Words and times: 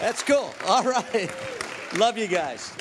That's 0.00 0.22
cool. 0.22 0.54
All 0.66 0.84
right. 0.84 1.30
Love 1.96 2.16
you 2.16 2.28
guys. 2.28 2.72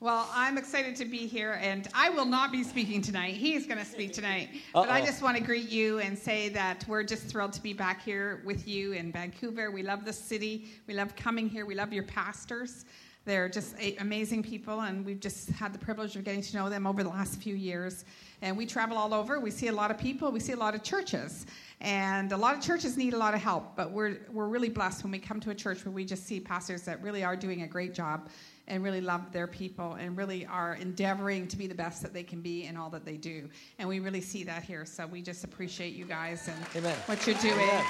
Well, 0.00 0.28
I'm 0.32 0.56
excited 0.56 0.96
to 0.96 1.04
be 1.04 1.26
here, 1.26 1.58
and 1.60 1.86
I 1.94 2.08
will 2.08 2.24
not 2.24 2.50
be 2.50 2.64
speaking 2.64 3.02
tonight. 3.02 3.34
He's 3.34 3.66
going 3.66 3.78
to 3.78 3.84
speak 3.84 4.14
tonight. 4.14 4.48
But 4.72 4.88
I 4.88 5.04
just 5.04 5.22
want 5.22 5.36
to 5.36 5.42
greet 5.42 5.68
you 5.68 5.98
and 5.98 6.18
say 6.18 6.48
that 6.48 6.86
we're 6.88 7.02
just 7.04 7.24
thrilled 7.24 7.52
to 7.52 7.62
be 7.62 7.74
back 7.74 8.02
here 8.02 8.40
with 8.46 8.66
you 8.66 8.92
in 8.92 9.12
Vancouver. 9.12 9.70
We 9.70 9.82
love 9.82 10.06
the 10.06 10.12
city. 10.12 10.70
We 10.86 10.94
love 10.94 11.14
coming 11.16 11.50
here. 11.50 11.66
We 11.66 11.74
love 11.74 11.92
your 11.92 12.04
pastors. 12.04 12.86
They're 13.30 13.48
just 13.48 13.76
amazing 14.00 14.42
people, 14.42 14.80
and 14.80 15.06
we've 15.06 15.20
just 15.20 15.50
had 15.50 15.72
the 15.72 15.78
privilege 15.78 16.16
of 16.16 16.24
getting 16.24 16.42
to 16.42 16.56
know 16.56 16.68
them 16.68 16.84
over 16.84 17.04
the 17.04 17.10
last 17.10 17.40
few 17.40 17.54
years. 17.54 18.04
And 18.42 18.56
we 18.56 18.66
travel 18.66 18.98
all 18.98 19.14
over. 19.14 19.38
We 19.38 19.52
see 19.52 19.68
a 19.68 19.72
lot 19.72 19.92
of 19.92 19.98
people. 19.98 20.32
We 20.32 20.40
see 20.40 20.50
a 20.50 20.56
lot 20.56 20.74
of 20.74 20.82
churches. 20.82 21.46
And 21.80 22.32
a 22.32 22.36
lot 22.36 22.56
of 22.56 22.60
churches 22.60 22.96
need 22.96 23.14
a 23.14 23.16
lot 23.16 23.34
of 23.34 23.40
help, 23.40 23.76
but 23.76 23.92
we're, 23.92 24.18
we're 24.32 24.48
really 24.48 24.68
blessed 24.68 25.04
when 25.04 25.12
we 25.12 25.20
come 25.20 25.38
to 25.42 25.50
a 25.50 25.54
church 25.54 25.84
where 25.84 25.92
we 25.92 26.04
just 26.04 26.26
see 26.26 26.40
pastors 26.40 26.82
that 26.82 27.00
really 27.04 27.22
are 27.22 27.36
doing 27.36 27.62
a 27.62 27.68
great 27.68 27.94
job 27.94 28.30
and 28.66 28.82
really 28.82 29.00
love 29.00 29.30
their 29.30 29.46
people 29.46 29.92
and 29.92 30.16
really 30.16 30.44
are 30.46 30.74
endeavoring 30.74 31.46
to 31.46 31.56
be 31.56 31.68
the 31.68 31.74
best 31.74 32.02
that 32.02 32.12
they 32.12 32.24
can 32.24 32.40
be 32.40 32.64
in 32.64 32.76
all 32.76 32.90
that 32.90 33.04
they 33.04 33.16
do. 33.16 33.48
And 33.78 33.88
we 33.88 34.00
really 34.00 34.22
see 34.22 34.42
that 34.42 34.64
here. 34.64 34.84
So 34.84 35.06
we 35.06 35.22
just 35.22 35.44
appreciate 35.44 35.94
you 35.94 36.04
guys 36.04 36.48
and 36.48 36.66
Amen. 36.74 36.98
what 37.06 37.24
you're 37.28 37.36
doing. 37.36 37.54
Amen. 37.54 37.84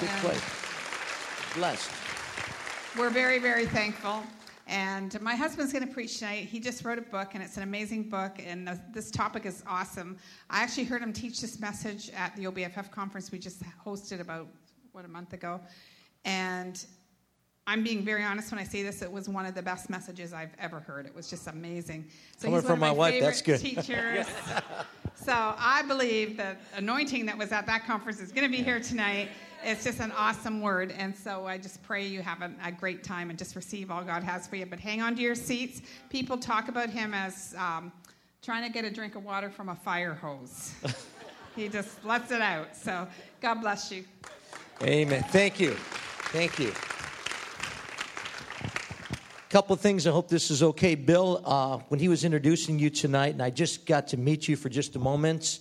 Good 0.00 0.08
place. 0.22 0.42
Blessed. 1.56 1.90
We're 2.96 3.10
very, 3.10 3.38
very 3.38 3.66
thankful. 3.66 4.22
And 4.66 5.20
my 5.20 5.34
husband's 5.34 5.72
going 5.72 5.86
to 5.86 5.92
preach 5.92 6.18
tonight. 6.18 6.46
He 6.46 6.60
just 6.60 6.84
wrote 6.84 6.98
a 6.98 7.02
book, 7.02 7.34
and 7.34 7.42
it's 7.42 7.56
an 7.56 7.62
amazing 7.62 8.08
book. 8.08 8.36
And 8.44 8.66
th- 8.66 8.78
this 8.92 9.10
topic 9.10 9.44
is 9.44 9.62
awesome. 9.66 10.16
I 10.50 10.62
actually 10.62 10.84
heard 10.84 11.02
him 11.02 11.12
teach 11.12 11.40
this 11.40 11.60
message 11.60 12.10
at 12.16 12.34
the 12.36 12.44
OBFF 12.44 12.90
conference 12.90 13.32
we 13.32 13.38
just 13.38 13.62
hosted 13.84 14.20
about, 14.20 14.46
what, 14.92 15.04
a 15.04 15.08
month 15.08 15.32
ago. 15.32 15.60
And 16.24 16.84
I'm 17.66 17.82
being 17.82 18.04
very 18.04 18.22
honest 18.24 18.50
when 18.50 18.60
I 18.60 18.64
say 18.64 18.82
this. 18.82 19.02
It 19.02 19.10
was 19.10 19.28
one 19.28 19.46
of 19.46 19.54
the 19.54 19.62
best 19.62 19.90
messages 19.90 20.32
I've 20.32 20.54
ever 20.58 20.80
heard. 20.80 21.06
It 21.06 21.14
was 21.14 21.28
just 21.28 21.46
amazing. 21.48 22.06
So 22.36 22.46
Coming 22.46 22.60
he's 22.60 22.64
one 22.64 22.70
from 22.70 22.72
of 22.74 22.78
my 22.80 22.88
my 22.88 22.92
wife, 22.92 23.20
that's 23.20 23.42
good. 23.42 23.60
teachers. 23.60 24.26
So 25.14 25.32
I 25.32 25.82
believe 25.86 26.36
the 26.36 26.56
anointing 26.74 27.26
that 27.26 27.38
was 27.38 27.52
at 27.52 27.64
that 27.66 27.86
conference 27.86 28.18
is 28.18 28.32
going 28.32 28.42
to 28.42 28.50
be 28.50 28.60
here 28.60 28.80
tonight. 28.80 29.28
It's 29.64 29.84
just 29.84 30.00
an 30.00 30.12
awesome 30.12 30.60
word. 30.60 30.92
And 30.96 31.16
so 31.16 31.46
I 31.46 31.56
just 31.56 31.82
pray 31.84 32.06
you 32.06 32.20
have 32.22 32.42
a, 32.42 32.50
a 32.64 32.72
great 32.72 33.04
time 33.04 33.30
and 33.30 33.38
just 33.38 33.54
receive 33.54 33.90
all 33.90 34.02
God 34.02 34.24
has 34.24 34.48
for 34.48 34.56
you. 34.56 34.66
But 34.66 34.80
hang 34.80 35.00
on 35.00 35.14
to 35.14 35.22
your 35.22 35.36
seats. 35.36 35.82
People 36.10 36.36
talk 36.36 36.68
about 36.68 36.90
him 36.90 37.14
as 37.14 37.54
um, 37.56 37.92
trying 38.42 38.64
to 38.64 38.72
get 38.72 38.84
a 38.84 38.90
drink 38.90 39.14
of 39.14 39.24
water 39.24 39.50
from 39.50 39.68
a 39.68 39.74
fire 39.76 40.14
hose. 40.14 40.74
he 41.56 41.68
just 41.68 42.04
lets 42.04 42.32
it 42.32 42.40
out. 42.40 42.76
So 42.76 43.06
God 43.40 43.60
bless 43.60 43.92
you. 43.92 44.04
Amen. 44.82 45.22
Thank 45.28 45.60
you. 45.60 45.74
Thank 46.32 46.58
you. 46.58 46.72
A 48.60 49.50
Couple 49.50 49.74
of 49.74 49.80
things. 49.80 50.06
I 50.06 50.10
hope 50.10 50.28
this 50.28 50.50
is 50.50 50.62
okay. 50.62 50.96
Bill, 50.96 51.40
uh, 51.44 51.78
when 51.88 52.00
he 52.00 52.08
was 52.08 52.24
introducing 52.24 52.80
you 52.80 52.90
tonight, 52.90 53.34
and 53.34 53.42
I 53.42 53.50
just 53.50 53.86
got 53.86 54.08
to 54.08 54.16
meet 54.16 54.48
you 54.48 54.56
for 54.56 54.68
just 54.68 54.96
a 54.96 54.98
moment, 54.98 55.60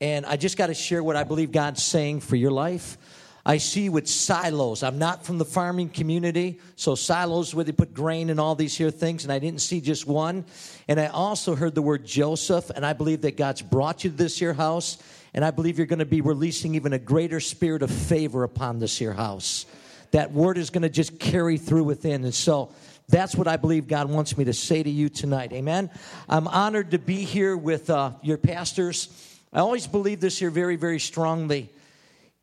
and 0.00 0.26
I 0.26 0.36
just 0.36 0.58
got 0.58 0.66
to 0.66 0.74
share 0.74 1.02
what 1.02 1.16
I 1.16 1.24
believe 1.24 1.52
God's 1.52 1.82
saying 1.82 2.20
for 2.20 2.36
your 2.36 2.50
life. 2.50 2.98
I 3.44 3.56
see 3.56 3.88
with 3.88 4.06
silos. 4.06 4.82
I'm 4.82 4.98
not 4.98 5.24
from 5.24 5.38
the 5.38 5.44
farming 5.44 5.90
community, 5.90 6.60
so 6.76 6.94
silos 6.94 7.54
where 7.54 7.64
they 7.64 7.72
put 7.72 7.94
grain 7.94 8.28
and 8.28 8.38
all 8.38 8.54
these 8.54 8.76
here 8.76 8.90
things, 8.90 9.24
and 9.24 9.32
I 9.32 9.38
didn't 9.38 9.62
see 9.62 9.80
just 9.80 10.06
one. 10.06 10.44
And 10.88 11.00
I 11.00 11.06
also 11.06 11.54
heard 11.54 11.74
the 11.74 11.82
word 11.82 12.04
Joseph, 12.04 12.70
and 12.70 12.84
I 12.84 12.92
believe 12.92 13.22
that 13.22 13.36
God's 13.36 13.62
brought 13.62 14.04
you 14.04 14.10
to 14.10 14.16
this 14.16 14.38
here 14.38 14.52
house, 14.52 14.98
and 15.32 15.44
I 15.44 15.50
believe 15.52 15.78
you're 15.78 15.86
going 15.86 16.00
to 16.00 16.04
be 16.04 16.20
releasing 16.20 16.74
even 16.74 16.92
a 16.92 16.98
greater 16.98 17.40
spirit 17.40 17.82
of 17.82 17.90
favor 17.90 18.44
upon 18.44 18.78
this 18.78 18.98
here 18.98 19.14
house. 19.14 19.64
That 20.10 20.32
word 20.32 20.58
is 20.58 20.70
going 20.70 20.82
to 20.82 20.90
just 20.90 21.18
carry 21.18 21.56
through 21.56 21.84
within, 21.84 22.24
and 22.24 22.34
so 22.34 22.72
that's 23.08 23.34
what 23.34 23.48
I 23.48 23.56
believe 23.56 23.88
God 23.88 24.08
wants 24.10 24.36
me 24.36 24.44
to 24.44 24.52
say 24.52 24.82
to 24.82 24.90
you 24.90 25.08
tonight. 25.08 25.52
Amen. 25.52 25.90
I'm 26.28 26.46
honored 26.46 26.92
to 26.92 26.98
be 26.98 27.24
here 27.24 27.56
with 27.56 27.90
uh, 27.90 28.12
your 28.22 28.38
pastors. 28.38 29.08
I 29.52 29.60
always 29.60 29.86
believe 29.86 30.20
this 30.20 30.38
here 30.38 30.50
very, 30.50 30.76
very 30.76 31.00
strongly. 31.00 31.70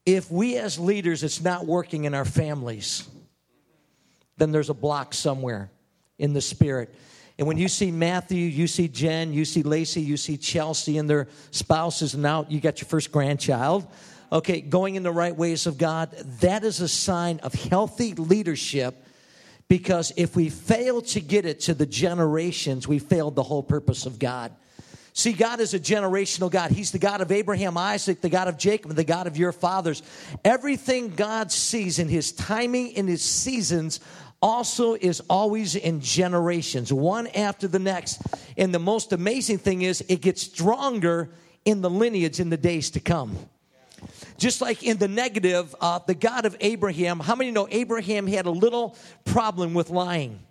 If 0.08 0.32
we 0.32 0.56
as 0.56 0.80
leaders, 0.80 1.22
it's 1.22 1.42
not 1.42 1.66
working 1.66 2.06
in 2.06 2.14
our 2.14 2.24
families, 2.24 3.06
then 4.38 4.54
there's 4.54 4.70
a 4.70 4.74
block 4.74 5.14
somewhere 5.14 5.70
in 6.18 6.32
the 6.32 6.40
spirit. 6.40 6.96
And 7.38 7.46
when 7.46 7.58
you 7.58 7.68
see 7.68 7.92
Matthew, 7.92 8.46
you 8.46 8.68
see 8.68 8.88
Jen, 8.88 9.34
you 9.34 9.44
see 9.44 9.64
Lacey, 9.64 10.00
you 10.02 10.16
see 10.16 10.38
Chelsea 10.38 10.98
and 10.98 11.10
their 11.10 11.28
spouses, 11.52 12.14
and 12.14 12.24
now 12.24 12.46
you 12.48 12.62
got 12.62 12.80
your 12.80 12.88
first 12.88 13.12
grandchild, 13.12 13.86
okay, 14.32 14.62
going 14.62 14.96
in 14.96 15.04
the 15.04 15.12
right 15.12 15.36
ways 15.36 15.68
of 15.68 15.78
God, 15.78 16.12
that 16.40 16.64
is 16.64 16.80
a 16.80 16.88
sign 16.88 17.42
of 17.44 17.54
healthy 17.54 18.14
leadership 18.14 18.96
because 19.68 20.14
if 20.16 20.38
we 20.38 20.50
fail 20.50 21.02
to 21.02 21.20
get 21.20 21.46
it 21.46 21.60
to 21.62 21.74
the 21.74 21.86
generations, 21.86 22.88
we 22.88 23.00
failed 23.00 23.36
the 23.36 23.44
whole 23.44 23.62
purpose 23.62 24.06
of 24.06 24.20
God. 24.20 24.54
See, 25.18 25.34
God 25.34 25.62
is 25.62 25.74
a 25.74 25.80
generational 25.80 26.52
God. 26.52 26.70
He's 26.70 26.92
the 26.92 27.00
God 27.00 27.22
of 27.22 27.32
Abraham, 27.32 27.76
Isaac, 27.76 28.22
the 28.22 28.30
God 28.30 28.48
of 28.48 28.56
Jacob, 28.56 28.92
and 28.92 28.98
the 29.00 29.04
God 29.04 29.26
of 29.26 29.36
your 29.36 29.52
fathers. 29.52 30.04
Everything 30.46 31.10
God 31.10 31.52
sees 31.52 31.98
in 31.98 32.08
His 32.08 32.32
timing, 32.32 32.92
in 32.92 33.08
His 33.08 33.24
seasons, 33.24 34.00
also 34.44 34.94
is 34.94 35.22
always 35.28 35.76
in 35.76 36.02
generations, 36.02 36.94
one 36.94 37.26
after 37.26 37.68
the 37.68 37.80
next. 37.80 38.22
And 38.58 38.72
the 38.72 38.78
most 38.78 39.12
amazing 39.12 39.58
thing 39.58 39.82
is, 39.82 40.02
it 40.08 40.22
gets 40.22 40.44
stronger 40.44 41.32
in 41.66 41.82
the 41.82 41.90
lineage 41.90 42.40
in 42.40 42.52
the 42.52 42.56
days 42.56 42.92
to 42.92 43.00
come. 43.00 43.36
Just 44.38 44.62
like 44.62 44.84
in 44.84 44.98
the 44.98 45.08
negative, 45.08 45.76
uh, 45.82 45.98
the 46.06 46.14
God 46.14 46.46
of 46.46 46.56
Abraham, 46.60 47.20
how 47.20 47.34
many 47.34 47.50
know 47.50 47.68
Abraham 47.72 48.28
had 48.28 48.46
a 48.46 48.52
little 48.52 48.96
problem 49.26 49.74
with 49.74 49.90
lying? 49.90 50.42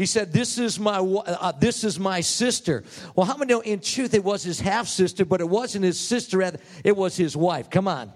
He 0.00 0.06
said, 0.06 0.32
"This 0.32 0.56
is 0.56 0.80
my 0.80 0.96
uh, 0.96 1.52
this 1.52 1.84
is 1.84 2.00
my 2.00 2.22
sister." 2.22 2.84
Well, 3.14 3.26
how 3.26 3.36
many 3.36 3.52
know 3.52 3.60
in 3.60 3.80
truth 3.80 4.14
it 4.14 4.24
was 4.24 4.42
his 4.42 4.58
half 4.58 4.88
sister, 4.88 5.26
but 5.26 5.42
it 5.42 5.48
wasn't 5.50 5.84
his 5.84 6.00
sister; 6.00 6.40
it 6.82 6.96
was 6.96 7.18
his 7.18 7.36
wife. 7.36 7.68
Come 7.68 7.86
on. 7.86 8.10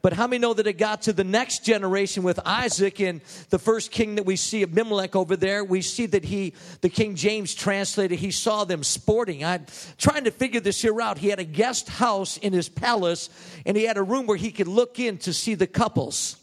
But 0.00 0.14
how 0.14 0.26
many 0.26 0.40
know 0.40 0.54
that 0.54 0.66
it 0.66 0.78
got 0.78 1.02
to 1.02 1.12
the 1.12 1.22
next 1.22 1.66
generation 1.66 2.22
with 2.22 2.40
Isaac 2.46 2.98
and 2.98 3.20
the 3.50 3.58
first 3.58 3.90
king 3.90 4.14
that 4.14 4.24
we 4.24 4.36
see, 4.36 4.62
Abimelech 4.62 5.14
over 5.14 5.36
there? 5.36 5.62
We 5.62 5.82
see 5.82 6.06
that 6.06 6.24
he, 6.24 6.54
the 6.80 6.88
King 6.88 7.14
James 7.14 7.54
translated, 7.54 8.18
he 8.18 8.30
saw 8.30 8.64
them 8.64 8.82
sporting. 8.82 9.44
I'm 9.44 9.66
trying 9.98 10.24
to 10.24 10.30
figure 10.30 10.60
this 10.60 10.80
here 10.80 10.98
out. 11.02 11.18
He 11.18 11.28
had 11.28 11.40
a 11.40 11.44
guest 11.44 11.90
house 11.90 12.38
in 12.38 12.54
his 12.54 12.70
palace, 12.70 13.28
and 13.66 13.76
he 13.76 13.84
had 13.84 13.98
a 13.98 14.02
room 14.02 14.26
where 14.26 14.38
he 14.38 14.50
could 14.50 14.66
look 14.66 14.98
in 14.98 15.18
to 15.18 15.34
see 15.34 15.54
the 15.54 15.66
couples. 15.66 16.41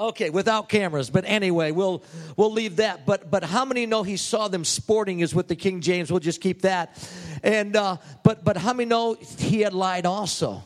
Okay, 0.00 0.30
without 0.30 0.70
cameras, 0.70 1.10
but 1.10 1.24
anyway, 1.26 1.72
we'll 1.72 2.02
we'll 2.34 2.50
leave 2.50 2.76
that. 2.76 3.04
But 3.04 3.30
but 3.30 3.44
how 3.44 3.66
many 3.66 3.84
know 3.84 4.02
he 4.02 4.16
saw 4.16 4.48
them 4.48 4.64
sporting 4.64 5.20
is 5.20 5.34
with 5.34 5.46
the 5.46 5.54
King 5.54 5.82
James? 5.82 6.10
We'll 6.10 6.20
just 6.20 6.40
keep 6.40 6.62
that. 6.62 6.98
And 7.42 7.76
uh, 7.76 7.98
but 8.24 8.42
but 8.42 8.56
how 8.56 8.72
many 8.72 8.88
know 8.88 9.18
he 9.36 9.60
had 9.60 9.74
lied 9.74 10.06
also? 10.06 10.64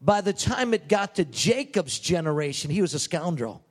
By 0.00 0.22
the 0.22 0.32
time 0.32 0.72
it 0.72 0.88
got 0.88 1.16
to 1.16 1.26
Jacob's 1.26 1.98
generation, 1.98 2.70
he 2.70 2.80
was 2.80 2.94
a 2.94 2.98
scoundrel. 2.98 3.62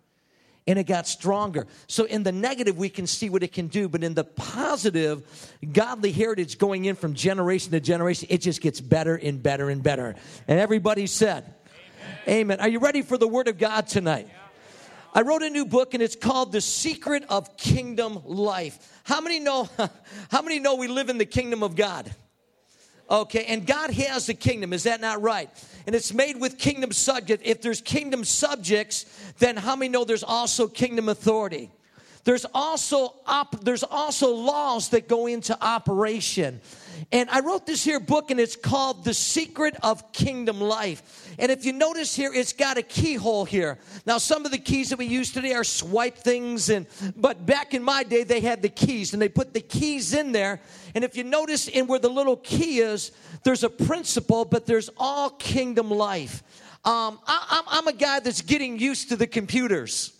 And 0.67 0.77
it 0.77 0.83
got 0.83 1.07
stronger. 1.07 1.65
So, 1.87 2.03
in 2.03 2.21
the 2.21 2.31
negative, 2.31 2.77
we 2.77 2.89
can 2.89 3.07
see 3.07 3.31
what 3.31 3.41
it 3.41 3.51
can 3.51 3.69
do. 3.69 3.89
But 3.89 4.03
in 4.03 4.13
the 4.13 4.23
positive, 4.23 5.25
godly 5.73 6.11
heritage 6.11 6.59
going 6.59 6.85
in 6.85 6.95
from 6.95 7.15
generation 7.15 7.71
to 7.71 7.79
generation, 7.79 8.27
it 8.29 8.41
just 8.41 8.61
gets 8.61 8.79
better 8.79 9.15
and 9.15 9.41
better 9.41 9.71
and 9.71 9.81
better. 9.81 10.13
And 10.47 10.59
everybody 10.59 11.07
said, 11.07 11.55
Amen. 12.27 12.41
Amen. 12.41 12.59
Are 12.59 12.69
you 12.69 12.77
ready 12.77 13.01
for 13.01 13.17
the 13.17 13.27
Word 13.27 13.47
of 13.47 13.57
God 13.57 13.87
tonight? 13.87 14.27
I 15.13 15.21
wrote 15.21 15.41
a 15.41 15.49
new 15.49 15.65
book 15.65 15.93
and 15.93 16.03
it's 16.03 16.15
called 16.15 16.51
The 16.51 16.61
Secret 16.61 17.23
of 17.29 17.57
Kingdom 17.57 18.19
Life. 18.25 19.01
How 19.03 19.21
many 19.21 19.39
know 19.39 19.67
how 20.29 20.41
many 20.41 20.59
know 20.59 20.75
we 20.75 20.87
live 20.87 21.09
in 21.09 21.17
the 21.17 21.25
kingdom 21.25 21.63
of 21.63 21.75
God? 21.75 22.13
Okay, 23.09 23.45
and 23.45 23.65
God 23.65 23.89
has 23.89 24.29
a 24.29 24.35
kingdom, 24.35 24.71
is 24.71 24.83
that 24.83 25.01
not 25.01 25.19
right? 25.23 25.49
And 25.87 25.95
it's 25.95 26.13
made 26.13 26.39
with 26.39 26.59
kingdom 26.59 26.91
subject. 26.91 27.41
If 27.43 27.59
there's 27.59 27.81
kingdom 27.81 28.23
subjects, 28.23 29.05
then 29.39 29.57
how 29.57 29.75
many 29.75 29.89
know 29.89 30.03
there's 30.03 30.23
also 30.23 30.67
kingdom 30.67 31.09
authority? 31.09 31.71
There's 32.23 32.45
also 32.53 33.15
op- 33.25 33.63
there's 33.63 33.83
also 33.83 34.35
laws 34.35 34.89
that 34.89 35.07
go 35.07 35.25
into 35.25 35.57
operation. 35.59 36.61
And 37.11 37.29
I 37.29 37.39
wrote 37.39 37.65
this 37.65 37.83
here 37.83 37.99
book 37.99 38.31
and 38.31 38.39
it's 38.39 38.55
called 38.55 39.03
The 39.03 39.13
Secret 39.13 39.75
of 39.83 40.11
Kingdom 40.11 40.61
Life. 40.61 41.33
And 41.39 41.51
if 41.51 41.65
you 41.65 41.73
notice 41.73 42.15
here, 42.15 42.31
it's 42.33 42.53
got 42.53 42.77
a 42.77 42.81
keyhole 42.81 43.45
here. 43.45 43.77
Now, 44.05 44.17
some 44.17 44.45
of 44.45 44.51
the 44.51 44.57
keys 44.57 44.89
that 44.89 44.99
we 44.99 45.05
use 45.05 45.31
today 45.31 45.53
are 45.53 45.63
swipe 45.63 46.17
things, 46.17 46.69
and 46.69 46.85
but 47.15 47.45
back 47.45 47.73
in 47.73 47.83
my 47.83 48.03
day, 48.03 48.23
they 48.23 48.41
had 48.41 48.61
the 48.61 48.69
keys 48.69 49.13
and 49.13 49.21
they 49.21 49.29
put 49.29 49.53
the 49.53 49.61
keys 49.61 50.13
in 50.13 50.31
there. 50.31 50.59
And 50.95 51.03
if 51.03 51.15
you 51.15 51.23
notice 51.23 51.67
in 51.67 51.87
where 51.87 51.99
the 51.99 52.09
little 52.09 52.37
key 52.37 52.79
is, 52.79 53.11
there's 53.43 53.63
a 53.63 53.69
principle, 53.69 54.45
but 54.45 54.65
there's 54.65 54.89
all 54.97 55.29
kingdom 55.29 55.91
life. 55.91 56.43
Um, 56.85 57.19
I, 57.27 57.45
I'm, 57.49 57.63
I'm 57.67 57.87
a 57.87 57.97
guy 57.97 58.19
that's 58.19 58.41
getting 58.41 58.79
used 58.79 59.09
to 59.09 59.15
the 59.15 59.27
computers. 59.27 60.18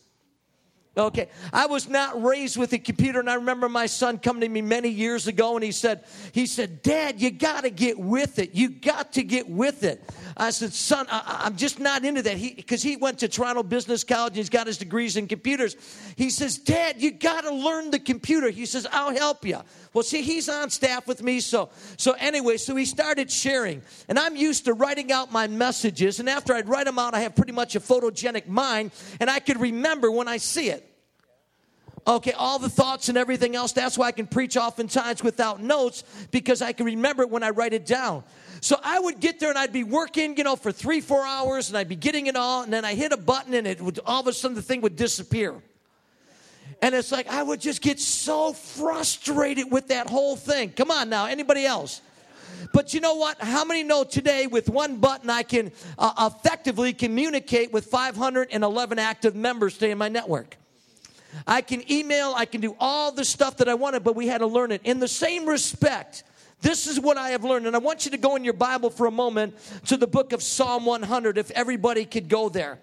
Okay, 1.00 1.30
I 1.54 1.68
was 1.68 1.88
not 1.88 2.22
raised 2.22 2.58
with 2.58 2.74
a 2.74 2.78
computer, 2.78 3.22
and 3.22 3.30
I 3.30 3.36
remember 3.36 3.70
my 3.70 3.86
son 3.86 4.18
coming 4.18 4.42
to 4.42 4.50
me 4.50 4.62
many 4.62 4.90
years 4.90 5.28
ago, 5.28 5.56
and 5.56 5.64
he 5.64 5.72
said, 5.72 6.04
"He 6.34 6.46
said, 6.46 6.82
Dad, 6.82 7.22
you 7.22 7.32
got 7.32 7.62
to 7.62 7.70
get 7.70 7.98
with 7.98 8.38
it. 8.38 8.54
You 8.54 8.68
got 8.68 9.14
to 9.14 9.24
get 9.24 9.50
with 9.50 9.84
it." 9.84 10.04
I 10.36 10.50
said, 10.50 10.74
"Son, 10.74 11.08
I, 11.10 11.44
am 11.46 11.56
just 11.56 11.80
not 11.80 12.04
into 12.04 12.22
that." 12.24 12.36
He 12.36 12.54
because 12.54 12.84
he 12.84 12.98
went 12.98 13.20
to 13.20 13.30
Toronto 13.30 13.64
Business 13.64 14.04
College, 14.04 14.32
and 14.32 14.38
he's 14.38 14.50
got 14.50 14.68
his 14.68 14.78
degrees 14.78 15.16
in 15.16 15.28
computers. 15.28 15.78
He 16.18 16.30
says, 16.30 16.58
"Dad, 16.58 17.02
you 17.02 17.12
got 17.12 17.46
to 17.46 17.54
learn 17.54 17.92
the 17.92 18.00
computer." 18.00 18.50
He 18.50 18.66
says, 18.66 18.86
"I'll 18.92 19.16
help 19.16 19.46
you." 19.46 19.60
Well, 19.94 20.04
see, 20.04 20.22
he's 20.22 20.50
on 20.50 20.70
staff 20.70 21.08
with 21.08 21.24
me, 21.24 21.40
so 21.40 21.70
so 21.96 22.12
anyway, 22.20 22.58
so 22.58 22.76
he 22.76 22.84
started 22.84 23.32
sharing, 23.32 23.82
and 24.10 24.20
I'm 24.20 24.36
used 24.36 24.66
to 24.66 24.74
writing 24.74 25.14
out 25.14 25.32
my 25.32 25.48
messages, 25.48 26.20
and 26.20 26.30
after 26.30 26.54
I'd 26.54 26.68
write 26.68 26.88
them 26.88 27.00
out, 27.00 27.14
I 27.14 27.22
have 27.22 27.36
pretty 27.36 27.54
much 27.54 27.78
a 27.78 27.80
photogenic 27.80 28.48
mind, 28.48 28.92
and 29.22 29.30
I 29.30 29.40
could 29.40 29.62
remember 29.62 30.12
when 30.12 30.28
I 30.28 30.38
see 30.38 30.70
it. 30.70 30.88
Okay, 32.10 32.32
all 32.32 32.58
the 32.58 32.70
thoughts 32.70 33.08
and 33.10 33.20
everything 33.20 33.56
else. 33.56 33.72
That's 33.72 33.96
why 33.96 34.08
I 34.08 34.12
can 34.12 34.26
preach 34.26 34.58
oftentimes 34.58 35.22
without 35.22 35.62
notes 35.62 36.04
because 36.32 36.60
I 36.60 36.74
can 36.74 36.88
remember 36.88 37.22
it 37.22 37.30
when 37.30 37.44
I 37.44 37.52
write 37.52 37.72
it 37.74 37.86
down. 37.86 38.24
So 38.62 38.78
I 38.84 39.00
would 39.00 39.20
get 39.20 39.40
there 39.40 39.50
and 39.50 39.58
I'd 39.60 39.72
be 39.72 39.84
working, 39.84 40.36
you 40.36 40.44
know, 40.44 40.56
for 40.56 40.72
three, 40.72 41.02
four 41.02 41.24
hours 41.24 41.70
and 41.70 41.78
I'd 41.78 41.88
be 41.88 41.96
getting 41.96 42.26
it 42.26 42.36
all. 42.36 42.64
And 42.64 42.74
then 42.74 42.84
I 42.84 42.96
hit 42.96 43.12
a 43.12 43.18
button 43.18 43.54
and 43.54 43.68
it 43.68 43.80
would, 43.80 44.00
all 44.08 44.22
of 44.22 44.26
a 44.26 44.34
sudden 44.34 44.56
the 44.56 44.62
thing 44.64 44.82
would 44.82 44.96
disappear. 44.96 45.54
And 46.82 46.96
it's 46.96 47.12
like 47.12 47.28
I 47.28 47.44
would 47.44 47.62
just 47.62 47.80
get 47.80 48.00
so 48.00 48.54
frustrated 48.54 49.72
with 49.72 49.90
that 49.90 50.10
whole 50.10 50.36
thing. 50.36 50.72
Come 50.72 50.90
on 50.90 51.10
now, 51.10 51.28
anybody 51.28 51.68
else? 51.68 52.02
But 52.74 52.96
you 52.96 53.02
know 53.02 53.14
what? 53.14 53.40
How 53.40 53.64
many 53.66 53.84
know 53.84 54.04
today 54.04 54.48
with 54.48 54.68
one 54.68 54.98
button 54.98 55.30
I 55.30 55.44
can 55.44 55.72
uh, 56.00 56.32
effectively 56.36 56.92
communicate 56.92 57.72
with 57.72 57.86
511 57.86 58.98
active 58.98 59.36
members 59.36 59.76
today 59.76 59.92
in 59.92 60.00
my 60.00 60.10
network? 60.10 60.58
I 61.46 61.62
can 61.62 61.90
email, 61.92 62.34
I 62.36 62.46
can 62.46 62.62
do 62.62 62.76
all 62.80 63.12
the 63.12 63.26
stuff 63.26 63.58
that 63.58 63.70
I 63.70 63.74
wanted, 63.74 64.04
but 64.04 64.16
we 64.16 64.28
had 64.28 64.40
to 64.40 64.48
learn 64.48 64.72
it. 64.72 64.82
In 64.84 65.00
the 65.00 65.08
same 65.08 65.46
respect, 65.46 66.24
this 66.62 66.88
is 66.88 67.00
what 67.00 67.18
I 67.18 67.30
have 67.30 67.44
learned. 67.44 67.68
And 67.68 67.76
I 67.76 67.80
want 67.80 68.06
you 68.06 68.12
to 68.12 68.18
go 68.18 68.36
in 68.36 68.44
your 68.44 68.54
Bible 68.54 68.90
for 68.90 69.06
a 69.06 69.12
moment 69.12 69.56
to 69.88 69.98
the 69.98 70.08
book 70.08 70.34
of 70.34 70.44
Psalm 70.44 70.86
100, 70.86 71.38
if 71.38 71.52
everybody 71.52 72.06
could 72.06 72.28
go 72.28 72.50
there. 72.50 72.80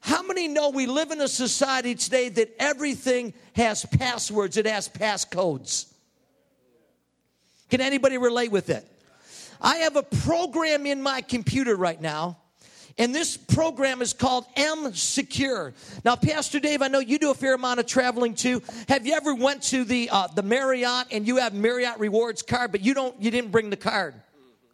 How 0.00 0.22
many 0.22 0.48
know 0.48 0.70
we 0.70 0.86
live 0.86 1.10
in 1.10 1.20
a 1.20 1.28
society 1.28 1.94
today 1.94 2.30
that 2.30 2.54
everything 2.58 3.34
has 3.54 3.84
passwords, 3.84 4.56
it 4.56 4.66
has 4.66 4.88
passcodes? 4.88 5.92
Can 7.68 7.80
anybody 7.80 8.18
relate 8.18 8.50
with 8.50 8.70
it? 8.70 8.86
I 9.60 9.76
have 9.78 9.96
a 9.96 10.02
program 10.02 10.86
in 10.86 11.02
my 11.02 11.20
computer 11.20 11.76
right 11.76 12.00
now 12.00 12.38
and 13.00 13.14
this 13.14 13.34
program 13.34 14.02
is 14.02 14.12
called 14.12 14.44
M 14.56 14.92
Secure. 14.94 15.72
Now, 16.04 16.16
Pastor 16.16 16.60
Dave, 16.60 16.82
I 16.82 16.88
know 16.88 16.98
you 16.98 17.18
do 17.18 17.30
a 17.30 17.34
fair 17.34 17.54
amount 17.54 17.80
of 17.80 17.86
traveling 17.86 18.34
too. 18.34 18.62
Have 18.88 19.06
you 19.06 19.14
ever 19.14 19.34
went 19.34 19.62
to 19.64 19.84
the 19.84 20.10
uh, 20.12 20.26
the 20.26 20.42
Marriott 20.42 21.06
and 21.10 21.26
you 21.26 21.38
have 21.38 21.54
Marriott 21.54 21.98
rewards 21.98 22.42
card, 22.42 22.72
but 22.72 22.82
you 22.82 22.92
don't 22.92 23.20
you 23.20 23.30
didn't 23.30 23.52
bring 23.52 23.70
the 23.70 23.76
card? 23.76 24.14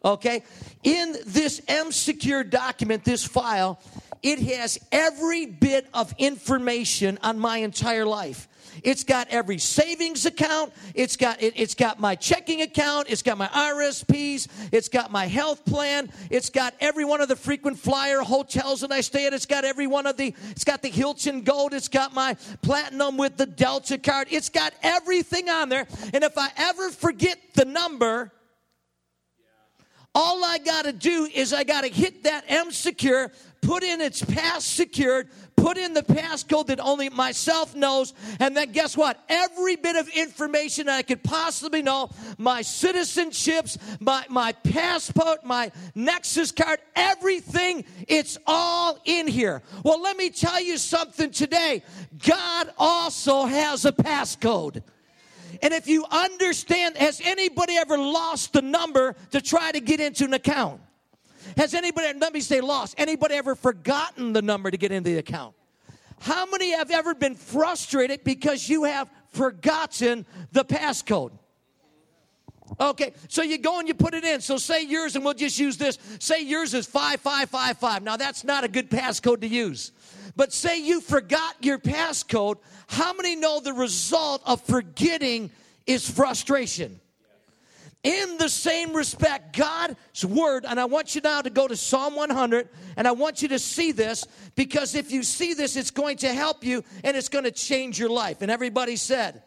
Okay. 0.03 0.43
In 0.83 1.15
this 1.25 1.61
M 1.69 1.93
Secure 1.93 2.43
document, 2.43 3.05
this 3.05 3.25
file, 3.25 3.79
it 4.21 4.39
has 4.39 4.77
every 4.91 5.45
bit 5.45 5.87
of 5.93 6.13
information 6.17 7.17
on 7.23 7.39
my 7.39 7.59
entire 7.59 8.05
life. 8.05 8.49
It's 8.83 9.03
got 9.03 9.27
every 9.29 9.57
savings 9.57 10.25
account. 10.25 10.73
It's 10.93 11.15
got 11.15 11.41
it, 11.41 11.57
has 11.57 11.75
got 11.75 11.99
my 11.99 12.15
checking 12.15 12.61
account. 12.61 13.07
It's 13.09 13.21
got 13.21 13.37
my 13.37 13.47
RSPs. 13.47 14.47
It's 14.71 14.89
got 14.89 15.11
my 15.11 15.25
health 15.25 15.65
plan. 15.65 16.09
It's 16.29 16.49
got 16.49 16.73
every 16.79 17.05
one 17.05 17.21
of 17.21 17.27
the 17.27 17.35
frequent 17.35 17.79
flyer 17.79 18.19
hotels 18.19 18.81
that 18.81 18.91
I 18.91 19.01
stay 19.01 19.27
at. 19.27 19.33
It's 19.33 19.45
got 19.45 19.65
every 19.65 19.87
one 19.87 20.05
of 20.05 20.17
the. 20.17 20.33
It's 20.51 20.63
got 20.63 20.81
the 20.81 20.89
Hilton 20.89 21.41
Gold. 21.41 21.73
It's 21.73 21.87
got 21.87 22.13
my 22.13 22.35
platinum 22.61 23.17
with 23.17 23.37
the 23.37 23.45
Delta 23.45 23.97
card. 23.97 24.27
It's 24.31 24.49
got 24.49 24.73
everything 24.83 25.49
on 25.49 25.69
there. 25.69 25.87
And 26.13 26.23
if 26.23 26.37
I 26.37 26.49
ever 26.57 26.89
forget 26.89 27.39
the 27.53 27.65
number, 27.65 28.31
all 30.15 30.43
I 30.43 30.57
got 30.57 30.85
to 30.85 30.93
do 30.93 31.29
is 31.33 31.53
I 31.53 31.63
got 31.63 31.83
to 31.83 31.89
hit 31.89 32.23
that 32.23 32.45
M 32.47 32.71
secure, 32.71 33.31
put 33.61 33.83
in 33.83 34.01
its 34.01 34.23
pass 34.23 34.65
secured, 34.65 35.29
put 35.55 35.77
in 35.77 35.93
the 35.93 36.03
passcode 36.03 36.67
that 36.67 36.79
only 36.79 37.09
myself 37.09 37.75
knows, 37.75 38.13
and 38.39 38.55
then 38.55 38.71
guess 38.71 38.95
what? 38.95 39.21
Every 39.27 39.75
bit 39.75 39.95
of 39.95 40.07
information 40.09 40.87
I 40.87 41.01
could 41.01 41.23
possibly 41.23 41.81
know 41.81 42.09
my 42.37 42.61
citizenships, 42.61 43.77
my, 43.99 44.25
my 44.29 44.53
passport, 44.53 45.43
my 45.43 45.71
Nexus 45.93 46.51
card, 46.51 46.79
everything, 46.95 47.85
it's 48.07 48.37
all 48.47 48.99
in 49.05 49.27
here. 49.27 49.61
Well, 49.83 50.01
let 50.01 50.15
me 50.15 50.29
tell 50.29 50.61
you 50.61 50.77
something 50.77 51.31
today 51.31 51.83
God 52.25 52.71
also 52.77 53.45
has 53.45 53.85
a 53.85 53.91
passcode. 53.91 54.83
And 55.61 55.73
if 55.73 55.87
you 55.87 56.05
understand, 56.09 56.97
has 56.97 57.21
anybody 57.23 57.75
ever 57.77 57.97
lost 57.97 58.53
the 58.53 58.61
number 58.61 59.15
to 59.31 59.41
try 59.41 59.71
to 59.71 59.79
get 59.79 59.99
into 59.99 60.25
an 60.25 60.33
account? 60.33 60.81
Has 61.55 61.73
anybody, 61.73 62.17
let 62.19 62.33
me 62.33 62.41
say 62.41 62.61
lost, 62.61 62.95
anybody 62.97 63.35
ever 63.35 63.55
forgotten 63.55 64.33
the 64.33 64.41
number 64.41 64.69
to 64.69 64.77
get 64.77 64.91
into 64.91 65.11
the 65.11 65.17
account? 65.17 65.55
How 66.19 66.45
many 66.45 66.71
have 66.71 66.91
ever 66.91 67.13
been 67.13 67.35
frustrated 67.35 68.23
because 68.23 68.67
you 68.67 68.83
have 68.83 69.09
forgotten 69.29 70.25
the 70.51 70.65
passcode? 70.65 71.31
Okay, 72.79 73.13
so 73.29 73.43
you 73.43 73.57
go 73.57 73.79
and 73.79 73.87
you 73.87 73.93
put 73.93 74.13
it 74.13 74.23
in. 74.23 74.41
So 74.41 74.57
say 74.57 74.83
yours, 74.83 75.15
and 75.15 75.23
we'll 75.23 75.33
just 75.33 75.57
use 75.57 75.77
this. 75.77 75.97
Say 76.19 76.41
yours 76.41 76.73
is 76.73 76.85
5555. 76.85 78.03
Now 78.03 78.17
that's 78.17 78.43
not 78.43 78.63
a 78.63 78.67
good 78.67 78.89
passcode 78.89 79.41
to 79.41 79.47
use. 79.47 79.91
But 80.37 80.53
say 80.53 80.79
you 80.79 81.01
forgot 81.01 81.55
your 81.61 81.79
passcode. 81.79 82.57
How 82.87 83.11
many 83.13 83.35
know 83.35 83.59
the 83.59 83.73
result 83.73 84.43
of 84.45 84.61
forgetting 84.61 85.49
is 85.87 86.09
frustration? 86.09 87.01
In 88.03 88.37
the 88.37 88.47
same 88.47 88.93
respect, 88.93 89.57
God's 89.57 90.23
word, 90.23 90.63
and 90.65 90.79
I 90.79 90.85
want 90.85 91.15
you 91.15 91.21
now 91.21 91.41
to 91.41 91.49
go 91.49 91.67
to 91.67 91.75
Psalm 91.75 92.15
100, 92.15 92.69
and 92.95 93.07
I 93.07 93.11
want 93.11 93.41
you 93.41 93.47
to 93.49 93.59
see 93.59 93.91
this 93.91 94.25
because 94.55 94.93
if 94.93 95.11
you 95.11 95.23
see 95.23 95.55
this, 95.55 95.75
it's 95.75 95.91
going 95.91 96.17
to 96.17 96.31
help 96.31 96.63
you 96.63 96.83
and 97.03 97.17
it's 97.17 97.29
going 97.29 97.45
to 97.45 97.51
change 97.51 97.99
your 97.99 98.09
life. 98.09 98.43
And 98.43 98.51
everybody 98.51 98.95
said, 98.95 99.41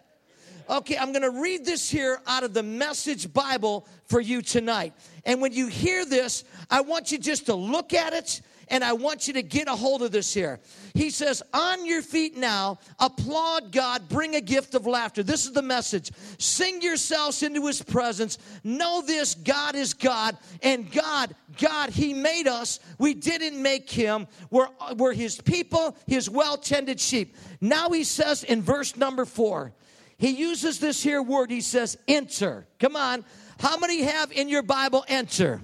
Okay, 0.69 0.97
I'm 0.97 1.11
going 1.11 1.23
to 1.23 1.41
read 1.41 1.65
this 1.65 1.91
here 1.91 2.21
out 2.29 2.45
of 2.45 2.55
the 2.55 2.63
Message 2.63 3.33
Bible 3.33 3.89
for 4.05 4.21
you 4.21 4.41
tonight. 4.41 4.93
And 5.25 5.41
when 5.41 5.53
you 5.53 5.67
hear 5.67 6.05
this, 6.05 6.45
I 6.71 6.83
want 6.83 7.11
you 7.11 7.19
just 7.19 7.47
to 7.47 7.55
look 7.55 7.93
at 7.93 8.13
it 8.13 8.41
and 8.71 8.85
I 8.85 8.93
want 8.93 9.27
you 9.27 9.35
to 9.35 9.43
get 9.43 9.69
a 9.69 9.75
hold 9.75 10.03
of 10.03 10.13
this 10.13 10.33
here. 10.33 10.61
He 10.95 11.11
says, 11.11 11.43
On 11.53 11.85
your 11.85 12.03
feet 12.03 12.37
now, 12.37 12.79
applaud 12.99 13.73
God, 13.73 14.09
bring 14.09 14.37
a 14.37 14.41
gift 14.41 14.75
of 14.75 14.87
laughter. 14.87 15.23
This 15.23 15.45
is 15.45 15.53
the 15.53 15.63
message. 15.63 16.13
Sing 16.39 16.81
yourselves 16.81 17.43
into 17.43 17.67
his 17.67 17.83
presence. 17.83 18.39
Know 18.65 19.03
this 19.03 19.35
God 19.35 19.75
is 19.75 19.93
God, 19.93 20.39
and 20.63 20.91
God, 20.91 21.35
God, 21.59 21.91
he 21.91 22.15
made 22.15 22.47
us. 22.47 22.81
We 22.99 23.15
didn't 23.15 23.61
make 23.61 23.91
him. 23.91 24.29
We're, 24.51 24.69
we're 24.97 25.13
his 25.13 25.41
people, 25.41 25.97
his 26.07 26.31
well 26.31 26.57
tended 26.57 27.01
sheep. 27.01 27.37
Now 27.61 27.91
he 27.91 28.05
says 28.05 28.45
in 28.45 28.63
verse 28.63 28.97
number 28.97 29.25
four, 29.25 29.73
he 30.17 30.31
uses 30.31 30.79
this 30.79 31.03
here 31.03 31.23
word. 31.23 31.51
He 31.51 31.63
says, 31.63 31.97
enter. 32.07 32.67
Come 32.79 32.95
on. 32.95 33.25
How 33.59 33.79
many 33.79 34.03
have 34.03 34.31
in 34.33 34.51
your 34.51 34.63
Bible 34.63 35.05
enter? 35.09 35.63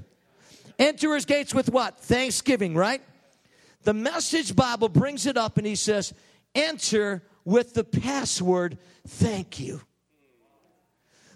Enter 0.79 1.15
his 1.15 1.25
gates 1.25 1.55
with 1.55 1.71
what? 1.71 1.99
Thanksgiving, 2.01 2.75
right? 2.75 3.03
The 3.85 3.95
message 3.95 4.55
Bible 4.57 4.89
brings 4.89 5.27
it 5.27 5.37
up 5.37 5.59
and 5.59 5.67
he 5.67 5.77
says, 5.77 6.13
enter 6.55 7.23
with 7.45 7.75
the 7.75 7.85
password, 7.85 8.79
thank 9.07 9.61
you. 9.61 9.81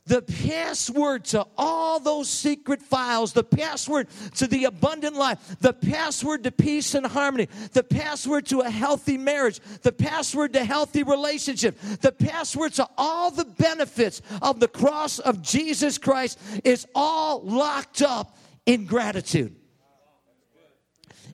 The 0.07 0.23
password 0.23 1.27
to 1.27 1.47
all 1.57 2.01
those 2.01 2.29
secret 2.29 2.83
files, 2.83 3.33
the 3.33 3.45
password 3.45 4.09
to 4.37 4.49
the 4.49 4.65
abundant 4.65 5.15
life, 5.15 5.39
the 5.61 5.73
password 5.73 6.43
to 6.43 6.51
peace 6.51 6.97
and 6.97 7.07
harmony, 7.07 7.49
the 7.73 7.85
password 7.85 8.47
to 8.47 8.61
a 8.61 8.71
healthy 8.71 9.17
marriage, 9.17 9.61
the 9.83 9.93
password 9.93 10.55
to 10.55 10.65
healthy 10.65 11.05
relationship, 11.05 11.79
the 12.01 12.11
password 12.11 12.73
to 12.75 12.89
all 12.99 13.31
the 13.31 13.45
benefits 13.45 14.21
of 14.43 14.59
the 14.59 14.67
cross 14.67 15.21
of 15.21 15.43
Jesus 15.43 15.97
Christ 15.97 16.41
is 16.65 16.89
all 16.93 17.43
locked 17.43 18.03
up 18.03 18.37
in 18.71 18.87
gratitude. 18.87 19.57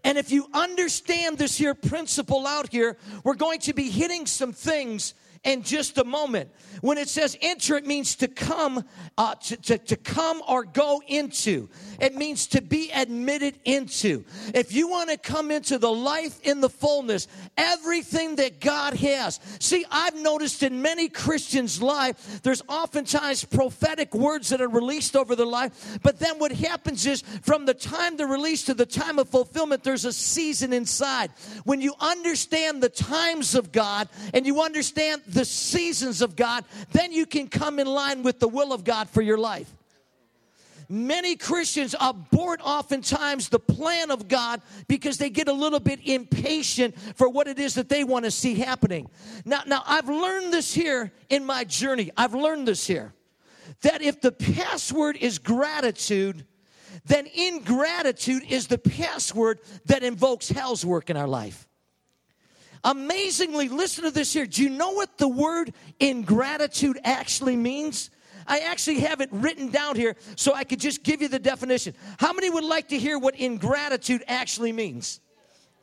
And 0.02 0.16
if 0.16 0.30
you 0.30 0.46
understand 0.54 1.36
this 1.36 1.58
here 1.58 1.74
principle 1.74 2.46
out 2.46 2.70
here, 2.70 2.96
we're 3.24 3.34
going 3.34 3.60
to 3.60 3.74
be 3.74 3.90
hitting 3.90 4.24
some 4.24 4.52
things 4.54 5.12
in 5.46 5.62
just 5.62 5.96
a 5.96 6.04
moment. 6.04 6.50
When 6.82 6.98
it 6.98 7.08
says 7.08 7.38
enter, 7.40 7.76
it 7.76 7.86
means 7.86 8.16
to 8.16 8.28
come, 8.28 8.84
uh, 9.16 9.34
to, 9.36 9.56
to, 9.56 9.78
to 9.78 9.96
come 9.96 10.42
or 10.46 10.64
go 10.64 11.00
into. 11.06 11.70
It 12.00 12.14
means 12.14 12.48
to 12.48 12.60
be 12.60 12.90
admitted 12.92 13.58
into. 13.64 14.24
If 14.54 14.74
you 14.74 14.88
want 14.88 15.08
to 15.10 15.16
come 15.16 15.50
into 15.50 15.78
the 15.78 15.90
life 15.90 16.38
in 16.42 16.60
the 16.60 16.68
fullness, 16.68 17.28
everything 17.56 18.36
that 18.36 18.60
God 18.60 18.94
has. 18.94 19.40
See, 19.60 19.86
I've 19.90 20.16
noticed 20.16 20.62
in 20.62 20.82
many 20.82 21.08
Christians' 21.08 21.80
life, 21.80 22.42
there's 22.42 22.62
oftentimes 22.68 23.44
prophetic 23.44 24.14
words 24.14 24.50
that 24.50 24.60
are 24.60 24.68
released 24.68 25.16
over 25.16 25.34
their 25.34 25.46
life, 25.46 25.98
but 26.02 26.18
then 26.18 26.38
what 26.38 26.52
happens 26.52 27.06
is 27.06 27.22
from 27.42 27.64
the 27.64 27.74
time 27.74 28.16
they're 28.16 28.26
released 28.26 28.66
to 28.66 28.74
the 28.74 28.84
time 28.84 29.18
of 29.18 29.28
fulfillment, 29.28 29.84
there's 29.84 30.04
a 30.04 30.12
season 30.12 30.72
inside. 30.72 31.30
When 31.64 31.80
you 31.80 31.94
understand 32.00 32.82
the 32.82 32.88
times 32.88 33.54
of 33.54 33.72
God 33.72 34.08
and 34.34 34.44
you 34.44 34.60
understand 34.60 35.22
the 35.36 35.44
seasons 35.44 36.22
of 36.22 36.34
God, 36.34 36.64
then 36.92 37.12
you 37.12 37.26
can 37.26 37.46
come 37.46 37.78
in 37.78 37.86
line 37.86 38.22
with 38.22 38.40
the 38.40 38.48
will 38.48 38.72
of 38.72 38.84
God 38.84 39.08
for 39.10 39.20
your 39.20 39.36
life. 39.36 39.70
Many 40.88 41.36
Christians 41.36 41.94
abort 42.00 42.60
oftentimes 42.64 43.48
the 43.50 43.58
plan 43.58 44.10
of 44.10 44.28
God 44.28 44.62
because 44.88 45.18
they 45.18 45.28
get 45.28 45.48
a 45.48 45.52
little 45.52 45.80
bit 45.80 46.00
impatient 46.04 46.98
for 47.16 47.28
what 47.28 47.48
it 47.48 47.58
is 47.58 47.74
that 47.74 47.88
they 47.90 48.02
want 48.02 48.24
to 48.24 48.30
see 48.30 48.54
happening. 48.54 49.10
Now, 49.44 49.62
now 49.66 49.82
I've 49.84 50.08
learned 50.08 50.54
this 50.54 50.72
here 50.72 51.12
in 51.28 51.44
my 51.44 51.64
journey. 51.64 52.10
I've 52.16 52.34
learned 52.34 52.66
this 52.66 52.86
here 52.86 53.12
that 53.82 54.00
if 54.00 54.20
the 54.22 54.32
password 54.32 55.16
is 55.16 55.38
gratitude, 55.38 56.46
then 57.04 57.26
ingratitude 57.34 58.44
is 58.48 58.68
the 58.68 58.78
password 58.78 59.58
that 59.84 60.02
invokes 60.02 60.48
hell's 60.48 60.86
work 60.86 61.10
in 61.10 61.16
our 61.16 61.28
life. 61.28 61.66
Amazingly, 62.86 63.68
listen 63.68 64.04
to 64.04 64.12
this 64.12 64.32
here. 64.32 64.46
Do 64.46 64.62
you 64.62 64.70
know 64.70 64.92
what 64.92 65.18
the 65.18 65.26
word 65.26 65.72
ingratitude 65.98 67.00
actually 67.02 67.56
means? 67.56 68.10
I 68.46 68.60
actually 68.60 69.00
have 69.00 69.20
it 69.20 69.28
written 69.32 69.70
down 69.70 69.96
here 69.96 70.14
so 70.36 70.54
I 70.54 70.62
could 70.62 70.78
just 70.78 71.02
give 71.02 71.20
you 71.20 71.26
the 71.26 71.40
definition. 71.40 71.94
How 72.18 72.32
many 72.32 72.48
would 72.48 72.62
like 72.62 72.90
to 72.90 72.98
hear 72.98 73.18
what 73.18 73.34
ingratitude 73.34 74.22
actually 74.28 74.70
means? 74.70 75.18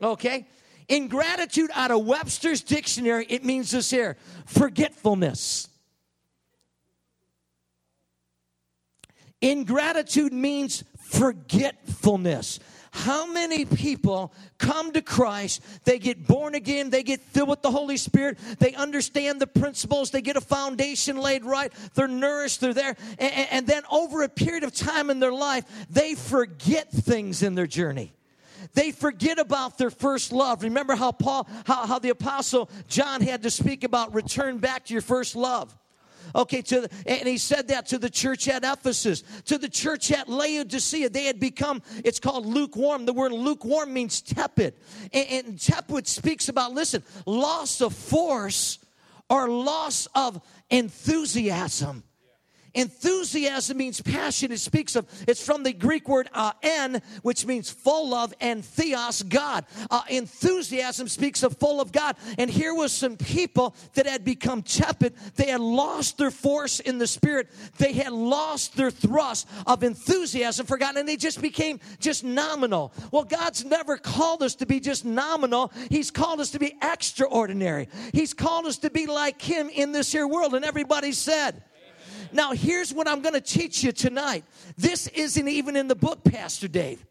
Okay. 0.01 0.47
Ingratitude 0.87 1.71
out 1.73 1.91
of 1.91 2.05
Webster's 2.05 2.61
dictionary, 2.61 3.25
it 3.27 3.43
means 3.43 3.71
this 3.71 3.89
here 3.89 4.15
forgetfulness. 4.45 5.67
Ingratitude 9.41 10.31
means 10.31 10.85
forgetfulness. 11.01 12.61
How 12.93 13.25
many 13.25 13.65
people 13.65 14.31
come 14.59 14.93
to 14.93 15.01
Christ, 15.01 15.63
they 15.83 15.97
get 15.97 16.27
born 16.27 16.53
again, 16.53 16.91
they 16.91 17.01
get 17.01 17.21
filled 17.21 17.49
with 17.49 17.63
the 17.63 17.71
Holy 17.71 17.97
Spirit, 17.97 18.37
they 18.59 18.75
understand 18.75 19.41
the 19.41 19.47
principles, 19.47 20.11
they 20.11 20.21
get 20.21 20.37
a 20.37 20.41
foundation 20.41 21.17
laid 21.17 21.43
right, 21.43 21.73
they're 21.95 22.07
nourished, 22.07 22.61
they're 22.61 22.73
there, 22.73 22.95
and, 23.17 23.47
and 23.51 23.67
then 23.67 23.81
over 23.91 24.21
a 24.21 24.29
period 24.29 24.63
of 24.63 24.75
time 24.75 25.09
in 25.09 25.19
their 25.19 25.33
life, 25.33 25.65
they 25.89 26.13
forget 26.13 26.91
things 26.91 27.41
in 27.41 27.55
their 27.55 27.67
journey 27.67 28.13
they 28.75 28.91
forget 28.91 29.39
about 29.39 29.77
their 29.77 29.89
first 29.89 30.31
love. 30.31 30.63
Remember 30.63 30.95
how 30.95 31.11
Paul, 31.11 31.45
how, 31.65 31.85
how 31.85 31.99
the 31.99 32.09
apostle 32.09 32.69
John 32.87 33.19
had 33.19 33.43
to 33.43 33.51
speak 33.51 33.83
about 33.83 34.13
return 34.15 34.59
back 34.59 34.85
to 34.85 34.93
your 34.93 35.01
first 35.01 35.35
love. 35.35 35.77
Okay, 36.35 36.61
to 36.61 36.81
the, 36.81 36.89
and 37.05 37.27
he 37.27 37.37
said 37.37 37.67
that 37.67 37.87
to 37.87 37.97
the 37.97 38.09
church 38.09 38.47
at 38.47 38.63
Ephesus, 38.63 39.23
to 39.45 39.57
the 39.57 39.69
church 39.69 40.11
at 40.11 40.27
Laodicea. 40.27 41.09
They 41.09 41.25
had 41.25 41.39
become, 41.39 41.81
it's 42.03 42.19
called 42.19 42.45
lukewarm. 42.45 43.05
The 43.05 43.13
word 43.13 43.31
lukewarm 43.31 43.93
means 43.93 44.21
tepid. 44.21 44.75
And, 45.11 45.27
and 45.29 45.61
tepid 45.61 46.07
speaks 46.07 46.49
about, 46.49 46.73
listen, 46.73 47.03
loss 47.25 47.81
of 47.81 47.93
force 47.93 48.79
or 49.29 49.49
loss 49.49 50.07
of 50.15 50.41
enthusiasm. 50.69 52.03
Enthusiasm 52.75 53.77
means 53.77 54.01
passion. 54.01 54.51
It 54.51 54.59
speaks 54.59 54.95
of, 54.95 55.07
it's 55.27 55.45
from 55.45 55.63
the 55.63 55.73
Greek 55.73 56.07
word 56.09 56.29
uh, 56.33 56.53
en, 56.63 57.01
which 57.21 57.45
means 57.45 57.69
full 57.69 58.13
of, 58.13 58.33
and 58.41 58.65
theos, 58.65 59.21
God. 59.21 59.65
Uh, 59.91 60.01
enthusiasm 60.09 61.07
speaks 61.07 61.43
of 61.43 61.57
full 61.57 61.79
of 61.79 61.91
God. 61.91 62.15
And 62.39 62.49
here 62.49 62.73
was 62.73 62.91
some 62.91 63.15
people 63.15 63.75
that 63.93 64.07
had 64.07 64.25
become 64.25 64.63
tepid. 64.63 65.13
They 65.35 65.47
had 65.47 65.61
lost 65.61 66.17
their 66.17 66.31
force 66.31 66.79
in 66.79 66.97
the 66.97 67.05
spirit. 67.05 67.49
They 67.77 67.93
had 67.93 68.11
lost 68.11 68.75
their 68.75 68.91
thrust 68.91 69.47
of 69.67 69.83
enthusiasm 69.83 70.65
for 70.65 70.77
God, 70.77 70.95
and 70.95 71.07
they 71.07 71.17
just 71.17 71.41
became 71.41 71.79
just 71.99 72.23
nominal. 72.23 72.91
Well, 73.11 73.23
God's 73.23 73.63
never 73.63 73.97
called 73.97 74.41
us 74.41 74.55
to 74.55 74.65
be 74.65 74.79
just 74.79 75.05
nominal. 75.05 75.71
He's 75.89 76.09
called 76.09 76.39
us 76.39 76.51
to 76.51 76.59
be 76.59 76.75
extraordinary. 76.81 77.87
He's 78.13 78.33
called 78.33 78.65
us 78.65 78.79
to 78.79 78.89
be 78.89 79.05
like 79.05 79.41
Him 79.41 79.69
in 79.69 79.91
this 79.91 80.11
here 80.11 80.27
world. 80.27 80.55
And 80.55 80.65
everybody 80.65 81.11
said, 81.11 81.61
now, 82.33 82.51
here's 82.51 82.93
what 82.93 83.07
I'm 83.07 83.21
going 83.21 83.33
to 83.33 83.41
teach 83.41 83.83
you 83.83 83.91
tonight. 83.91 84.43
This 84.77 85.07
isn't 85.07 85.47
even 85.47 85.75
in 85.75 85.87
the 85.87 85.95
book, 85.95 86.23
Pastor 86.23 86.67
Dave. 86.67 87.05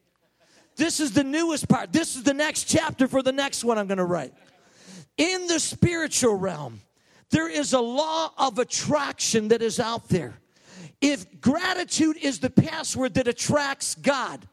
This 0.76 1.00
is 1.00 1.12
the 1.12 1.24
newest 1.24 1.68
part. 1.68 1.92
This 1.92 2.16
is 2.16 2.22
the 2.22 2.34
next 2.34 2.64
chapter 2.64 3.06
for 3.06 3.22
the 3.22 3.32
next 3.32 3.62
one 3.64 3.78
I'm 3.78 3.86
going 3.86 3.98
to 3.98 4.04
write. 4.04 4.32
In 5.18 5.46
the 5.46 5.60
spiritual 5.60 6.34
realm, 6.34 6.80
there 7.30 7.48
is 7.48 7.72
a 7.72 7.80
law 7.80 8.32
of 8.38 8.58
attraction 8.58 9.48
that 9.48 9.62
is 9.62 9.78
out 9.78 10.08
there. 10.08 10.34
If 11.00 11.40
gratitude 11.40 12.16
is 12.16 12.40
the 12.40 12.50
password 12.50 13.14
that 13.14 13.28
attracts 13.28 13.94
God, 13.94 14.46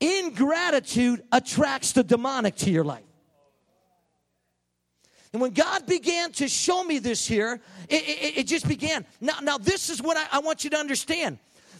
ingratitude 0.00 1.22
attracts 1.32 1.92
the 1.92 2.02
demonic 2.02 2.56
to 2.56 2.70
your 2.70 2.84
life. 2.84 3.04
And 5.32 5.42
when 5.42 5.52
God 5.52 5.86
began 5.86 6.32
to 6.32 6.48
show 6.48 6.82
me 6.84 6.98
this 6.98 7.26
here, 7.26 7.60
it, 7.88 8.02
it, 8.02 8.38
it 8.38 8.46
just 8.46 8.66
began. 8.66 9.04
Now, 9.20 9.38
now 9.42 9.58
this 9.58 9.90
is 9.90 10.00
what 10.00 10.16
I, 10.16 10.26
I 10.32 10.38
want 10.38 10.64
you 10.64 10.70
to 10.70 10.76
understand. 10.76 11.38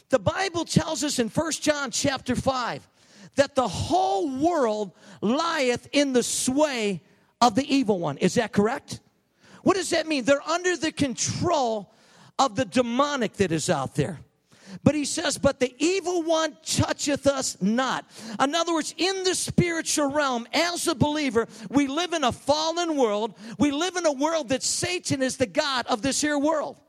The 0.09 0.19
Bible 0.19 0.65
tells 0.65 1.03
us 1.03 1.19
in 1.19 1.29
First 1.29 1.63
John 1.63 1.91
chapter 1.91 2.37
5 2.37 2.89
that 3.37 3.55
the 3.55 3.69
whole 3.69 4.29
world 4.29 4.93
lieth 5.21 5.89
in 5.93 6.13
the 6.13 6.23
sway 6.23 7.03
of 7.41 7.55
the 7.55 7.75
evil 7.75 7.99
one. 7.99 8.19
Is 8.19 8.35
that 8.35 8.53
correct? 8.53 9.01
What 9.63 9.77
does 9.77 9.91
that 9.91 10.07
mean? 10.07 10.25
They're 10.25 10.49
under 10.49 10.77
the 10.77 10.93
control 10.93 11.93
of 12.39 12.55
the 12.55 12.65
demonic 12.65 13.35
that 13.35 13.53
is 13.53 13.69
out 13.69 13.95
there. 13.95 14.21
But 14.83 14.95
he 14.95 15.05
says, 15.05 15.39
But 15.39 15.61
the 15.61 15.75
evil 15.79 16.23
one 16.23 16.57
toucheth 16.65 17.27
us 17.27 17.57
not. 17.61 18.05
In 18.41 18.55
other 18.55 18.75
words, 18.75 18.95
in 18.97 19.25
the 19.25 19.35
spiritual 19.35 20.11
realm, 20.11 20.47
as 20.53 20.87
a 20.87 20.95
believer, 20.95 21.49
we 21.71 21.87
live 21.87 22.13
in 22.13 22.25
a 22.25 22.33
fallen 22.33 22.97
world. 22.97 23.35
We 23.59 23.71
live 23.71 23.97
in 23.97 24.07
a 24.07 24.13
world 24.13 24.49
that 24.51 24.63
Satan 24.63 25.23
is 25.23 25.37
the 25.37 25.47
God 25.47 25.87
of 25.87 26.03
this 26.03 26.21
here 26.21 26.39
world. 26.39 26.81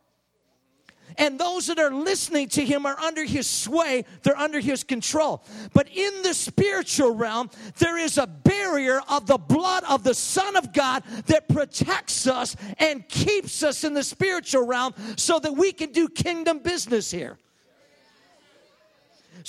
And 1.18 1.40
those 1.40 1.68
that 1.68 1.80
are 1.80 1.92
listening 1.92 2.48
to 2.50 2.64
him 2.64 2.86
are 2.86 2.98
under 3.00 3.26
his 3.26 3.48
sway, 3.48 4.06
they're 4.22 4.38
under 4.38 4.60
his 4.60 4.84
control. 4.84 5.44
But 5.74 5.90
in 5.90 6.22
the 6.22 6.34
spiritual 6.34 7.16
realm, 7.16 7.50
there 7.80 7.98
is 7.98 8.20
a 8.20 8.28
barrier 8.28 9.02
of 9.10 9.26
the 9.26 9.40
blood 9.40 9.84
of 9.90 10.04
the 10.04 10.14
Son 10.14 10.56
of 10.56 10.74
God 10.74 11.04
that 11.26 11.50
protects 11.50 12.28
us 12.28 12.56
and 12.78 13.08
keeps 13.10 13.64
us 13.64 13.84
in 13.84 13.96
the 13.96 14.04
spiritual 14.04 14.68
realm 14.68 14.94
so 15.16 15.40
that 15.40 15.54
we 15.54 15.72
can 15.72 15.92
do 15.92 16.08
kingdom 16.08 16.60
business 16.60 17.10
here. 17.10 17.38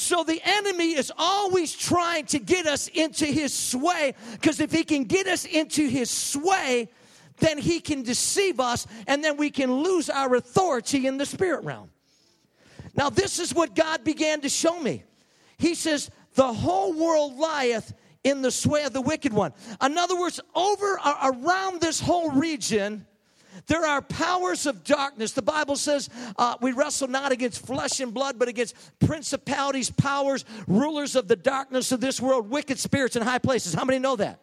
So 0.00 0.22
the 0.22 0.40
enemy 0.44 0.94
is 0.94 1.10
always 1.18 1.74
trying 1.74 2.26
to 2.26 2.38
get 2.38 2.68
us 2.68 2.86
into 2.86 3.26
his 3.26 3.52
sway 3.52 4.14
because 4.30 4.60
if 4.60 4.70
he 4.70 4.84
can 4.84 5.02
get 5.02 5.26
us 5.26 5.44
into 5.44 5.88
his 5.88 6.08
sway, 6.08 6.88
then 7.38 7.58
he 7.58 7.80
can 7.80 8.04
deceive 8.04 8.60
us 8.60 8.86
and 9.08 9.24
then 9.24 9.36
we 9.36 9.50
can 9.50 9.72
lose 9.82 10.08
our 10.08 10.36
authority 10.36 11.08
in 11.08 11.16
the 11.16 11.26
spirit 11.26 11.64
realm. 11.64 11.90
Now, 12.94 13.10
this 13.10 13.40
is 13.40 13.52
what 13.52 13.74
God 13.74 14.04
began 14.04 14.40
to 14.42 14.48
show 14.48 14.78
me. 14.78 15.02
He 15.56 15.74
says, 15.74 16.12
The 16.34 16.52
whole 16.52 16.92
world 16.92 17.36
lieth 17.36 17.92
in 18.22 18.40
the 18.40 18.52
sway 18.52 18.84
of 18.84 18.92
the 18.92 19.00
wicked 19.00 19.32
one. 19.32 19.52
In 19.84 19.98
other 19.98 20.16
words, 20.16 20.38
over 20.54 21.00
around 21.24 21.80
this 21.80 21.98
whole 21.98 22.30
region, 22.30 23.04
there 23.66 23.84
are 23.84 24.02
powers 24.02 24.66
of 24.66 24.84
darkness. 24.84 25.32
The 25.32 25.42
Bible 25.42 25.76
says 25.76 26.08
uh, 26.36 26.56
we 26.60 26.72
wrestle 26.72 27.08
not 27.08 27.32
against 27.32 27.66
flesh 27.66 28.00
and 28.00 28.12
blood, 28.14 28.38
but 28.38 28.48
against 28.48 28.74
principalities, 29.00 29.90
powers, 29.90 30.44
rulers 30.66 31.16
of 31.16 31.28
the 31.28 31.36
darkness 31.36 31.92
of 31.92 32.00
this 32.00 32.20
world, 32.20 32.50
wicked 32.50 32.78
spirits 32.78 33.16
in 33.16 33.22
high 33.22 33.38
places. 33.38 33.74
How 33.74 33.84
many 33.84 33.98
know 33.98 34.16
that? 34.16 34.40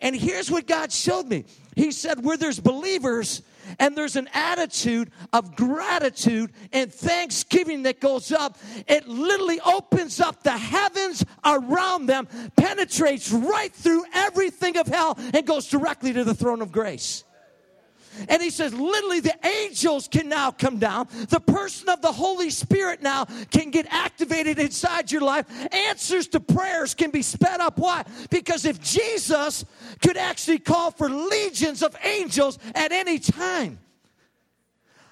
And 0.00 0.14
here's 0.14 0.50
what 0.50 0.66
God 0.66 0.92
showed 0.92 1.26
me 1.26 1.44
He 1.76 1.92
said, 1.92 2.24
where 2.24 2.36
there's 2.36 2.60
believers, 2.60 3.42
and 3.78 3.96
there's 3.96 4.16
an 4.16 4.28
attitude 4.32 5.10
of 5.32 5.54
gratitude 5.56 6.52
and 6.72 6.92
thanksgiving 6.92 7.84
that 7.84 8.00
goes 8.00 8.32
up, 8.32 8.58
it 8.88 9.06
literally 9.06 9.60
opens 9.60 10.20
up 10.20 10.42
the 10.42 10.56
heavens 10.56 11.24
around 11.44 12.06
them, 12.06 12.26
penetrates 12.56 13.30
right 13.30 13.72
through 13.72 14.04
everything 14.12 14.76
of 14.76 14.86
hell, 14.86 15.18
and 15.34 15.46
goes 15.46 15.68
directly 15.68 16.12
to 16.12 16.24
the 16.24 16.34
throne 16.34 16.62
of 16.62 16.72
grace. 16.72 17.24
And 18.28 18.42
he 18.42 18.50
says, 18.50 18.74
literally, 18.74 19.20
the 19.20 19.36
angels 19.46 20.08
can 20.08 20.28
now 20.28 20.50
come 20.50 20.78
down. 20.78 21.08
The 21.28 21.40
person 21.40 21.88
of 21.88 22.02
the 22.02 22.12
Holy 22.12 22.50
Spirit 22.50 23.02
now 23.02 23.26
can 23.50 23.70
get 23.70 23.86
activated 23.90 24.58
inside 24.58 25.10
your 25.12 25.22
life. 25.22 25.46
Answers 25.72 26.28
to 26.28 26.40
prayers 26.40 26.94
can 26.94 27.10
be 27.10 27.22
sped 27.22 27.60
up. 27.60 27.78
Why? 27.78 28.04
Because 28.30 28.64
if 28.64 28.80
Jesus 28.80 29.64
could 30.02 30.16
actually 30.16 30.58
call 30.58 30.90
for 30.90 31.08
legions 31.08 31.82
of 31.82 31.96
angels 32.02 32.58
at 32.74 32.92
any 32.92 33.18
time, 33.18 33.78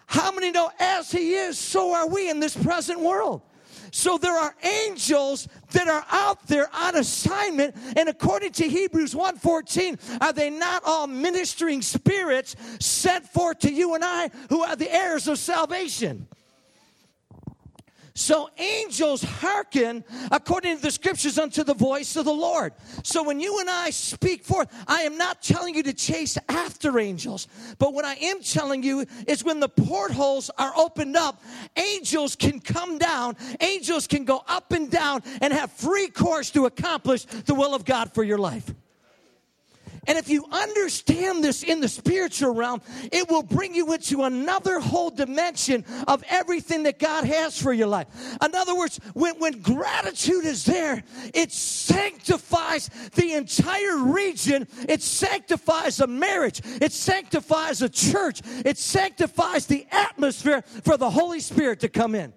how 0.06 0.32
many 0.32 0.50
know 0.50 0.70
as 0.78 1.10
he 1.10 1.34
is, 1.34 1.58
so 1.58 1.92
are 1.94 2.08
we 2.08 2.30
in 2.30 2.40
this 2.40 2.56
present 2.56 3.00
world? 3.00 3.42
So 3.90 4.18
there 4.18 4.36
are 4.36 4.54
angels 4.62 5.48
that 5.72 5.88
are 5.88 6.04
out 6.10 6.46
there 6.46 6.68
on 6.74 6.96
assignment 6.96 7.74
and 7.96 8.08
according 8.08 8.52
to 8.52 8.68
Hebrews 8.68 9.14
1:14 9.14 9.98
are 10.20 10.32
they 10.32 10.50
not 10.50 10.82
all 10.84 11.06
ministering 11.06 11.82
spirits 11.82 12.56
sent 12.80 13.26
forth 13.28 13.60
to 13.60 13.72
you 13.72 13.94
and 13.94 14.04
I 14.04 14.30
who 14.48 14.62
are 14.62 14.76
the 14.76 14.92
heirs 14.92 15.28
of 15.28 15.38
salvation? 15.38 16.26
So 18.18 18.50
angels 18.58 19.22
hearken, 19.22 20.02
according 20.32 20.76
to 20.76 20.82
the 20.82 20.90
scriptures, 20.90 21.38
unto 21.38 21.62
the 21.62 21.72
voice 21.72 22.16
of 22.16 22.24
the 22.24 22.32
Lord. 22.32 22.72
So 23.04 23.22
when 23.22 23.38
you 23.38 23.60
and 23.60 23.70
I 23.70 23.90
speak 23.90 24.42
forth, 24.42 24.74
I 24.88 25.02
am 25.02 25.16
not 25.16 25.40
telling 25.40 25.76
you 25.76 25.84
to 25.84 25.92
chase 25.92 26.36
after 26.48 26.98
angels. 26.98 27.46
But 27.78 27.94
what 27.94 28.04
I 28.04 28.14
am 28.14 28.42
telling 28.42 28.82
you 28.82 29.06
is 29.28 29.44
when 29.44 29.60
the 29.60 29.68
portholes 29.68 30.50
are 30.58 30.72
opened 30.76 31.16
up, 31.16 31.44
angels 31.76 32.34
can 32.34 32.58
come 32.58 32.98
down, 32.98 33.36
angels 33.60 34.08
can 34.08 34.24
go 34.24 34.42
up 34.48 34.72
and 34.72 34.90
down 34.90 35.22
and 35.40 35.52
have 35.52 35.70
free 35.70 36.08
course 36.08 36.50
to 36.50 36.66
accomplish 36.66 37.24
the 37.24 37.54
will 37.54 37.72
of 37.72 37.84
God 37.84 38.12
for 38.12 38.24
your 38.24 38.38
life. 38.38 38.74
And 40.08 40.16
if 40.16 40.30
you 40.30 40.46
understand 40.50 41.44
this 41.44 41.62
in 41.62 41.82
the 41.82 41.88
spiritual 41.88 42.54
realm, 42.54 42.80
it 43.12 43.28
will 43.28 43.42
bring 43.42 43.74
you 43.74 43.92
into 43.92 44.24
another 44.24 44.80
whole 44.80 45.10
dimension 45.10 45.84
of 46.08 46.24
everything 46.30 46.84
that 46.84 46.98
God 46.98 47.24
has 47.24 47.60
for 47.60 47.74
your 47.74 47.88
life. 47.88 48.06
In 48.42 48.54
other 48.54 48.74
words, 48.74 48.98
when, 49.12 49.38
when 49.38 49.60
gratitude 49.60 50.46
is 50.46 50.64
there, 50.64 51.04
it 51.34 51.52
sanctifies 51.52 52.88
the 53.14 53.34
entire 53.34 53.98
region, 53.98 54.66
it 54.88 55.02
sanctifies 55.02 56.00
a 56.00 56.06
marriage, 56.06 56.62
it 56.80 56.92
sanctifies 56.92 57.82
a 57.82 57.88
church, 57.90 58.40
it 58.64 58.78
sanctifies 58.78 59.66
the 59.66 59.86
atmosphere 59.90 60.62
for 60.84 60.96
the 60.96 61.10
Holy 61.10 61.40
Spirit 61.40 61.80
to 61.80 61.88
come 61.90 62.14
in. 62.14 62.32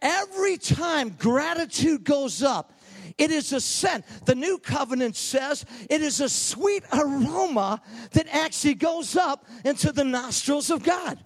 Every 0.00 0.58
time 0.58 1.16
gratitude 1.18 2.04
goes 2.04 2.42
up, 2.42 2.73
it 3.16 3.30
is 3.30 3.52
a 3.52 3.60
scent. 3.60 4.04
The 4.24 4.34
new 4.34 4.58
covenant 4.58 5.16
says 5.16 5.64
it 5.88 6.02
is 6.02 6.20
a 6.20 6.28
sweet 6.28 6.84
aroma 6.92 7.80
that 8.12 8.26
actually 8.34 8.74
goes 8.74 9.16
up 9.16 9.46
into 9.64 9.92
the 9.92 10.04
nostrils 10.04 10.70
of 10.70 10.82
God. 10.82 11.18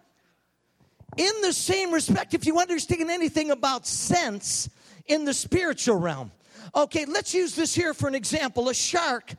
In 1.16 1.32
the 1.42 1.52
same 1.52 1.92
respect, 1.92 2.34
if 2.34 2.46
you 2.46 2.58
understand 2.58 3.10
anything 3.10 3.50
about 3.50 3.86
sense 3.86 4.68
in 5.06 5.24
the 5.24 5.34
spiritual 5.34 5.96
realm, 5.96 6.30
okay, 6.74 7.06
let's 7.06 7.34
use 7.34 7.54
this 7.54 7.74
here 7.74 7.94
for 7.94 8.08
an 8.08 8.14
example. 8.14 8.68
A 8.68 8.74
shark, 8.74 9.34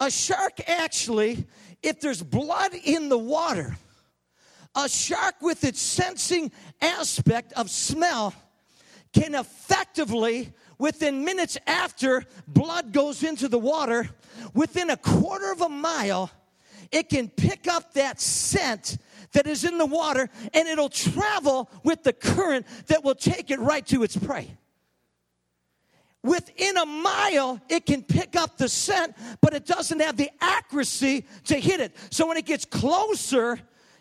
a 0.00 0.10
shark 0.10 0.60
actually, 0.68 1.46
if 1.82 2.00
there's 2.00 2.22
blood 2.22 2.72
in 2.84 3.08
the 3.08 3.18
water, 3.18 3.76
a 4.76 4.88
shark 4.88 5.34
with 5.42 5.64
its 5.64 5.80
sensing 5.80 6.52
aspect 6.80 7.52
of 7.54 7.68
smell 7.68 8.32
can 9.12 9.34
effectively 9.34 10.52
within 10.78 11.24
minutes 11.24 11.58
after 11.66 12.24
blood 12.46 12.92
goes 12.92 13.22
into 13.22 13.48
the 13.48 13.58
water, 13.58 14.08
within 14.54 14.90
a 14.90 14.96
quarter 14.96 15.52
of 15.52 15.60
a 15.60 15.68
mile, 15.68 16.30
it 16.90 17.08
can 17.08 17.28
pick 17.28 17.68
up 17.68 17.94
that 17.94 18.20
scent 18.20 18.98
that 19.32 19.46
is 19.46 19.64
in 19.64 19.78
the 19.78 19.86
water 19.86 20.28
and 20.54 20.68
it'll 20.68 20.88
travel 20.88 21.70
with 21.84 22.02
the 22.02 22.12
current 22.12 22.66
that 22.86 23.04
will 23.04 23.14
take 23.14 23.50
it 23.50 23.58
right 23.58 23.86
to 23.86 24.02
its 24.02 24.16
prey. 24.16 24.56
Within 26.22 26.76
a 26.76 26.86
mile, 26.86 27.60
it 27.68 27.86
can 27.86 28.02
pick 28.02 28.34
up 28.34 28.58
the 28.58 28.68
scent, 28.68 29.14
but 29.40 29.54
it 29.54 29.66
doesn't 29.66 30.00
have 30.00 30.16
the 30.16 30.30
accuracy 30.40 31.24
to 31.44 31.54
hit 31.56 31.80
it. 31.80 31.96
So 32.10 32.26
when 32.26 32.36
it 32.36 32.44
gets 32.44 32.64
closer, 32.64 33.58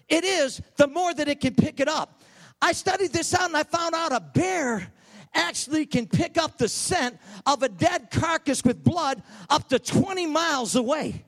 it 0.10 0.24
is, 0.24 0.62
the 0.78 0.88
more 0.88 1.14
that 1.14 1.28
it 1.28 1.42
can 1.42 1.54
pick 1.54 1.80
it 1.80 1.88
up. 1.88 2.22
I 2.62 2.72
studied 2.72 3.14
this 3.14 3.34
out 3.34 3.46
and 3.46 3.56
I 3.56 3.64
found 3.64 3.94
out 3.94 4.12
a 4.12 4.20
bear 4.20 4.92
actually 5.38 5.86
can 5.86 6.08
pick 6.08 6.38
up 6.38 6.58
the 6.58 6.67
scent 6.67 7.17
of 7.46 7.63
a 7.63 7.70
dead 7.70 8.10
carcass 8.12 8.63
with 8.63 8.84
blood 8.84 9.22
up 9.50 9.70
to 9.70 9.79
20 9.79 10.25
miles 10.25 10.75
away 10.75 11.24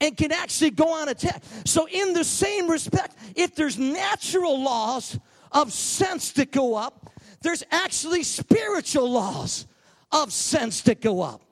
and 0.00 0.16
can 0.16 0.30
actually 0.30 0.70
go 0.70 0.92
on 0.92 1.08
attack. 1.08 1.42
So, 1.64 1.88
in 1.88 2.12
the 2.12 2.24
same 2.24 2.70
respect, 2.70 3.16
if 3.34 3.54
there's 3.54 3.78
natural 3.78 4.62
laws 4.62 5.18
of 5.52 5.72
sense 5.72 6.32
that 6.32 6.52
go 6.52 6.74
up, 6.74 7.10
there's 7.40 7.62
actually 7.70 8.22
spiritual 8.22 9.10
laws 9.10 9.66
of 10.12 10.32
sense 10.32 10.82
that 10.82 11.00
go 11.00 11.22
up. 11.22 11.45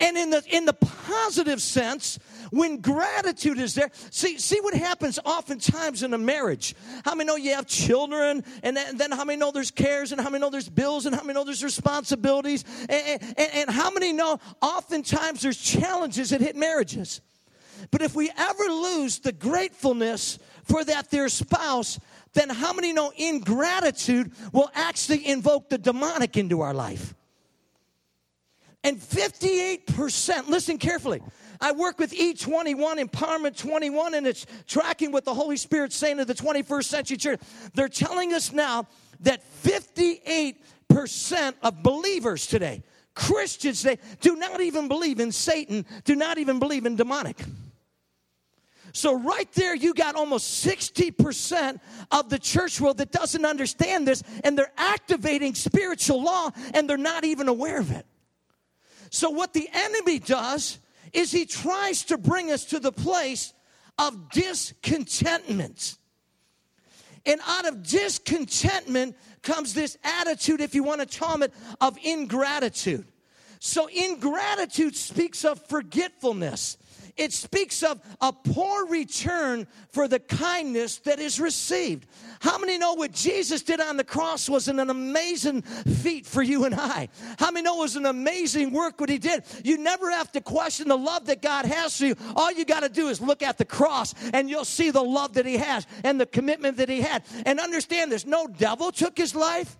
And 0.00 0.16
in 0.16 0.30
the 0.30 0.42
in 0.48 0.64
the 0.64 0.72
positive 0.72 1.60
sense, 1.60 2.18
when 2.50 2.78
gratitude 2.78 3.58
is 3.58 3.74
there, 3.74 3.90
see, 4.10 4.38
see 4.38 4.60
what 4.60 4.74
happens 4.74 5.18
oftentimes 5.24 6.02
in 6.02 6.14
a 6.14 6.18
marriage. 6.18 6.74
How 7.04 7.14
many 7.14 7.28
know 7.28 7.36
you 7.36 7.54
have 7.54 7.66
children, 7.66 8.42
and 8.62 8.76
then, 8.76 8.88
and 8.88 8.98
then 8.98 9.12
how 9.12 9.24
many 9.24 9.38
know 9.38 9.52
there's 9.52 9.70
cares, 9.70 10.12
and 10.12 10.20
how 10.20 10.30
many 10.30 10.40
know 10.40 10.50
there's 10.50 10.68
bills, 10.68 11.06
and 11.06 11.14
how 11.14 11.22
many 11.22 11.34
know 11.34 11.44
there's 11.44 11.62
responsibilities, 11.62 12.64
and, 12.88 13.22
and, 13.36 13.50
and 13.54 13.70
how 13.70 13.90
many 13.90 14.12
know 14.12 14.38
oftentimes 14.60 15.42
there's 15.42 15.58
challenges 15.58 16.30
that 16.30 16.40
hit 16.40 16.56
marriages. 16.56 17.20
But 17.90 18.02
if 18.02 18.14
we 18.14 18.30
ever 18.36 18.64
lose 18.64 19.20
the 19.20 19.32
gratefulness 19.32 20.38
for 20.64 20.84
that 20.84 21.10
their 21.10 21.28
spouse, 21.28 21.98
then 22.34 22.48
how 22.48 22.72
many 22.72 22.92
know 22.92 23.12
ingratitude 23.16 24.32
will 24.52 24.70
actually 24.74 25.26
invoke 25.26 25.68
the 25.68 25.78
demonic 25.78 26.36
into 26.36 26.60
our 26.60 26.74
life? 26.74 27.14
And 28.82 28.98
58%, 28.98 30.48
listen 30.48 30.78
carefully. 30.78 31.20
I 31.60 31.72
work 31.72 31.98
with 31.98 32.12
E21, 32.12 32.98
Empowerment 32.98 33.56
21, 33.56 34.14
and 34.14 34.26
it's 34.26 34.46
tracking 34.66 35.12
what 35.12 35.26
the 35.26 35.34
Holy 35.34 35.58
Spirit's 35.58 35.96
saying 35.96 36.16
to 36.16 36.24
the 36.24 36.34
21st 36.34 36.84
century 36.84 37.16
church. 37.18 37.40
They're 37.74 37.88
telling 37.88 38.32
us 38.32 38.52
now 38.52 38.86
that 39.20 39.42
58% 39.62 41.54
of 41.62 41.82
believers 41.82 42.46
today, 42.46 42.82
Christians 43.14 43.82
today, 43.82 43.98
do 44.22 44.36
not 44.36 44.62
even 44.62 44.88
believe 44.88 45.20
in 45.20 45.30
Satan, 45.30 45.84
do 46.04 46.16
not 46.16 46.38
even 46.38 46.58
believe 46.58 46.86
in 46.86 46.96
demonic. 46.96 47.36
So, 48.92 49.20
right 49.20 49.50
there, 49.52 49.74
you 49.74 49.94
got 49.94 50.16
almost 50.16 50.64
60% 50.66 51.78
of 52.10 52.28
the 52.28 52.38
church 52.38 52.80
world 52.80 52.98
that 52.98 53.12
doesn't 53.12 53.44
understand 53.44 54.08
this, 54.08 54.22
and 54.42 54.58
they're 54.58 54.72
activating 54.76 55.54
spiritual 55.54 56.22
law 56.22 56.50
and 56.74 56.90
they're 56.90 56.96
not 56.96 57.24
even 57.24 57.48
aware 57.48 57.78
of 57.78 57.92
it. 57.92 58.04
So, 59.10 59.30
what 59.30 59.52
the 59.52 59.68
enemy 59.72 60.20
does 60.20 60.78
is 61.12 61.32
he 61.32 61.44
tries 61.44 62.04
to 62.04 62.16
bring 62.16 62.52
us 62.52 62.64
to 62.66 62.78
the 62.78 62.92
place 62.92 63.52
of 63.98 64.30
discontentment. 64.30 65.98
And 67.26 67.40
out 67.46 67.68
of 67.68 67.82
discontentment 67.82 69.16
comes 69.42 69.74
this 69.74 69.98
attitude, 70.02 70.60
if 70.60 70.74
you 70.74 70.82
want 70.84 71.00
to 71.00 71.06
term 71.06 71.42
it, 71.42 71.52
of 71.80 71.98
ingratitude. 72.02 73.06
So, 73.58 73.88
ingratitude 73.88 74.96
speaks 74.96 75.44
of 75.44 75.60
forgetfulness 75.66 76.78
it 77.20 77.34
speaks 77.34 77.82
of 77.82 78.00
a 78.22 78.32
poor 78.32 78.86
return 78.86 79.66
for 79.90 80.08
the 80.08 80.18
kindness 80.18 80.96
that 81.00 81.18
is 81.18 81.38
received. 81.38 82.06
How 82.40 82.56
many 82.56 82.78
know 82.78 82.94
what 82.94 83.12
Jesus 83.12 83.60
did 83.60 83.78
on 83.78 83.98
the 83.98 84.04
cross 84.04 84.48
was 84.48 84.68
an 84.68 84.80
amazing 84.80 85.60
feat 85.60 86.24
for 86.24 86.42
you 86.42 86.64
and 86.64 86.74
I? 86.74 87.10
How 87.38 87.50
many 87.50 87.64
know 87.64 87.76
it 87.76 87.80
was 87.80 87.96
an 87.96 88.06
amazing 88.06 88.72
work 88.72 88.98
what 88.98 89.10
he 89.10 89.18
did? 89.18 89.44
You 89.62 89.76
never 89.76 90.10
have 90.10 90.32
to 90.32 90.40
question 90.40 90.88
the 90.88 90.96
love 90.96 91.26
that 91.26 91.42
God 91.42 91.66
has 91.66 91.94
for 91.98 92.06
you. 92.06 92.16
All 92.34 92.50
you 92.50 92.64
got 92.64 92.84
to 92.84 92.88
do 92.88 93.08
is 93.08 93.20
look 93.20 93.42
at 93.42 93.58
the 93.58 93.66
cross 93.66 94.14
and 94.32 94.48
you'll 94.48 94.64
see 94.64 94.90
the 94.90 95.02
love 95.02 95.34
that 95.34 95.44
he 95.44 95.58
has 95.58 95.86
and 96.02 96.18
the 96.18 96.24
commitment 96.24 96.78
that 96.78 96.88
he 96.88 97.02
had. 97.02 97.22
And 97.44 97.60
understand 97.60 98.10
this 98.10 98.24
no 98.24 98.46
devil 98.46 98.90
took 98.92 99.18
his 99.18 99.34
life. 99.34 99.76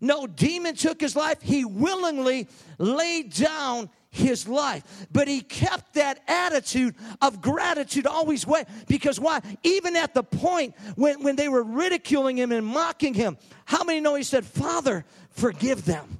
No 0.00 0.26
demon 0.26 0.74
took 0.74 1.02
his 1.02 1.14
life. 1.14 1.42
He 1.42 1.66
willingly 1.66 2.48
laid 2.78 3.34
down 3.34 3.90
his 4.12 4.46
life. 4.46 4.84
But 5.10 5.26
he 5.26 5.40
kept 5.40 5.94
that 5.94 6.20
attitude 6.28 6.94
of 7.20 7.40
gratitude 7.40 8.06
always 8.06 8.46
way. 8.46 8.64
Because 8.86 9.18
why? 9.18 9.40
Even 9.64 9.96
at 9.96 10.14
the 10.14 10.22
point 10.22 10.74
when, 10.94 11.22
when 11.22 11.34
they 11.34 11.48
were 11.48 11.62
ridiculing 11.62 12.36
him 12.36 12.52
and 12.52 12.64
mocking 12.64 13.14
him, 13.14 13.38
how 13.64 13.82
many 13.82 14.00
know 14.00 14.14
he 14.14 14.22
said, 14.22 14.44
Father, 14.44 15.04
forgive 15.30 15.84
them? 15.84 16.18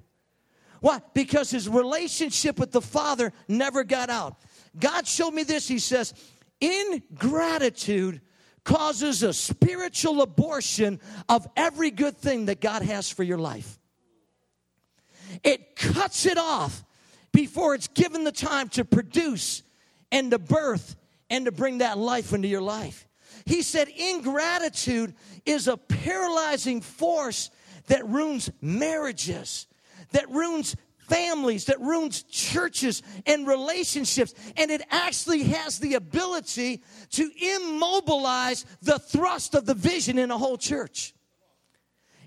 Why? 0.80 1.00
Because 1.14 1.50
his 1.50 1.68
relationship 1.68 2.58
with 2.58 2.72
the 2.72 2.80
Father 2.80 3.32
never 3.46 3.84
got 3.84 4.10
out. 4.10 4.40
God 4.78 5.06
showed 5.06 5.32
me 5.32 5.44
this. 5.44 5.68
He 5.68 5.78
says, 5.78 6.14
ingratitude 6.60 8.22
causes 8.64 9.22
a 9.22 9.34
spiritual 9.34 10.22
abortion 10.22 10.98
of 11.28 11.46
every 11.56 11.90
good 11.90 12.16
thing 12.16 12.46
that 12.46 12.60
God 12.60 12.82
has 12.82 13.10
for 13.10 13.22
your 13.22 13.38
life. 13.38 13.78
It 15.44 15.76
cuts 15.76 16.24
it 16.24 16.38
off 16.38 16.84
before 17.32 17.74
it's 17.74 17.88
given 17.88 18.24
the 18.24 18.32
time 18.32 18.68
to 18.70 18.84
produce 18.84 19.62
and 20.10 20.30
to 20.30 20.38
birth 20.38 20.96
and 21.30 21.46
to 21.46 21.52
bring 21.52 21.78
that 21.78 21.98
life 21.98 22.32
into 22.32 22.48
your 22.48 22.60
life. 22.60 23.06
He 23.46 23.62
said, 23.62 23.88
ingratitude 23.88 25.14
is 25.46 25.66
a 25.68 25.76
paralyzing 25.76 26.80
force 26.80 27.50
that 27.86 28.06
ruins 28.06 28.50
marriages, 28.60 29.66
that 30.12 30.28
ruins 30.30 30.76
families, 31.08 31.64
that 31.66 31.80
ruins 31.80 32.22
churches 32.22 33.02
and 33.26 33.46
relationships. 33.46 34.34
And 34.56 34.70
it 34.70 34.82
actually 34.90 35.44
has 35.44 35.78
the 35.78 35.94
ability 35.94 36.82
to 37.10 37.30
immobilize 37.40 38.64
the 38.82 38.98
thrust 38.98 39.54
of 39.54 39.66
the 39.66 39.74
vision 39.74 40.18
in 40.18 40.30
a 40.30 40.38
whole 40.38 40.58
church. 40.58 41.14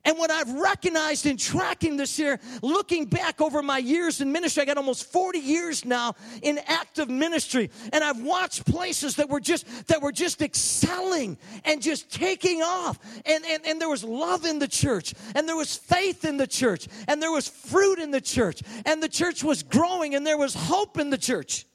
And 0.06 0.20
what 0.20 0.30
I've 0.30 0.52
recognized 0.52 1.26
in 1.26 1.36
tracking 1.36 1.98
this 1.98 2.20
year, 2.20 2.40
looking 2.62 3.06
back 3.06 3.42
over 3.42 3.64
my 3.64 3.80
years 3.80 4.22
in 4.22 4.32
ministry, 4.32 4.62
I 4.62 4.66
got 4.66 4.78
almost 4.78 5.12
40 5.12 5.40
years 5.40 5.84
now 5.84 6.14
in 6.44 6.60
active 6.68 7.10
ministry. 7.10 7.72
And 7.92 8.04
I've 8.04 8.22
watched 8.22 8.66
places 8.68 9.16
that 9.16 9.30
were 9.30 9.40
just 9.40 9.66
that 9.88 10.04
were 10.04 10.12
just 10.12 10.44
excelling 10.44 11.38
and 11.64 11.82
just 11.82 12.12
taking 12.12 12.62
off. 12.62 13.00
And, 13.26 13.44
and, 13.46 13.66
and 13.66 13.82
there 13.82 13.90
was 13.90 14.04
love 14.04 14.46
in 14.46 14.60
the 14.60 14.68
church, 14.68 15.16
and 15.34 15.48
there 15.50 15.56
was 15.56 15.76
faith 15.76 16.24
in 16.24 16.38
the 16.38 16.48
church, 16.48 16.88
and 17.08 17.22
there 17.22 17.32
was 17.32 17.48
fruit 17.48 17.98
in 17.98 18.12
the 18.12 18.22
church, 18.22 18.62
and 18.86 19.02
the 19.02 19.10
church 19.10 19.44
was 19.44 19.64
growing, 19.64 20.14
and 20.14 20.26
there 20.26 20.38
was 20.38 20.54
hope 20.54 21.00
in 21.00 21.10
the 21.10 21.18
church. 21.18 21.66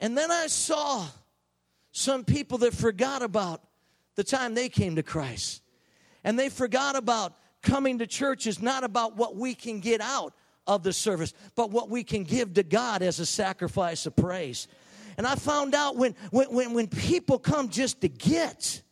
And 0.00 0.18
then 0.18 0.32
I 0.32 0.48
saw 0.48 1.06
some 1.92 2.24
people 2.24 2.58
that 2.58 2.74
forgot 2.74 3.22
about 3.22 3.62
the 4.16 4.24
time 4.24 4.54
they 4.54 4.68
came 4.68 4.96
to 4.96 5.02
Christ. 5.02 5.63
And 6.24 6.38
they 6.38 6.48
forgot 6.48 6.96
about 6.96 7.34
coming 7.62 7.98
to 7.98 8.06
church 8.06 8.46
is 8.46 8.60
not 8.60 8.84
about 8.84 9.16
what 9.16 9.36
we 9.36 9.54
can 9.54 9.80
get 9.80 10.00
out 10.00 10.34
of 10.66 10.82
the 10.82 10.92
service, 10.92 11.34
but 11.54 11.70
what 11.70 11.90
we 11.90 12.02
can 12.02 12.24
give 12.24 12.54
to 12.54 12.62
God 12.62 13.02
as 13.02 13.20
a 13.20 13.26
sacrifice 13.26 14.06
of 14.06 14.16
praise. 14.16 14.66
And 15.16 15.26
I 15.26 15.34
found 15.34 15.74
out 15.74 15.96
when, 15.96 16.14
when, 16.30 16.72
when, 16.74 16.88
people 16.88 17.38
come 17.38 17.68
just 17.68 18.00
to 18.00 18.08
get, 18.08 18.82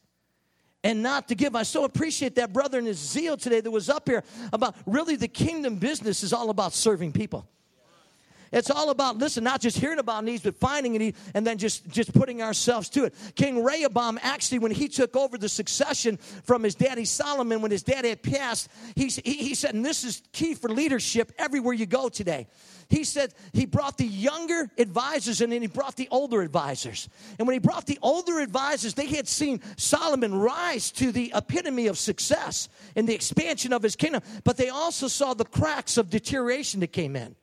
and 0.84 1.02
not 1.02 1.28
to 1.28 1.34
give. 1.34 1.54
I 1.56 1.62
so 1.62 1.84
appreciate 1.84 2.34
that 2.36 2.52
brother 2.52 2.78
and 2.78 2.86
his 2.86 2.98
zeal 2.98 3.36
today 3.36 3.60
that 3.60 3.70
was 3.70 3.88
up 3.88 4.08
here 4.08 4.24
about 4.52 4.76
really 4.86 5.16
the 5.16 5.28
kingdom 5.28 5.76
business 5.76 6.22
is 6.22 6.32
all 6.32 6.50
about 6.50 6.72
serving 6.72 7.12
people. 7.12 7.46
It's 8.52 8.70
all 8.70 8.90
about, 8.90 9.16
listen, 9.16 9.42
not 9.42 9.62
just 9.62 9.78
hearing 9.78 9.98
about 9.98 10.24
needs, 10.24 10.42
but 10.42 10.54
finding 10.56 10.94
a 10.94 10.98
need 10.98 11.16
and 11.34 11.46
then 11.46 11.56
just, 11.56 11.88
just 11.88 12.12
putting 12.12 12.42
ourselves 12.42 12.90
to 12.90 13.04
it. 13.04 13.14
King 13.34 13.64
Rehoboam, 13.64 14.18
actually, 14.22 14.58
when 14.58 14.72
he 14.72 14.88
took 14.88 15.16
over 15.16 15.38
the 15.38 15.48
succession 15.48 16.18
from 16.44 16.62
his 16.62 16.74
daddy 16.74 17.06
Solomon, 17.06 17.62
when 17.62 17.70
his 17.70 17.82
dad 17.82 18.04
had 18.04 18.22
passed, 18.22 18.68
he, 18.94 19.06
he, 19.06 19.32
he 19.32 19.54
said, 19.54 19.74
and 19.74 19.84
this 19.84 20.04
is 20.04 20.22
key 20.32 20.54
for 20.54 20.68
leadership 20.68 21.32
everywhere 21.38 21.72
you 21.72 21.86
go 21.86 22.10
today. 22.10 22.46
He 22.90 23.04
said 23.04 23.32
he 23.54 23.64
brought 23.64 23.96
the 23.96 24.04
younger 24.04 24.70
advisors 24.76 25.40
and 25.40 25.50
then 25.50 25.62
he 25.62 25.66
brought 25.66 25.96
the 25.96 26.08
older 26.10 26.42
advisors. 26.42 27.08
And 27.38 27.48
when 27.48 27.54
he 27.54 27.58
brought 27.58 27.86
the 27.86 27.98
older 28.02 28.38
advisors, 28.38 28.92
they 28.92 29.06
had 29.06 29.26
seen 29.26 29.62
Solomon 29.78 30.34
rise 30.34 30.90
to 30.92 31.10
the 31.10 31.32
epitome 31.34 31.86
of 31.86 31.96
success 31.96 32.68
in 32.94 33.06
the 33.06 33.14
expansion 33.14 33.72
of 33.72 33.82
his 33.82 33.96
kingdom, 33.96 34.20
but 34.44 34.58
they 34.58 34.68
also 34.68 35.08
saw 35.08 35.32
the 35.32 35.46
cracks 35.46 35.96
of 35.96 36.10
deterioration 36.10 36.80
that 36.80 36.92
came 36.92 37.16
in 37.16 37.34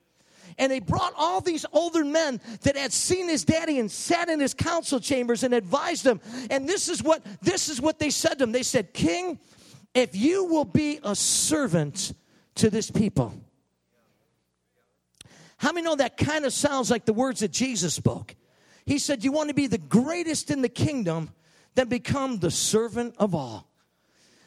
and 0.59 0.71
they 0.71 0.79
brought 0.79 1.13
all 1.17 1.41
these 1.41 1.65
older 1.71 2.05
men 2.05 2.39
that 2.61 2.77
had 2.77 2.93
seen 2.93 3.27
his 3.27 3.43
daddy 3.43 3.79
and 3.79 3.89
sat 3.89 4.29
in 4.29 4.39
his 4.39 4.53
council 4.53 4.99
chambers 4.99 5.43
and 5.43 5.53
advised 5.53 6.05
him. 6.05 6.21
And 6.51 6.69
this 6.69 6.89
is 6.89 7.01
what 7.01 7.25
this 7.41 7.69
is 7.69 7.81
what 7.81 7.97
they 7.97 8.11
said 8.11 8.37
to 8.37 8.43
him. 8.43 8.51
They 8.51 8.63
said, 8.63 8.93
"King, 8.93 9.39
if 9.95 10.15
you 10.15 10.43
will 10.43 10.65
be 10.65 10.99
a 11.03 11.15
servant 11.15 12.13
to 12.55 12.69
this 12.69 12.91
people." 12.91 13.33
How 15.57 15.73
many 15.73 15.83
know 15.83 15.95
that 15.95 16.15
kind 16.15 16.45
of 16.45 16.53
sounds 16.53 16.89
like 16.89 17.05
the 17.05 17.13
words 17.13 17.41
that 17.41 17.51
Jesus 17.51 17.93
spoke? 17.93 18.35
He 18.85 18.97
said, 18.97 19.25
You 19.25 19.33
want 19.33 19.49
to 19.49 19.53
be 19.53 19.67
the 19.67 19.77
greatest 19.77 20.51
in 20.51 20.61
the 20.61 20.69
kingdom, 20.69 21.31
then 21.75 21.89
become 21.89 22.39
the 22.39 22.49
servant 22.49 23.15
of 23.17 23.35
all. 23.35 23.67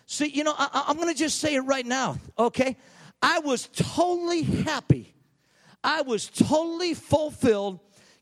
See, 0.07 0.29
you 0.29 0.43
know, 0.43 0.55
I, 0.57 0.87
am 0.89 0.97
going 0.97 1.09
to 1.09 1.15
just 1.15 1.39
say 1.39 1.55
it 1.55 1.61
right 1.61 1.85
now, 1.85 2.19
okay? 2.39 2.79
I 3.21 3.41
was 3.41 3.69
totally 3.69 4.43
happy 4.43 5.12
I 5.85 6.03
was 6.03 6.29
totally 6.29 6.95
fulfilled 6.95 7.81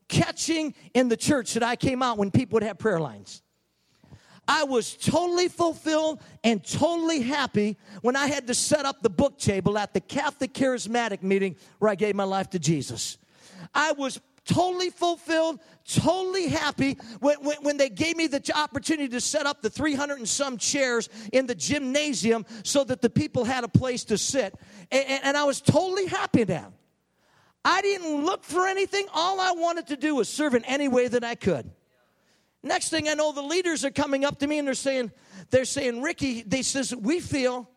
catching 0.09 0.75
in 0.94 1.09
the 1.09 1.16
church 1.16 1.55
that 1.55 1.62
I 1.62 1.77
came 1.77 2.03
out 2.03 2.18
when 2.18 2.31
people 2.31 2.57
would 2.57 2.62
have 2.62 2.79
prayer 2.79 3.01
lines. 3.01 3.42
I 4.49 4.64
was 4.64 4.94
totally 4.94 5.46
fulfilled 5.46 6.20
and 6.42 6.64
totally 6.64 7.23
happy 7.23 7.77
when 8.03 8.16
I 8.16 8.27
had 8.27 8.49
to 8.49 8.55
set 8.55 8.85
up 8.85 9.01
the 9.01 9.11
book 9.11 9.38
table 9.38 9.79
at 9.79 9.94
the 9.94 10.01
Catholic 10.01 10.53
Charismatic 10.53 11.23
meeting 11.23 11.55
where 11.79 11.88
I 11.90 11.94
gave 11.94 12.16
my 12.16 12.25
life 12.25 12.51
to 12.51 12.59
Jesus. 12.59 13.16
I 13.73 13.92
was 13.92 14.20
totally 14.44 14.90
fulfilled, 14.90 15.61
totally 15.87 16.49
happy 16.49 16.96
when, 17.20 17.37
when, 17.44 17.59
when, 17.62 17.77
they 17.77 17.88
gave 17.88 18.16
me 18.16 18.27
the 18.27 18.42
opportunity 18.57 19.09
to 19.09 19.20
set 19.20 19.46
up 19.46 19.62
the 19.62 19.70
300 19.70 20.18
and 20.18 20.29
some 20.29 20.57
chairs 20.57 21.09
in 21.33 21.46
the 21.46 21.55
gymnasium 21.55 22.44
so 22.64 22.83
that 22.83 23.03
the 23.03 23.11
people 23.11 23.44
had 23.44 23.62
a 23.62 23.68
place 23.68 24.03
to 24.05 24.18
sit. 24.18 24.55
And, 24.90 25.20
and 25.23 25.37
I 25.37 25.44
was 25.44 25.61
totally 25.61 26.07
happy 26.07 26.44
now. 26.44 26.73
I 27.64 27.83
didn't 27.83 28.25
look 28.25 28.44
for 28.44 28.66
anything. 28.66 29.07
All 29.12 29.40
I 29.40 29.53
wanted 29.53 29.88
to 29.88 29.96
do 29.96 30.14
was 30.16 30.29
serve 30.29 30.55
in 30.55 30.64
any 30.64 30.88
way 30.88 31.09
that 31.09 31.25
I 31.25 31.35
could. 31.35 31.70
Next 32.62 32.90
thing 32.90 33.09
I 33.09 33.14
know, 33.14 33.33
the 33.33 33.42
leaders 33.42 33.85
are 33.85 33.90
coming 33.90 34.25
up 34.25 34.38
to 34.40 34.46
me 34.46 34.59
and 34.59 34.66
they're 34.66 34.75
saying, 34.75 35.12
they're 35.51 35.64
saying, 35.64 36.03
Ricky, 36.03 36.42
they 36.42 36.62
says, 36.62 36.94
we 36.94 37.20
feel 37.20 37.70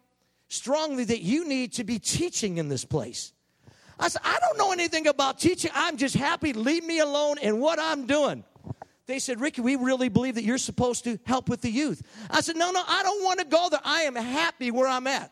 strongly 0.50 1.06
that 1.06 1.22
you 1.22 1.48
need 1.48 1.74
to 1.74 1.84
be 1.84 2.00
teaching 2.00 2.58
in 2.58 2.67
this 2.69 2.84
place. 2.84 3.32
I 4.00 4.10
said, 4.10 4.22
I 4.26 4.38
don't 4.41 4.58
know 4.58 4.72
anything 4.72 5.08
about 5.08 5.39
teaching. 5.39 5.72
I'm 5.74 5.98
just 5.98 6.15
happy. 6.15 6.52
Leave 6.52 6.84
me 6.84 7.00
alone 7.00 7.38
in 7.39 7.60
what 7.60 7.80
I'm 7.80 8.06
doing. 8.06 8.43
They 9.06 9.19
said, 9.19 9.41
Ricky, 9.41 9.62
we 9.62 9.76
really 9.76 10.10
believe 10.10 10.36
that 10.36 10.43
you're 10.43 10.58
supposed 10.58 11.04
to 11.06 11.19
help 11.26 11.50
with 11.50 11.62
the 11.62 11.69
youth. 11.69 12.02
I 12.30 12.41
said, 12.41 12.56
No, 12.56 12.72
no, 12.72 12.82
I 12.88 13.04
don't 13.04 13.24
want 13.24 13.39
to 13.39 13.46
go 13.46 13.67
there. 13.69 13.82
I 13.84 14.02
am 14.02 14.15
happy 14.15 14.72
where 14.72 14.88
I'm 14.88 15.08
at. 15.08 15.32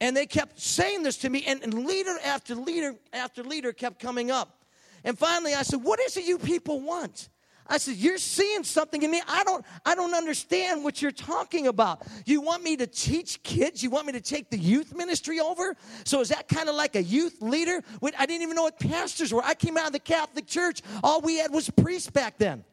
And 0.00 0.16
they 0.16 0.26
kept 0.26 0.58
saying 0.58 1.02
this 1.02 1.18
to 1.18 1.30
me, 1.30 1.44
and, 1.46 1.62
and 1.62 1.86
leader 1.86 2.16
after 2.24 2.54
leader 2.54 2.94
after 3.12 3.42
leader 3.42 3.72
kept 3.72 3.98
coming 4.00 4.30
up. 4.30 4.64
And 5.04 5.18
finally, 5.18 5.54
I 5.54 5.62
said, 5.62 5.82
What 5.82 6.00
is 6.00 6.16
it 6.16 6.24
you 6.24 6.38
people 6.38 6.80
want? 6.80 7.28
I 7.66 7.78
said, 7.78 7.96
You're 7.96 8.18
seeing 8.18 8.64
something 8.64 9.02
in 9.02 9.10
me. 9.10 9.22
I 9.28 9.44
don't, 9.44 9.64
I 9.84 9.94
don't 9.94 10.14
understand 10.14 10.82
what 10.82 11.00
you're 11.00 11.12
talking 11.12 11.68
about. 11.68 12.02
You 12.26 12.40
want 12.40 12.62
me 12.62 12.76
to 12.76 12.86
teach 12.86 13.42
kids? 13.42 13.82
You 13.82 13.90
want 13.90 14.06
me 14.06 14.12
to 14.14 14.20
take 14.20 14.50
the 14.50 14.58
youth 14.58 14.94
ministry 14.94 15.38
over? 15.38 15.76
So 16.04 16.20
is 16.20 16.30
that 16.30 16.48
kind 16.48 16.68
of 16.68 16.74
like 16.74 16.96
a 16.96 17.02
youth 17.02 17.40
leader? 17.40 17.82
I 18.18 18.26
didn't 18.26 18.42
even 18.42 18.56
know 18.56 18.64
what 18.64 18.80
pastors 18.80 19.32
were. 19.32 19.44
I 19.44 19.54
came 19.54 19.76
out 19.76 19.86
of 19.86 19.92
the 19.92 20.00
Catholic 20.00 20.46
Church. 20.46 20.82
All 21.04 21.20
we 21.20 21.38
had 21.38 21.52
was 21.52 21.70
priests 21.70 22.10
back 22.10 22.38
then. 22.38 22.64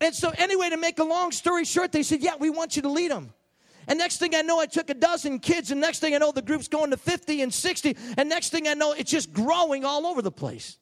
And 0.00 0.14
so, 0.14 0.32
anyway, 0.38 0.70
to 0.70 0.78
make 0.78 0.98
a 0.98 1.04
long 1.04 1.30
story 1.32 1.64
short, 1.64 1.92
they 1.92 2.02
said, 2.02 2.22
Yeah, 2.22 2.36
we 2.38 2.50
want 2.50 2.76
you 2.76 2.82
to 2.82 2.88
lead 2.88 3.10
them. 3.10 3.32
And 3.88 3.98
next 3.98 4.18
thing 4.18 4.34
I 4.34 4.42
know, 4.42 4.60
I 4.60 4.66
took 4.66 4.90
a 4.90 4.94
dozen 4.94 5.38
kids, 5.38 5.70
and 5.70 5.80
next 5.80 6.00
thing 6.00 6.14
I 6.14 6.18
know, 6.18 6.32
the 6.32 6.42
group's 6.42 6.68
going 6.68 6.90
to 6.90 6.96
50 6.96 7.42
and 7.42 7.52
60. 7.52 7.96
And 8.16 8.28
next 8.28 8.50
thing 8.50 8.68
I 8.68 8.74
know, 8.74 8.92
it's 8.92 9.10
just 9.10 9.32
growing 9.32 9.84
all 9.84 10.06
over 10.06 10.22
the 10.22 10.30
place. 10.30 10.78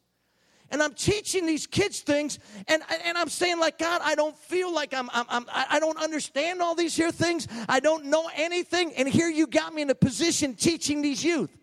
And 0.71 0.83
I'm 0.83 0.93
teaching 0.93 1.47
these 1.47 1.67
kids 1.67 2.01
things, 2.01 2.39
and, 2.67 2.83
and 3.05 3.17
I'm 3.17 3.31
saying, 3.31 3.59
like, 3.59 3.79
God, 3.79 4.03
I 4.05 4.15
don't 4.15 4.37
feel 4.37 4.73
like 4.73 4.93
I'm, 4.93 5.09
I'm, 5.13 5.25
I'm, 5.31 5.47
I 5.51 5.81
don't 5.81 5.97
understand 5.99 6.61
all 6.61 6.75
these 6.75 6.95
here 6.95 7.11
things. 7.11 7.49
I 7.69 7.81
don't 7.81 8.07
know 8.07 8.29
anything. 8.35 8.93
And 8.95 9.09
here 9.09 9.29
you 9.29 9.47
got 9.47 9.73
me 9.73 9.83
in 9.83 9.91
a 9.91 9.95
position 9.95 10.55
teaching 10.55 11.01
these 11.01 11.25
youth. 11.25 11.57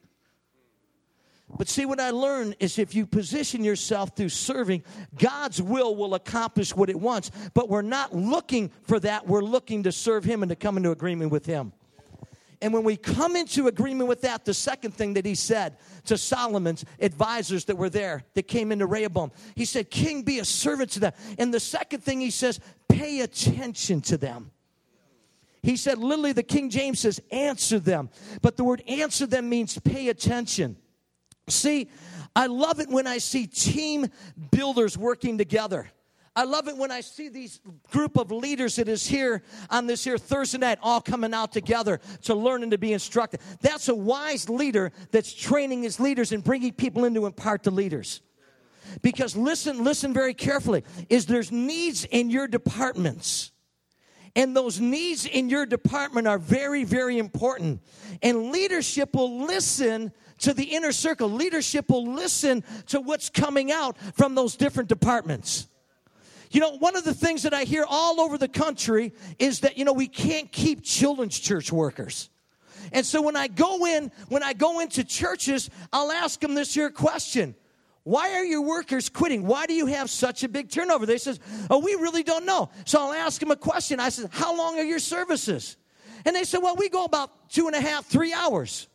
But 1.48 1.70
see, 1.70 1.86
what 1.86 2.00
I 2.00 2.10
learned 2.10 2.56
is 2.60 2.80
if 2.80 2.96
you 2.96 3.06
position 3.06 3.64
yourself 3.64 4.16
through 4.16 4.30
serving, 4.30 4.84
God's 5.18 5.62
will 5.62 5.96
will 5.96 6.16
accomplish 6.16 6.76
what 6.76 6.90
it 6.90 7.00
wants. 7.00 7.32
But 7.54 7.70
we're 7.70 7.82
not 7.82 8.16
looking 8.16 8.72
for 8.84 9.00
that. 9.02 9.28
We're 9.28 9.44
looking 9.44 9.84
to 9.84 9.92
serve 9.92 10.24
Him 10.24 10.44
and 10.44 10.50
to 10.50 10.56
come 10.56 10.76
into 10.76 10.92
agreement 10.92 11.32
with 11.32 11.46
Him. 11.46 11.72
And 12.62 12.74
when 12.74 12.84
we 12.84 12.98
come 12.98 13.36
into 13.36 13.68
agreement 13.68 14.10
with 14.10 14.22
that, 14.22 14.46
the 14.46 14.54
second 14.54 14.94
thing 14.94 15.14
that 15.14 15.26
he 15.26 15.36
said 15.36 15.78
to 16.06 16.18
Solomon's 16.18 16.86
advisors 17.00 17.66
that 17.66 17.78
were 17.78 17.90
there, 17.90 18.24
that 18.34 18.48
came 18.48 18.72
into 18.72 18.86
Rehoboam, 18.88 19.32
he 19.56 19.66
said, 19.66 19.92
King, 19.92 20.24
be 20.24 20.40
a 20.40 20.46
servant 20.46 20.92
to 20.92 21.00
them. 21.00 21.14
And 21.38 21.54
the 21.54 21.60
second 21.60 22.04
thing 22.04 22.22
he 22.22 22.32
says, 22.32 22.60
pay 22.88 23.20
attention 23.22 24.02
to 24.02 24.18
them. 24.18 24.52
He 25.62 25.78
said, 25.78 25.98
literally, 25.98 26.32
the 26.32 26.44
King 26.44 26.70
James 26.70 27.00
says, 27.00 27.22
answer 27.32 27.80
them. 27.80 28.10
But 28.42 28.56
the 28.56 28.64
word 28.64 28.84
answer 28.88 29.26
them 29.26 29.50
means 29.50 29.78
pay 29.80 30.10
attention. 30.10 30.78
See, 31.48 31.90
I 32.36 32.48
love 32.48 32.80
it 32.80 32.90
when 32.90 33.08
I 33.08 33.20
see 33.20 33.48
team 33.48 34.08
builders 34.52 34.98
working 34.98 35.38
together. 35.38 35.90
I 36.38 36.44
love 36.44 36.68
it 36.68 36.76
when 36.76 36.92
I 36.92 37.00
see 37.00 37.30
these 37.30 37.62
group 37.92 38.18
of 38.18 38.30
leaders 38.30 38.76
that 38.76 38.90
is 38.90 39.08
here 39.08 39.42
on 39.70 39.88
this 39.88 40.04
here 40.04 40.18
Thursday 40.18 40.58
night 40.58 40.80
all 40.82 41.00
coming 41.00 41.34
out 41.34 41.54
together 41.54 42.02
to 42.24 42.36
learn 42.36 42.62
and 42.62 42.72
to 42.74 42.78
be 42.78 42.92
instructed. 42.92 43.40
That's 43.62 43.88
a 43.88 43.96
wise 43.96 44.50
leader 44.50 44.92
that's 45.12 45.34
training 45.34 45.84
his 45.84 45.98
leaders 45.98 46.34
and 46.34 46.44
bringing 46.44 46.74
people 46.74 47.06
in 47.06 47.14
to 47.14 47.26
impart 47.26 47.64
to 47.64 47.72
leaders. 47.72 48.22
Because 49.02 49.38
listen, 49.38 49.86
listen 49.86 50.14
very 50.14 50.34
carefully, 50.34 50.84
is 51.10 51.26
there's 51.26 51.54
needs 51.54 52.04
in 52.04 52.30
your 52.30 52.48
departments. 52.48 53.52
And 54.36 54.56
those 54.56 54.82
needs 54.82 55.26
in 55.26 55.50
your 55.50 55.66
department 55.66 56.28
are 56.28 56.38
very, 56.38 56.84
very 56.84 57.18
important. 57.18 57.82
And 58.22 58.52
leadership 58.52 59.16
will 59.16 59.46
listen 59.46 60.12
to 60.40 60.54
the 60.54 60.64
inner 60.64 60.92
circle. 60.92 61.30
Leadership 61.30 61.90
will 61.90 62.06
listen 62.06 62.64
to 62.88 63.00
what's 63.00 63.30
coming 63.30 63.72
out 63.72 63.98
from 64.16 64.36
those 64.36 64.56
different 64.56 64.90
departments. 64.90 65.68
You 66.52 66.62
know, 66.62 66.78
one 66.78 66.96
of 66.96 67.04
the 67.04 67.14
things 67.14 67.44
that 67.44 67.54
I 67.54 67.64
hear 67.64 67.86
all 67.88 68.22
over 68.22 68.38
the 68.38 68.48
country 68.48 69.14
is 69.40 69.62
that, 69.62 69.78
you 69.78 69.86
know, 69.86 69.94
we 69.94 70.08
can't 70.08 70.52
keep 70.52 70.84
children's 70.84 71.38
church 71.40 71.72
workers. 71.72 72.30
And 72.92 73.06
so 73.06 73.22
when 73.22 73.36
I 73.36 73.48
go 73.48 73.86
in, 73.86 74.12
when 74.30 74.44
I 74.44 74.54
go 74.54 74.80
into 74.80 75.04
churches, 75.04 75.70
I'll 75.92 76.12
ask 76.12 76.40
them 76.40 76.54
this 76.54 76.74
here 76.74 76.90
question. 76.90 77.56
Why 78.04 78.36
are 78.36 78.46
your 78.46 78.62
workers 78.62 79.10
quitting? 79.10 79.48
Why 79.48 79.66
do 79.66 79.74
you 79.74 79.88
have 79.88 80.12
such 80.12 80.44
a 80.44 80.48
big 80.48 80.70
turnover? 80.70 81.08
They 81.08 81.18
says, 81.18 81.40
Oh, 81.72 81.80
we 81.80 81.96
really 81.96 82.22
don't 82.22 82.46
know. 82.46 82.70
So 82.86 83.02
I'll 83.02 83.14
ask 83.14 83.40
them 83.40 83.50
a 83.50 83.56
question. 83.56 84.00
I 84.00 84.10
said, 84.10 84.30
How 84.32 84.56
long 84.56 84.78
are 84.78 84.84
your 84.84 85.00
services? 85.00 85.76
And 86.24 86.36
they 86.36 86.44
said, 86.44 86.60
Well, 86.60 86.76
we 86.76 86.88
go 86.88 87.04
about 87.04 87.50
two 87.50 87.66
and 87.66 87.76
a 87.76 87.82
half, 87.82 88.06
three 88.06 88.32
hours. 88.32 88.88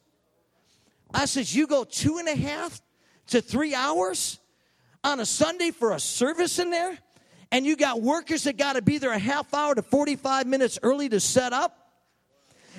I 1.13 1.27
says, 1.27 1.55
You 1.55 1.67
go 1.67 1.85
two 1.85 2.19
and 2.19 2.29
a 2.29 2.37
half 2.37 2.81
to 3.29 3.41
three 3.41 3.75
hours 3.75 4.39
on 5.03 5.21
a 5.21 5.27
Sunday 5.27 5.71
for 5.71 5.93
a 5.93 6.01
service 6.01 6.59
in 6.59 6.71
there? 6.71 6.99
And 7.53 7.67
you 7.67 7.77
got 7.77 8.01
workers 8.01 8.45
that 8.45 8.57
got 8.57 8.75
to 8.75 8.83
be 8.83 8.99
there 8.99 9.13
a 9.13 9.19
half 9.19 9.53
hour 9.53 9.75
to 9.75 9.83
45 9.83 10.47
minutes 10.47 10.79
early 10.83 11.09
to 11.09 11.19
set 11.19 11.53
up? 11.53 11.77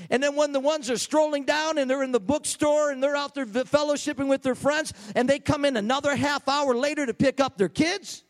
And 0.09 0.23
then 0.23 0.35
when 0.35 0.51
the 0.51 0.59
ones 0.59 0.89
are 0.89 0.97
strolling 0.97 1.45
down 1.45 1.77
and 1.77 1.89
they're 1.89 2.03
in 2.03 2.11
the 2.11 2.19
bookstore 2.19 2.91
and 2.91 3.03
they're 3.03 3.15
out 3.15 3.35
there 3.35 3.45
fellowshipping 3.45 4.27
with 4.27 4.41
their 4.41 4.55
friends 4.55 4.93
and 5.15 5.29
they 5.29 5.39
come 5.39 5.65
in 5.65 5.77
another 5.77 6.15
half 6.15 6.47
hour 6.47 6.75
later 6.75 7.05
to 7.05 7.13
pick 7.13 7.39
up 7.39 7.57
their 7.57 7.69
kids. 7.69 8.23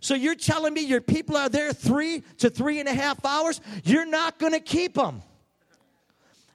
So 0.00 0.14
you're 0.14 0.34
telling 0.34 0.74
me 0.74 0.82
your 0.82 1.00
people 1.00 1.36
are 1.36 1.48
there 1.48 1.72
three 1.72 2.22
to 2.38 2.50
three 2.50 2.80
and 2.80 2.88
a 2.88 2.94
half 2.94 3.24
hours? 3.24 3.60
You're 3.84 4.06
not 4.06 4.38
going 4.38 4.52
to 4.52 4.60
keep 4.60 4.94
them. 4.94 5.22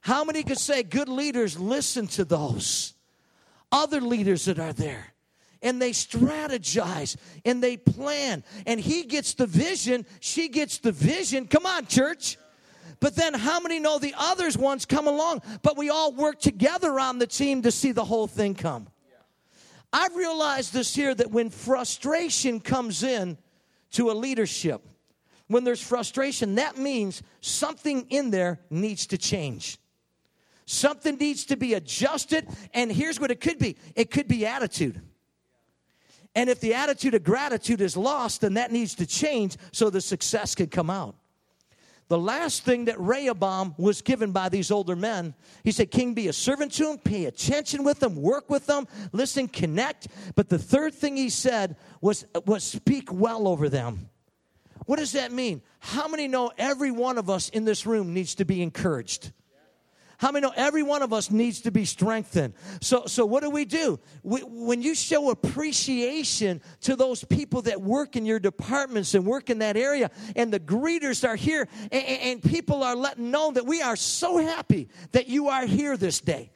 How 0.08 0.24
many 0.24 0.42
could 0.44 0.58
say 0.58 0.84
good 0.84 1.10
leaders 1.10 1.60
listen 1.60 2.08
to 2.08 2.24
those 2.24 2.94
other 3.74 4.00
leaders 4.00 4.46
that 4.46 4.58
are 4.58 4.72
there? 4.72 5.14
and 5.64 5.82
they 5.82 5.90
strategize 5.90 7.18
and 7.44 7.64
they 7.64 7.78
plan. 7.78 8.44
And 8.68 8.80
he 8.80 9.04
gets 9.04 9.34
the 9.34 9.48
vision, 9.48 10.06
she 10.20 10.50
gets 10.50 10.78
the 10.78 10.92
vision. 10.92 11.48
Come 11.48 11.66
on, 11.66 11.88
church. 11.88 12.38
But 13.00 13.16
then 13.16 13.34
how 13.34 13.60
many 13.60 13.80
know 13.80 13.98
the 13.98 14.14
others 14.16 14.56
ones 14.56 14.86
come 14.86 15.08
along, 15.08 15.42
but 15.64 15.78
we 15.78 15.90
all 15.90 16.14
work 16.14 16.40
together 16.40 17.00
on 17.00 17.18
the 17.18 17.26
team 17.26 17.64
to 17.64 17.72
see 17.72 17.92
the 17.92 18.06
whole 18.06 18.28
thing 18.28 18.54
come? 18.54 18.88
I've 19.92 20.16
realized 20.16 20.74
this 20.74 20.94
here 20.94 21.16
that 21.16 21.32
when 21.32 21.50
frustration 21.50 22.60
comes 22.60 23.02
in 23.02 23.40
to 23.94 24.12
a 24.12 24.14
leadership, 24.14 24.88
when 25.48 25.64
there's 25.64 25.82
frustration, 25.82 26.54
that 26.56 26.78
means 26.78 27.24
something 27.42 28.06
in 28.10 28.30
there 28.30 28.60
needs 28.70 29.08
to 29.08 29.18
change. 29.18 29.80
Something 30.70 31.16
needs 31.16 31.46
to 31.46 31.56
be 31.56 31.76
adjusted, 31.76 32.46
and 32.74 32.92
here's 32.92 33.22
what 33.22 33.32
it 33.32 33.40
could 33.40 33.58
be 33.58 33.78
it 33.96 34.12
could 34.12 34.28
be 34.28 34.46
attitude. 34.46 35.02
And 36.36 36.50
if 36.50 36.60
the 36.60 36.74
attitude 36.74 37.16
of 37.16 37.24
gratitude 37.24 37.80
is 37.80 37.96
lost, 37.96 38.42
then 38.42 38.56
that 38.56 38.72
needs 38.72 38.94
to 38.96 39.08
change 39.08 39.56
so 39.72 39.90
the 39.90 40.02
success 40.02 40.56
can 40.56 40.68
come 40.68 40.90
out. 40.90 41.16
The 42.10 42.18
last 42.18 42.64
thing 42.64 42.86
that 42.86 43.00
Rehoboam 43.00 43.76
was 43.78 44.02
given 44.02 44.34
by 44.34 44.50
these 44.50 44.70
older 44.70 44.96
men, 44.96 45.36
he 45.64 45.72
said, 45.72 45.90
King, 45.90 46.14
be 46.14 46.28
a 46.28 46.34
servant 46.34 46.74
to 46.74 46.92
him, 46.92 46.98
pay 46.98 47.26
attention 47.26 47.86
with 47.86 48.02
them, 48.02 48.16
work 48.22 48.50
with 48.50 48.66
them, 48.66 48.88
listen, 49.14 49.48
connect. 49.48 50.10
But 50.36 50.50
the 50.50 50.60
third 50.60 50.94
thing 50.94 51.16
he 51.16 51.30
said 51.30 51.78
was, 52.02 52.26
was 52.46 52.66
speak 52.66 53.12
well 53.12 53.48
over 53.48 53.70
them. 53.70 54.10
What 54.86 55.00
does 55.00 55.14
that 55.14 55.32
mean? 55.32 55.62
How 55.80 56.10
many 56.10 56.28
know 56.28 56.52
every 56.58 56.92
one 56.92 57.18
of 57.18 57.30
us 57.30 57.48
in 57.50 57.64
this 57.64 57.86
room 57.86 58.14
needs 58.14 58.36
to 58.36 58.46
be 58.46 58.62
encouraged? 58.62 59.32
How 60.18 60.32
many 60.32 60.48
know 60.48 60.54
every 60.56 60.82
one 60.82 61.04
of 61.04 61.14
us 61.14 61.30
needs 61.30 61.62
to 61.62 61.72
be 61.72 61.86
strengthened? 61.86 62.56
So, 62.82 63.06
so 63.06 63.24
what 63.26 63.44
do 63.44 63.52
we 63.52 63.66
do? 63.66 64.00
We, 64.24 64.42
when 64.42 64.82
you 64.82 64.96
show 64.96 65.30
appreciation 65.30 66.62
to 66.82 66.96
those 66.96 67.24
people 67.24 67.62
that 67.64 67.82
work 67.82 68.16
in 68.16 68.26
your 68.26 68.40
departments 68.40 69.14
and 69.14 69.26
work 69.28 69.52
in 69.52 69.60
that 69.60 69.78
area, 69.78 70.10
and 70.36 70.52
the 70.52 70.60
greeters 70.60 71.28
are 71.28 71.36
here, 71.36 71.68
and, 71.92 72.04
and 72.04 72.44
people 72.44 72.82
are 72.82 72.96
letting 72.96 73.30
know 73.30 73.52
that 73.52 73.68
we 73.68 73.82
are 73.84 73.96
so 73.96 74.40
happy 74.40 74.90
that 75.12 75.28
you 75.28 75.50
are 75.50 75.68
here 75.68 75.96
this 75.96 76.20
day. 76.20 76.52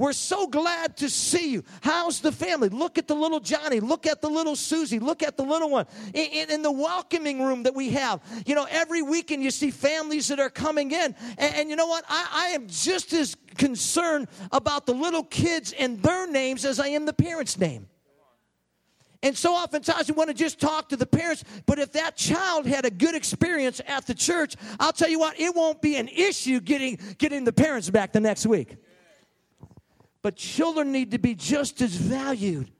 We're 0.00 0.14
so 0.14 0.46
glad 0.46 0.96
to 0.96 1.10
see 1.10 1.52
you. 1.52 1.64
How's 1.82 2.20
the 2.20 2.32
family? 2.32 2.70
Look 2.70 2.96
at 2.96 3.06
the 3.06 3.14
little 3.14 3.38
Johnny. 3.38 3.80
Look 3.80 4.06
at 4.06 4.22
the 4.22 4.30
little 4.30 4.56
Susie. 4.56 4.98
Look 4.98 5.22
at 5.22 5.36
the 5.36 5.42
little 5.42 5.68
one. 5.68 5.84
In, 6.14 6.24
in, 6.24 6.50
in 6.52 6.62
the 6.62 6.72
welcoming 6.72 7.42
room 7.44 7.64
that 7.64 7.74
we 7.74 7.90
have, 7.90 8.22
you 8.46 8.54
know, 8.54 8.66
every 8.70 9.02
weekend 9.02 9.42
you 9.42 9.50
see 9.50 9.70
families 9.70 10.28
that 10.28 10.40
are 10.40 10.48
coming 10.48 10.90
in. 10.90 11.14
And, 11.36 11.54
and 11.54 11.68
you 11.68 11.76
know 11.76 11.86
what? 11.86 12.06
I, 12.08 12.28
I 12.32 12.46
am 12.54 12.66
just 12.66 13.12
as 13.12 13.36
concerned 13.58 14.28
about 14.52 14.86
the 14.86 14.94
little 14.94 15.22
kids 15.22 15.74
and 15.78 16.02
their 16.02 16.26
names 16.26 16.64
as 16.64 16.80
I 16.80 16.86
am 16.86 17.04
the 17.04 17.12
parents' 17.12 17.58
name. 17.58 17.86
And 19.22 19.36
so 19.36 19.52
oftentimes 19.52 20.08
we 20.08 20.14
want 20.14 20.28
to 20.28 20.34
just 20.34 20.58
talk 20.58 20.88
to 20.88 20.96
the 20.96 21.04
parents, 21.04 21.44
but 21.66 21.78
if 21.78 21.92
that 21.92 22.16
child 22.16 22.64
had 22.64 22.86
a 22.86 22.90
good 22.90 23.14
experience 23.14 23.82
at 23.86 24.06
the 24.06 24.14
church, 24.14 24.56
I'll 24.78 24.94
tell 24.94 25.10
you 25.10 25.18
what, 25.18 25.38
it 25.38 25.54
won't 25.54 25.82
be 25.82 25.96
an 25.96 26.08
issue 26.08 26.58
getting, 26.60 26.98
getting 27.18 27.44
the 27.44 27.52
parents 27.52 27.90
back 27.90 28.14
the 28.14 28.20
next 28.20 28.46
week. 28.46 28.78
But 30.22 30.36
children 30.36 30.92
need 30.92 31.12
to 31.12 31.18
be 31.18 31.34
just 31.34 31.80
as 31.80 31.94
valued 31.94 32.70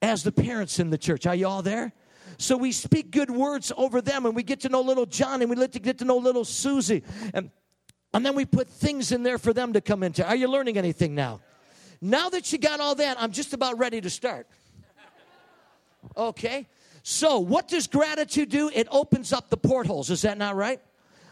as 0.00 0.24
the 0.24 0.32
parents 0.32 0.78
in 0.78 0.90
the 0.90 0.98
church. 0.98 1.26
Are 1.26 1.34
you 1.34 1.46
all 1.46 1.62
there? 1.62 1.92
So 2.38 2.56
we 2.56 2.72
speak 2.72 3.10
good 3.10 3.30
words 3.30 3.72
over 3.76 4.00
them 4.00 4.26
and 4.26 4.34
we 4.34 4.42
get 4.42 4.60
to 4.60 4.68
know 4.68 4.80
little 4.80 5.06
John 5.06 5.42
and 5.42 5.50
we 5.50 5.56
let 5.56 5.72
to 5.72 5.78
get 5.78 5.98
to 5.98 6.04
know 6.04 6.16
little 6.16 6.44
Susie. 6.44 7.02
And, 7.34 7.50
and 8.12 8.26
then 8.26 8.34
we 8.34 8.44
put 8.44 8.68
things 8.68 9.12
in 9.12 9.22
there 9.22 9.38
for 9.38 9.52
them 9.52 9.72
to 9.74 9.80
come 9.80 10.02
into. 10.02 10.26
Are 10.26 10.34
you 10.34 10.48
learning 10.48 10.76
anything 10.76 11.14
now? 11.14 11.40
Now 12.00 12.28
that 12.30 12.52
you 12.52 12.58
got 12.58 12.80
all 12.80 12.96
that, 12.96 13.20
I'm 13.20 13.30
just 13.30 13.52
about 13.52 13.78
ready 13.78 14.00
to 14.00 14.10
start. 14.10 14.48
Okay? 16.16 16.66
So, 17.04 17.38
what 17.38 17.68
does 17.68 17.86
gratitude 17.86 18.48
do? 18.48 18.70
It 18.72 18.88
opens 18.90 19.32
up 19.32 19.50
the 19.50 19.56
portholes. 19.56 20.10
Is 20.10 20.22
that 20.22 20.36
not 20.36 20.56
right? 20.56 20.80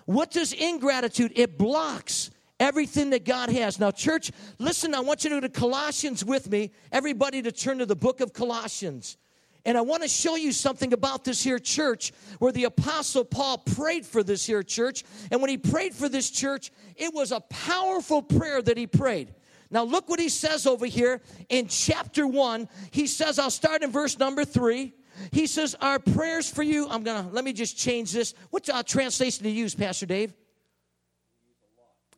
What 0.05 0.31
does 0.31 0.53
ingratitude? 0.53 1.33
It 1.37 1.59
blocks 1.59 2.31
everything 2.61 3.11
that 3.11 3.25
God 3.25 3.51
has. 3.51 3.81
Now, 3.81 3.91
church, 3.91 4.31
listen, 4.59 4.95
I 4.95 5.01
want 5.01 5.25
you 5.25 5.31
to 5.31 5.37
go 5.37 5.41
to 5.41 5.49
Colossians 5.49 6.25
with 6.25 6.49
me. 6.49 6.71
Everybody 6.93 7.43
to 7.43 7.51
turn 7.51 7.79
to 7.79 7.87
the 7.87 7.97
book 7.97 8.21
of 8.21 8.33
Colossians. 8.33 9.17
And 9.65 9.77
I 9.77 9.81
want 9.81 10.03
to 10.03 10.09
show 10.09 10.37
you 10.37 10.53
something 10.53 10.93
about 10.93 11.25
this 11.25 11.43
here 11.43 11.59
church 11.59 12.13
where 12.39 12.53
the 12.53 12.65
Apostle 12.65 13.25
Paul 13.25 13.59
prayed 13.59 14.07
for 14.07 14.23
this 14.23 14.47
here 14.47 14.63
church. 14.63 15.05
And 15.31 15.41
when 15.41 15.51
he 15.51 15.59
prayed 15.59 15.95
for 15.95 16.09
this 16.09 16.31
church, 16.31 16.71
it 16.97 17.13
was 17.13 17.33
a 17.33 17.41
powerful 17.41 18.23
prayer 18.23 18.63
that 18.63 18.77
he 18.77 18.87
prayed. 18.87 19.35
Now, 19.71 19.85
look 19.85 20.09
what 20.09 20.19
he 20.19 20.29
says 20.29 20.67
over 20.67 20.87
here 20.87 21.21
in 21.49 21.69
chapter 21.69 22.27
one. 22.27 22.69
He 22.91 23.07
says, 23.07 23.39
I'll 23.39 23.51
start 23.51 23.83
in 23.83 23.91
verse 23.91 24.19
number 24.19 24.45
three. 24.45 24.95
He 25.31 25.47
says, 25.47 25.77
Our 25.81 25.99
prayers 25.99 26.51
for 26.51 26.63
you. 26.63 26.89
I'm 26.89 27.03
going 27.03 27.25
to, 27.25 27.31
let 27.31 27.45
me 27.45 27.53
just 27.53 27.77
change 27.77 28.13
this. 28.13 28.35
What 28.51 28.69
uh, 28.69 28.83
translation 28.83 29.45
to 29.45 29.51
use, 29.51 29.75
Pastor 29.75 30.07
Dave? 30.07 30.33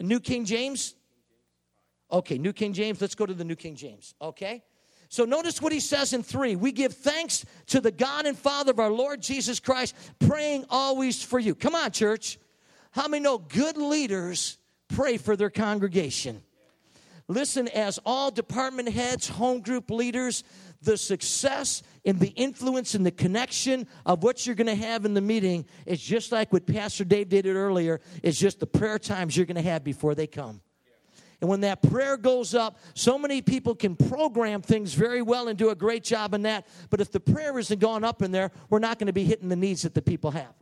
New 0.00 0.20
King 0.20 0.44
James? 0.44 0.94
Okay, 2.11 2.38
New 2.38 2.52
King 2.52 2.72
James. 2.72 3.00
Let's 3.00 3.14
go 3.14 3.26
to 3.26 3.35
the 3.35 3.44
New 3.44 3.57
King 3.57 3.74
James. 3.74 4.14
Okay? 4.20 4.62
So 5.09 5.24
notice 5.24 5.61
what 5.61 5.72
he 5.72 5.81
says 5.81 6.12
in 6.14 6.22
three. 6.22 6.57
We 6.57 6.72
give 6.72 6.94
thanks 6.94 7.44
to 7.66 7.81
the 7.81 7.90
God 7.90 8.24
and 8.24 8.37
Father 8.37 8.70
of 8.70 8.81
our 8.81 8.90
Lord 8.90 9.20
Jesus 9.20 9.61
Christ, 9.61 9.94
praying 10.18 10.64
always 10.70 11.22
for 11.22 11.38
you. 11.38 11.55
Come 11.55 11.74
on, 11.74 11.90
church. 11.90 12.38
How 12.92 13.09
many 13.09 13.22
know 13.22 13.38
good 13.38 13.76
leaders 13.76 14.59
pray 14.88 15.18
for 15.18 15.37
their 15.37 15.50
congregation? 15.50 16.42
Listen, 17.28 17.68
as 17.68 17.98
all 18.05 18.31
department 18.31 18.88
heads, 18.88 19.28
home 19.28 19.61
group 19.61 19.90
leaders, 19.90 20.44
the 20.83 20.96
success 20.96 21.83
and 22.05 22.19
the 22.19 22.29
influence 22.29 22.95
and 22.95 23.07
the 23.07 23.11
connection 23.11 23.87
of 24.05 24.23
what 24.23 24.47
you're 24.47 24.57
going 24.57 24.67
to 24.67 24.75
have 24.75 25.05
in 25.05 25.15
the 25.15 25.21
meeting 25.21 25.65
is 25.87 26.03
just 26.03 26.33
like 26.33 26.53
what 26.53 26.67
Pastor 26.67 27.05
Dave 27.05 27.29
did 27.29 27.47
it 27.47 27.55
earlier, 27.55 28.01
it's 28.23 28.38
just 28.38 28.61
the 28.61 28.67
prayer 28.67 28.99
times 28.99 29.37
you're 29.37 29.47
going 29.47 29.57
to 29.57 29.62
have 29.62 29.85
before 29.85 30.15
they 30.15 30.27
come. 30.27 30.61
And 31.41 31.51
when 31.51 31.62
that 31.62 31.83
prayer 31.83 32.17
goes 32.17 32.55
up, 32.55 32.79
so 32.95 33.19
many 33.19 33.43
people 33.43 33.75
can 33.75 33.97
program 33.97 34.62
things 34.62 34.95
very 34.95 35.23
well 35.23 35.49
and 35.49 35.59
do 35.59 35.71
a 35.71 35.75
great 35.75 36.05
job 36.05 36.35
in 36.35 36.43
that. 36.43 36.69
But 36.88 37.01
if 37.01 37.11
the 37.11 37.19
prayer 37.19 37.59
isn't 37.59 37.81
going 37.81 38.05
up 38.05 38.23
in 38.23 38.31
there, 38.31 38.53
we're 38.71 38.79
not 38.79 39.01
going 39.01 39.09
to 39.09 39.12
be 39.12 39.25
hitting 39.25 39.49
the 39.49 39.57
needs 39.57 39.83
that 39.83 39.93
the 39.93 40.03
people 40.03 40.31
have. 40.31 40.55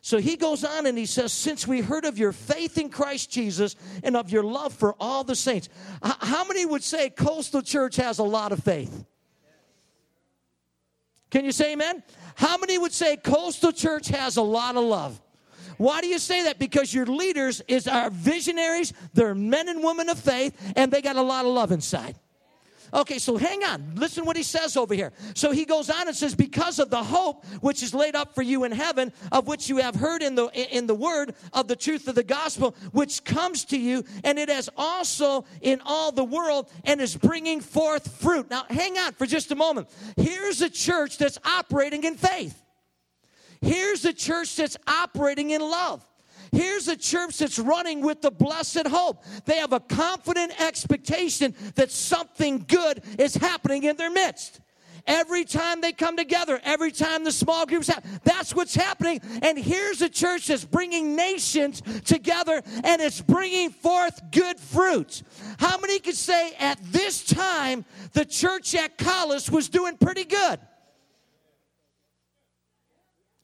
So 0.00 0.18
he 0.18 0.36
goes 0.36 0.64
on 0.64 0.86
and 0.86 0.96
he 0.96 1.06
says, 1.06 1.32
Since 1.32 1.66
we 1.66 1.80
heard 1.80 2.04
of 2.04 2.16
your 2.16 2.30
faith 2.30 2.78
in 2.78 2.90
Christ 2.90 3.32
Jesus 3.32 3.74
and 4.04 4.16
of 4.16 4.30
your 4.30 4.44
love 4.44 4.72
for 4.72 4.94
all 5.00 5.24
the 5.24 5.34
saints, 5.34 5.68
how 6.00 6.44
many 6.44 6.64
would 6.64 6.84
say 6.84 7.10
Coastal 7.10 7.62
Church 7.62 7.96
has 7.96 8.20
a 8.20 8.24
lot 8.24 8.52
of 8.52 8.62
faith? 8.62 9.04
Can 11.30 11.44
you 11.44 11.52
say 11.52 11.72
amen? 11.72 12.02
How 12.34 12.56
many 12.56 12.78
would 12.78 12.92
say 12.92 13.16
Coastal 13.16 13.72
Church 13.72 14.08
has 14.08 14.36
a 14.36 14.42
lot 14.42 14.76
of 14.76 14.84
love? 14.84 15.20
Why 15.76 16.00
do 16.00 16.08
you 16.08 16.18
say 16.18 16.44
that? 16.44 16.58
Because 16.58 16.92
your 16.92 17.06
leaders 17.06 17.62
is 17.68 17.86
our 17.86 18.10
visionaries, 18.10 18.92
they're 19.14 19.34
men 19.34 19.68
and 19.68 19.82
women 19.82 20.08
of 20.08 20.18
faith, 20.18 20.56
and 20.76 20.92
they 20.92 21.02
got 21.02 21.16
a 21.16 21.22
lot 21.22 21.44
of 21.44 21.52
love 21.52 21.70
inside. 21.70 22.16
Okay, 22.92 23.18
so 23.18 23.36
hang 23.36 23.62
on. 23.64 23.92
Listen 23.96 24.24
what 24.24 24.36
he 24.36 24.42
says 24.42 24.76
over 24.76 24.94
here. 24.94 25.12
So 25.34 25.50
he 25.50 25.64
goes 25.64 25.90
on 25.90 26.08
and 26.08 26.16
says, 26.16 26.34
Because 26.34 26.78
of 26.78 26.90
the 26.90 27.02
hope 27.02 27.44
which 27.60 27.82
is 27.82 27.92
laid 27.94 28.16
up 28.16 28.34
for 28.34 28.42
you 28.42 28.64
in 28.64 28.72
heaven, 28.72 29.12
of 29.30 29.46
which 29.46 29.68
you 29.68 29.78
have 29.78 29.94
heard 29.94 30.22
in 30.22 30.34
the 30.34 30.46
in 30.76 30.86
the 30.86 30.94
word 30.94 31.34
of 31.52 31.68
the 31.68 31.76
truth 31.76 32.08
of 32.08 32.14
the 32.14 32.22
gospel, 32.22 32.74
which 32.92 33.24
comes 33.24 33.64
to 33.66 33.78
you, 33.78 34.04
and 34.24 34.38
it 34.38 34.48
has 34.48 34.70
also 34.76 35.44
in 35.60 35.80
all 35.84 36.12
the 36.12 36.24
world 36.24 36.70
and 36.84 37.00
is 37.00 37.16
bringing 37.16 37.60
forth 37.60 38.20
fruit. 38.20 38.48
Now 38.50 38.64
hang 38.70 38.96
on 38.98 39.12
for 39.12 39.26
just 39.26 39.50
a 39.50 39.56
moment. 39.56 39.88
Here's 40.16 40.62
a 40.62 40.70
church 40.70 41.18
that's 41.18 41.38
operating 41.44 42.04
in 42.04 42.16
faith. 42.16 42.62
Here's 43.60 44.04
a 44.04 44.12
church 44.12 44.56
that's 44.56 44.76
operating 44.86 45.50
in 45.50 45.60
love. 45.60 46.04
Here's 46.52 46.88
a 46.88 46.96
church 46.96 47.38
that's 47.38 47.58
running 47.58 48.00
with 48.00 48.22
the 48.22 48.30
blessed 48.30 48.86
hope. 48.86 49.24
They 49.44 49.56
have 49.56 49.72
a 49.72 49.80
confident 49.80 50.60
expectation 50.60 51.54
that 51.74 51.90
something 51.90 52.64
good 52.66 53.02
is 53.18 53.34
happening 53.34 53.84
in 53.84 53.96
their 53.96 54.10
midst. 54.10 54.60
Every 55.08 55.46
time 55.46 55.80
they 55.80 55.92
come 55.92 56.18
together, 56.18 56.60
every 56.62 56.92
time 56.92 57.24
the 57.24 57.32
small 57.32 57.64
groups 57.64 57.88
happen, 57.88 58.20
that's 58.24 58.54
what's 58.54 58.74
happening. 58.74 59.22
And 59.40 59.58
here's 59.58 60.02
a 60.02 60.08
church 60.08 60.48
that's 60.48 60.66
bringing 60.66 61.16
nations 61.16 61.80
together 62.04 62.62
and 62.84 63.00
it's 63.00 63.22
bringing 63.22 63.70
forth 63.70 64.20
good 64.30 64.60
fruits. 64.60 65.22
How 65.58 65.78
many 65.78 65.98
could 65.98 66.14
say 66.14 66.52
at 66.58 66.78
this 66.92 67.24
time 67.24 67.86
the 68.12 68.26
church 68.26 68.74
at 68.74 68.98
Collis 68.98 69.48
was 69.48 69.70
doing 69.70 69.96
pretty 69.96 70.24
good? 70.24 70.60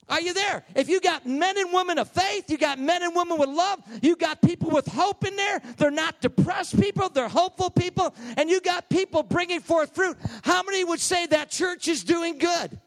Are 0.08 0.20
you 0.20 0.34
there? 0.34 0.64
If 0.74 0.88
you 0.88 1.00
got 1.00 1.26
men 1.26 1.56
and 1.56 1.72
women 1.72 1.98
of 1.98 2.10
faith, 2.10 2.50
you 2.50 2.58
got 2.58 2.78
men 2.78 3.02
and 3.02 3.16
women 3.16 3.38
with 3.38 3.48
love, 3.48 3.80
you 4.02 4.16
got 4.16 4.42
people 4.42 4.70
with 4.70 4.86
hope 4.86 5.26
in 5.26 5.34
there. 5.36 5.62
They're 5.78 5.90
not 5.90 6.20
depressed 6.20 6.78
people, 6.78 7.08
they're 7.08 7.28
hopeful 7.28 7.70
people, 7.70 8.14
and 8.36 8.50
you 8.50 8.60
got 8.60 8.90
people 8.90 9.22
bringing 9.22 9.60
forth 9.60 9.94
fruit. 9.94 10.16
How 10.42 10.62
many 10.62 10.84
would 10.84 11.00
say 11.00 11.26
that 11.26 11.50
church 11.50 11.88
is 11.88 12.04
doing 12.04 12.38
good? 12.38 12.78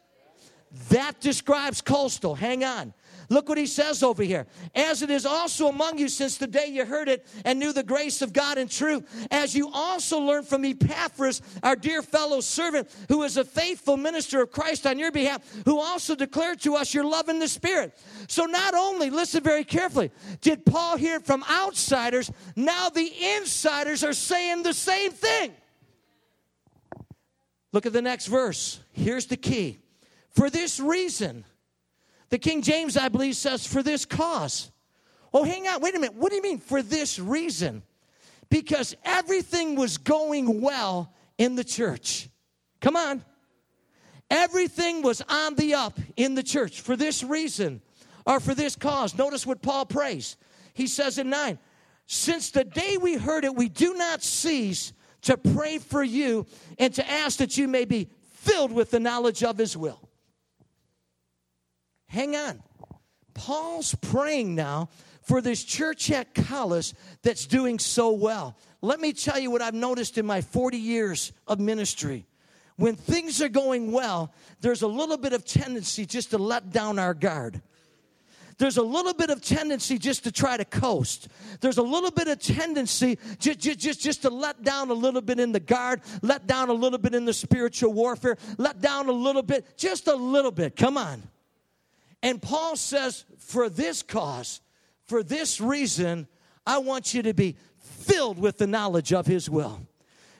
That 0.89 1.19
describes 1.19 1.81
coastal. 1.81 2.35
Hang 2.35 2.63
on. 2.63 2.93
Look 3.29 3.49
what 3.49 3.57
he 3.57 3.65
says 3.65 4.03
over 4.03 4.23
here. 4.23 4.47
As 4.73 5.01
it 5.01 5.09
is 5.09 5.25
also 5.25 5.67
among 5.67 5.97
you 5.97 6.07
since 6.07 6.37
the 6.37 6.47
day 6.47 6.67
you 6.67 6.85
heard 6.85 7.09
it 7.09 7.27
and 7.43 7.59
knew 7.59 7.73
the 7.73 7.83
grace 7.83 8.21
of 8.21 8.31
God 8.31 8.57
in 8.57 8.69
truth, 8.69 9.27
as 9.31 9.53
you 9.53 9.69
also 9.73 10.19
learned 10.19 10.47
from 10.47 10.63
Epaphras, 10.63 11.41
our 11.61 11.75
dear 11.75 12.01
fellow 12.01 12.39
servant, 12.39 12.89
who 13.09 13.23
is 13.23 13.35
a 13.35 13.43
faithful 13.43 13.97
minister 13.97 14.41
of 14.41 14.51
Christ 14.51 14.87
on 14.87 14.97
your 14.97 15.11
behalf, 15.11 15.41
who 15.65 15.79
also 15.79 16.15
declared 16.15 16.61
to 16.61 16.75
us 16.75 16.93
your 16.93 17.03
love 17.03 17.27
in 17.27 17.39
the 17.39 17.49
Spirit. 17.49 17.97
So 18.27 18.45
not 18.45 18.73
only, 18.73 19.09
listen 19.09 19.43
very 19.43 19.65
carefully, 19.65 20.11
did 20.39 20.65
Paul 20.65 20.95
hear 20.95 21.19
from 21.19 21.43
outsiders, 21.51 22.31
now 22.55 22.89
the 22.89 23.11
insiders 23.35 24.03
are 24.05 24.13
saying 24.13 24.63
the 24.63 24.73
same 24.73 25.11
thing. 25.11 25.53
Look 27.73 27.85
at 27.85 27.93
the 27.93 28.01
next 28.01 28.27
verse. 28.27 28.79
Here's 28.93 29.25
the 29.25 29.37
key. 29.37 29.79
For 30.29 30.49
this 30.49 30.79
reason, 30.79 31.43
the 32.29 32.37
King 32.37 32.61
James, 32.61 32.97
I 32.97 33.09
believe, 33.09 33.35
says, 33.35 33.65
for 33.65 33.81
this 33.81 34.05
cause. 34.05 34.71
Oh, 35.33 35.43
hang 35.43 35.67
on, 35.67 35.81
wait 35.81 35.95
a 35.95 35.99
minute. 35.99 36.15
What 36.15 36.29
do 36.29 36.35
you 36.35 36.41
mean, 36.41 36.59
for 36.59 36.81
this 36.81 37.19
reason? 37.19 37.83
Because 38.49 38.95
everything 39.03 39.75
was 39.75 39.97
going 39.97 40.61
well 40.61 41.13
in 41.37 41.55
the 41.55 41.63
church. 41.63 42.29
Come 42.81 42.95
on. 42.95 43.23
Everything 44.29 45.01
was 45.01 45.21
on 45.29 45.55
the 45.55 45.73
up 45.73 45.99
in 46.15 46.35
the 46.35 46.43
church 46.43 46.81
for 46.81 46.95
this 46.95 47.23
reason 47.23 47.81
or 48.25 48.39
for 48.39 48.53
this 48.53 48.75
cause. 48.75 49.17
Notice 49.17 49.45
what 49.45 49.61
Paul 49.61 49.85
prays. 49.85 50.37
He 50.73 50.87
says 50.87 51.17
in 51.17 51.29
9, 51.29 51.57
since 52.07 52.51
the 52.51 52.63
day 52.63 52.97
we 52.97 53.15
heard 53.15 53.45
it, 53.45 53.55
we 53.55 53.69
do 53.69 53.93
not 53.93 54.21
cease 54.21 54.93
to 55.23 55.37
pray 55.37 55.77
for 55.77 56.03
you 56.03 56.45
and 56.77 56.93
to 56.93 57.09
ask 57.09 57.39
that 57.39 57.57
you 57.57 57.67
may 57.67 57.85
be 57.85 58.09
filled 58.31 58.71
with 58.71 58.91
the 58.91 58.99
knowledge 58.99 59.43
of 59.43 59.57
his 59.57 59.75
will. 59.75 60.06
Hang 62.07 62.35
on. 62.35 62.61
Paul's 63.33 63.93
praying 63.95 64.55
now 64.55 64.89
for 65.21 65.41
this 65.41 65.63
church 65.63 66.09
at 66.09 66.33
Colossae 66.33 66.95
that's 67.21 67.45
doing 67.45 67.79
so 67.79 68.11
well. 68.11 68.57
Let 68.81 68.99
me 68.99 69.13
tell 69.13 69.37
you 69.37 69.51
what 69.51 69.61
I've 69.61 69.73
noticed 69.73 70.17
in 70.17 70.25
my 70.25 70.41
40 70.41 70.77
years 70.77 71.33
of 71.47 71.59
ministry. 71.59 72.25
When 72.77 72.95
things 72.95 73.41
are 73.41 73.49
going 73.49 73.91
well, 73.91 74.33
there's 74.61 74.83
a 74.83 74.87
little 74.87 75.17
bit 75.17 75.33
of 75.33 75.43
tendency 75.43 76.05
just 76.05 76.29
to 76.31 76.37
let 76.37 76.71
down 76.71 76.97
our 76.99 77.13
guard. 77.13 77.61
There's 78.57 78.77
a 78.77 78.83
little 78.83 79.13
bit 79.13 79.29
of 79.29 79.41
tendency 79.41 79.99
just 79.99 80.23
to 80.23 80.31
try 80.31 80.57
to 80.57 80.65
coast. 80.65 81.27
There's 81.59 81.77
a 81.77 81.83
little 81.83 82.09
bit 82.09 82.27
of 82.27 82.39
tendency 82.39 83.19
just, 83.37 83.59
just, 83.59 83.79
just, 83.79 84.01
just 84.01 84.21
to 84.23 84.29
let 84.29 84.63
down 84.63 84.89
a 84.89 84.93
little 84.93 85.21
bit 85.21 85.39
in 85.39 85.51
the 85.51 85.59
guard, 85.59 86.01
let 86.23 86.47
down 86.47 86.69
a 86.69 86.73
little 86.73 86.97
bit 86.97 87.13
in 87.13 87.25
the 87.25 87.33
spiritual 87.33 87.93
warfare, 87.93 88.37
let 88.57 88.81
down 88.81 89.09
a 89.09 89.11
little 89.11 89.43
bit, 89.43 89.77
just 89.77 90.07
a 90.07 90.15
little 90.15 90.51
bit. 90.51 90.75
Come 90.75 90.97
on. 90.97 91.21
And 92.23 92.41
Paul 92.41 92.75
says, 92.75 93.25
for 93.37 93.69
this 93.69 94.01
cause, 94.01 94.61
for 95.05 95.23
this 95.23 95.61
reason, 95.61 96.27
I 96.65 96.79
want 96.79 97.13
you 97.13 97.21
to 97.23 97.33
be 97.33 97.55
filled 97.79 98.39
with 98.39 98.57
the 98.57 98.67
knowledge 98.67 99.13
of 99.13 99.25
his 99.25 99.49
will. 99.49 99.81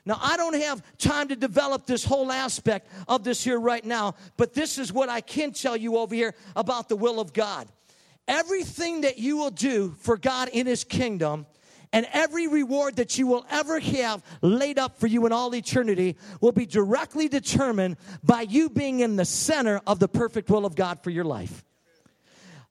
Now, 0.06 0.20
I 0.22 0.38
don't 0.38 0.56
have 0.56 0.82
time 0.98 1.28
to 1.30 1.36
develop 1.36 1.86
this 1.86 2.06
whole 2.06 2.32
aspect 2.32 2.90
of 3.10 3.24
this 3.26 3.44
here 3.44 3.60
right 3.60 3.84
now, 3.84 4.16
but 4.38 4.54
this 4.54 4.78
is 4.78 4.94
what 4.94 5.10
I 5.10 5.20
can 5.20 5.52
tell 5.52 5.76
you 5.76 5.98
over 5.98 6.16
here 6.16 6.34
about 6.56 6.88
the 6.88 6.96
will 6.96 7.20
of 7.20 7.34
God. 7.34 7.68
Everything 8.28 9.02
that 9.02 9.20
you 9.20 9.38
will 9.38 9.52
do 9.52 9.96
for 10.00 10.18
God 10.18 10.50
in 10.50 10.66
his 10.66 10.84
kingdom 10.86 11.46
and 11.94 12.08
every 12.14 12.48
reward 12.48 12.98
that 12.98 13.18
you 13.18 13.28
will 13.28 13.46
ever 13.50 13.80
have 13.80 14.24
laid 14.42 14.80
up 14.80 14.98
for 14.98 15.08
you 15.08 15.26
in 15.26 15.32
all 15.32 15.54
eternity 15.56 16.18
will 16.42 16.52
be 16.52 16.66
directly 16.66 17.28
determined 17.28 17.98
by 18.24 18.42
you 18.42 18.70
being 18.70 19.02
in 19.02 19.16
the 19.16 19.26
center 19.26 19.82
of 19.88 20.00
the 20.00 20.08
perfect 20.08 20.50
will 20.50 20.66
of 20.66 20.76
God 20.76 21.02
for 21.04 21.10
your 21.10 21.26
life. 21.26 21.64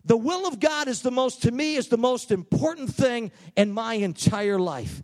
The 0.07 0.17
will 0.17 0.47
of 0.47 0.61
God 0.61 0.89
is 0.89 1.03
the 1.03 1.11
most, 1.11 1.43
to 1.43 1.51
me, 1.51 1.75
is 1.75 1.89
the 1.89 1.99
most 1.99 2.31
important 2.31 2.95
thing 2.95 3.33
in 3.57 3.73
my 3.73 3.95
entire 3.95 4.59
life. 4.59 5.03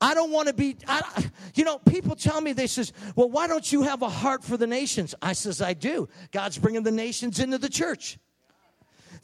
I 0.00 0.14
don't 0.14 0.30
want 0.30 0.48
to 0.48 0.54
be, 0.54 0.76
I, 0.86 1.24
you 1.54 1.64
know, 1.64 1.78
people 1.78 2.14
tell 2.14 2.40
me, 2.40 2.52
they 2.52 2.66
says, 2.66 2.92
well, 3.16 3.30
why 3.30 3.46
don't 3.46 3.70
you 3.70 3.82
have 3.82 4.02
a 4.02 4.08
heart 4.08 4.44
for 4.44 4.56
the 4.56 4.66
nations? 4.66 5.14
I 5.20 5.32
says, 5.32 5.60
I 5.60 5.74
do. 5.74 6.08
God's 6.30 6.58
bringing 6.58 6.82
the 6.82 6.92
nations 6.92 7.38
into 7.38 7.58
the 7.58 7.68
church. 7.68 8.18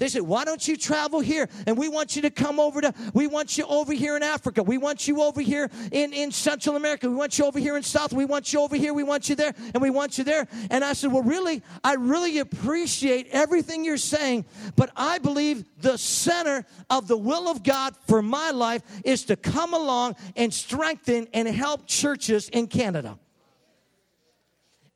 They 0.00 0.08
said, 0.08 0.22
Why 0.22 0.44
don't 0.46 0.66
you 0.66 0.78
travel 0.78 1.20
here? 1.20 1.48
And 1.66 1.76
we 1.76 1.88
want 1.88 2.16
you 2.16 2.22
to 2.22 2.30
come 2.30 2.58
over 2.58 2.80
to, 2.80 2.94
we 3.12 3.26
want 3.26 3.58
you 3.58 3.66
over 3.66 3.92
here 3.92 4.16
in 4.16 4.22
Africa. 4.22 4.62
We 4.62 4.78
want 4.78 5.06
you 5.06 5.22
over 5.22 5.42
here 5.42 5.70
in, 5.92 6.14
in 6.14 6.32
Central 6.32 6.74
America. 6.74 7.08
We 7.08 7.14
want 7.14 7.38
you 7.38 7.44
over 7.44 7.58
here 7.58 7.76
in 7.76 7.82
South. 7.82 8.14
We 8.14 8.24
want 8.24 8.50
you 8.50 8.62
over 8.62 8.76
here. 8.76 8.94
We 8.94 9.04
want 9.04 9.28
you 9.28 9.34
there. 9.34 9.54
And 9.74 9.82
we 9.82 9.90
want 9.90 10.16
you 10.16 10.24
there. 10.24 10.48
And 10.70 10.82
I 10.82 10.94
said, 10.94 11.12
Well, 11.12 11.22
really, 11.22 11.62
I 11.84 11.94
really 11.94 12.38
appreciate 12.38 13.28
everything 13.30 13.84
you're 13.84 13.98
saying, 13.98 14.46
but 14.74 14.90
I 14.96 15.18
believe 15.18 15.66
the 15.82 15.98
center 15.98 16.64
of 16.88 17.06
the 17.06 17.18
will 17.18 17.48
of 17.48 17.62
God 17.62 17.94
for 18.08 18.22
my 18.22 18.52
life 18.52 18.82
is 19.04 19.24
to 19.26 19.36
come 19.36 19.74
along 19.74 20.16
and 20.34 20.52
strengthen 20.52 21.28
and 21.34 21.46
help 21.46 21.86
churches 21.86 22.48
in 22.48 22.68
Canada. 22.68 23.18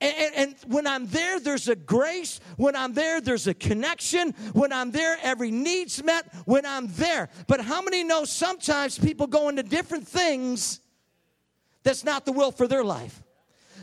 And, 0.04 0.16
and, 0.18 0.34
and, 0.34 0.72
when 0.72 0.86
I'm 0.86 1.06
there, 1.06 1.40
there's 1.40 1.68
a 1.68 1.74
grace. 1.74 2.38
When 2.58 2.76
I'm 2.76 2.92
there, 2.92 3.22
there's 3.22 3.46
a 3.46 3.54
connection. 3.54 4.32
When 4.52 4.70
I'm 4.70 4.90
there, 4.90 5.16
every 5.22 5.50
need's 5.50 6.02
met. 6.04 6.26
When 6.44 6.66
I'm 6.66 6.88
there. 6.88 7.30
But 7.46 7.62
how 7.62 7.80
many 7.80 8.04
know 8.04 8.26
sometimes 8.26 8.98
people 8.98 9.26
go 9.26 9.48
into 9.48 9.62
different 9.62 10.06
things 10.06 10.80
that's 11.84 12.04
not 12.04 12.26
the 12.26 12.32
will 12.32 12.52
for 12.52 12.68
their 12.68 12.84
life? 12.84 13.22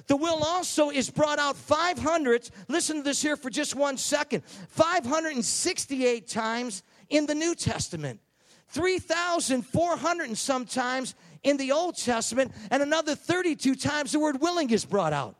The 0.06 0.16
will 0.16 0.44
also 0.44 0.92
is 0.92 1.10
brought 1.10 1.40
out 1.40 1.56
500, 1.56 2.50
listen 2.68 2.98
to 2.98 3.04
this 3.04 3.22
here 3.22 3.36
for 3.36 3.50
just 3.50 3.76
one 3.76 3.98
second, 3.98 4.44
568 4.46 6.28
times 6.28 6.84
in 7.10 7.26
the 7.26 7.36
New 7.36 7.56
Testament, 7.56 8.20
3,400 8.70 10.28
and 10.28 10.38
sometimes 10.38 11.16
in 11.44 11.58
the 11.58 11.72
Old 11.72 11.98
Testament, 11.98 12.52
and 12.70 12.84
another 12.84 13.16
32 13.16 13.76
times 13.76 14.12
the 14.12 14.20
word 14.20 14.42
willing 14.42 14.70
is 14.70 14.86
brought 14.86 15.14
out. 15.14 15.36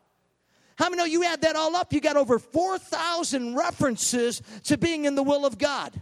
How 0.82 0.90
many 0.90 0.98
know 0.98 1.06
you 1.06 1.24
add 1.24 1.42
that 1.42 1.56
all 1.56 1.76
up? 1.76 1.94
You 1.94 2.02
got 2.02 2.18
over 2.18 2.40
4,000 2.40 3.54
references 3.54 4.42
to 4.64 4.80
being 4.80 5.06
in 5.06 5.14
the 5.14 5.22
will 5.22 5.46
of 5.46 5.60
God. 5.60 5.94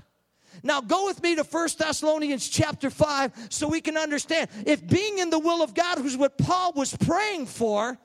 Now 0.64 0.80
go 0.80 1.06
with 1.06 1.22
me 1.22 1.36
to 1.36 1.44
First 1.44 1.80
Thessalonians 1.80 2.48
chapter 2.48 2.90
5 2.90 3.48
so 3.50 3.68
we 3.68 3.82
can 3.82 3.98
understand. 3.98 4.50
If 4.66 4.88
being 4.88 5.18
in 5.18 5.32
the 5.32 5.40
will 5.40 5.62
of 5.62 5.74
God 5.74 6.02
was 6.02 6.16
what 6.16 6.38
Paul 6.38 6.72
was 6.72 6.96
praying 6.96 7.48
for, 7.48 7.98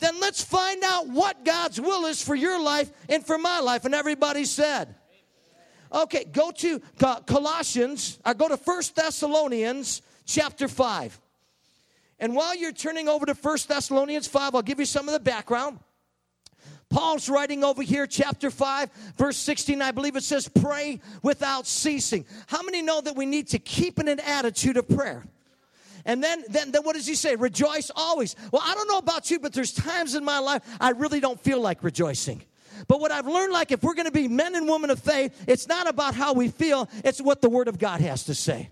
then 0.00 0.20
let's 0.20 0.44
find 0.44 0.84
out 0.84 1.08
what 1.08 1.44
God's 1.44 1.80
will 1.80 2.06
is 2.06 2.22
for 2.22 2.36
your 2.36 2.62
life 2.62 2.88
and 3.08 3.26
for 3.26 3.36
my 3.36 3.58
life. 3.58 3.84
And 3.84 3.92
everybody 3.92 4.44
said, 4.44 4.94
Okay, 5.92 6.22
go 6.22 6.52
to 6.52 6.80
Colossians, 7.26 8.20
uh, 8.24 8.32
go 8.32 8.46
to 8.46 8.56
First 8.56 8.94
Thessalonians 8.94 10.02
chapter 10.24 10.68
5. 10.68 11.20
And 12.20 12.36
while 12.36 12.54
you're 12.54 12.70
turning 12.70 13.08
over 13.08 13.26
to 13.26 13.34
First 13.34 13.68
Thessalonians 13.68 14.28
5, 14.28 14.54
I'll 14.54 14.62
give 14.62 14.78
you 14.78 14.86
some 14.86 15.08
of 15.08 15.14
the 15.14 15.20
background. 15.20 15.80
Paul's 16.92 17.28
writing 17.28 17.64
over 17.64 17.82
here, 17.82 18.06
chapter 18.06 18.50
5, 18.50 18.90
verse 19.16 19.38
16, 19.38 19.80
I 19.80 19.92
believe 19.92 20.14
it 20.14 20.22
says, 20.22 20.46
pray 20.48 21.00
without 21.22 21.66
ceasing. 21.66 22.26
How 22.46 22.62
many 22.62 22.82
know 22.82 23.00
that 23.00 23.16
we 23.16 23.24
need 23.24 23.48
to 23.48 23.58
keep 23.58 23.98
in 23.98 24.08
an 24.08 24.20
attitude 24.20 24.76
of 24.76 24.86
prayer? 24.88 25.24
And 26.04 26.22
then, 26.22 26.44
then, 26.48 26.70
then 26.70 26.82
what 26.82 26.94
does 26.94 27.06
he 27.06 27.14
say? 27.14 27.34
Rejoice 27.34 27.90
always. 27.96 28.36
Well, 28.52 28.62
I 28.64 28.74
don't 28.74 28.88
know 28.88 28.98
about 28.98 29.30
you, 29.30 29.38
but 29.38 29.52
there's 29.52 29.72
times 29.72 30.14
in 30.14 30.24
my 30.24 30.38
life 30.38 30.62
I 30.80 30.90
really 30.90 31.20
don't 31.20 31.40
feel 31.40 31.60
like 31.60 31.82
rejoicing. 31.82 32.42
But 32.88 33.00
what 33.00 33.10
I've 33.10 33.26
learned, 33.26 33.52
like 33.52 33.72
if 33.72 33.82
we're 33.82 33.94
going 33.94 34.06
to 34.06 34.12
be 34.12 34.28
men 34.28 34.54
and 34.54 34.68
women 34.68 34.90
of 34.90 34.98
faith, 34.98 35.44
it's 35.46 35.68
not 35.68 35.88
about 35.88 36.14
how 36.14 36.34
we 36.34 36.48
feel, 36.48 36.90
it's 37.04 37.22
what 37.22 37.40
the 37.40 37.48
Word 37.48 37.68
of 37.68 37.78
God 37.78 38.00
has 38.00 38.24
to 38.24 38.34
say. 38.34 38.68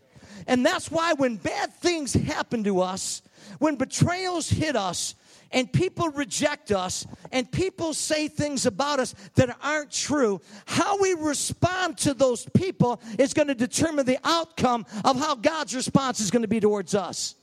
And 0.47 0.67
that's 0.67 0.91
why 0.91 1.15
when 1.15 1.37
bad 1.37 1.73
things 1.75 2.13
happen 2.13 2.65
to 2.65 2.81
us, 2.81 3.23
when 3.59 3.77
betrayals 3.77 4.51
hit 4.51 4.77
us, 4.77 5.15
and 5.53 5.73
people 5.73 6.09
reject 6.11 6.71
us 6.71 7.07
and 7.33 7.51
people 7.51 7.95
say 7.95 8.29
things 8.29 8.67
about 8.67 9.01
us 9.01 9.15
that 9.35 9.57
aren't 9.63 9.91
true, 9.91 10.41
how 10.67 11.01
we 11.01 11.15
respond 11.15 11.99
to 11.99 12.15
those 12.15 12.47
people 12.55 13.01
is 13.19 13.35
going 13.35 13.49
to 13.49 13.55
determine 13.55 14.07
the 14.07 14.19
outcome 14.25 14.87
of 15.05 15.19
how 15.19 15.35
God's 15.35 15.75
response 15.75 16.21
is 16.21 16.31
going 16.31 16.43
to 16.43 16.49
be 16.49 16.61
towards 16.61 16.95
us. 16.95 17.35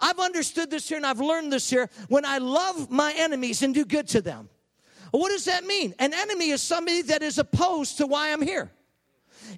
I've 0.00 0.18
understood 0.18 0.70
this 0.70 0.88
here 0.88 0.96
and 0.96 1.06
I've 1.06 1.20
learned 1.20 1.52
this 1.52 1.70
here 1.70 1.88
when 2.08 2.24
I 2.24 2.38
love 2.38 2.90
my 2.90 3.14
enemies 3.16 3.62
and 3.62 3.74
do 3.74 3.84
good 3.84 4.08
to 4.08 4.20
them. 4.20 4.48
What 5.12 5.30
does 5.30 5.44
that 5.44 5.64
mean? 5.64 5.94
An 5.98 6.12
enemy 6.12 6.50
is 6.50 6.60
somebody 6.60 7.02
that 7.02 7.22
is 7.22 7.38
opposed 7.38 7.98
to 7.98 8.06
why 8.06 8.32
I'm 8.32 8.42
here. 8.42 8.70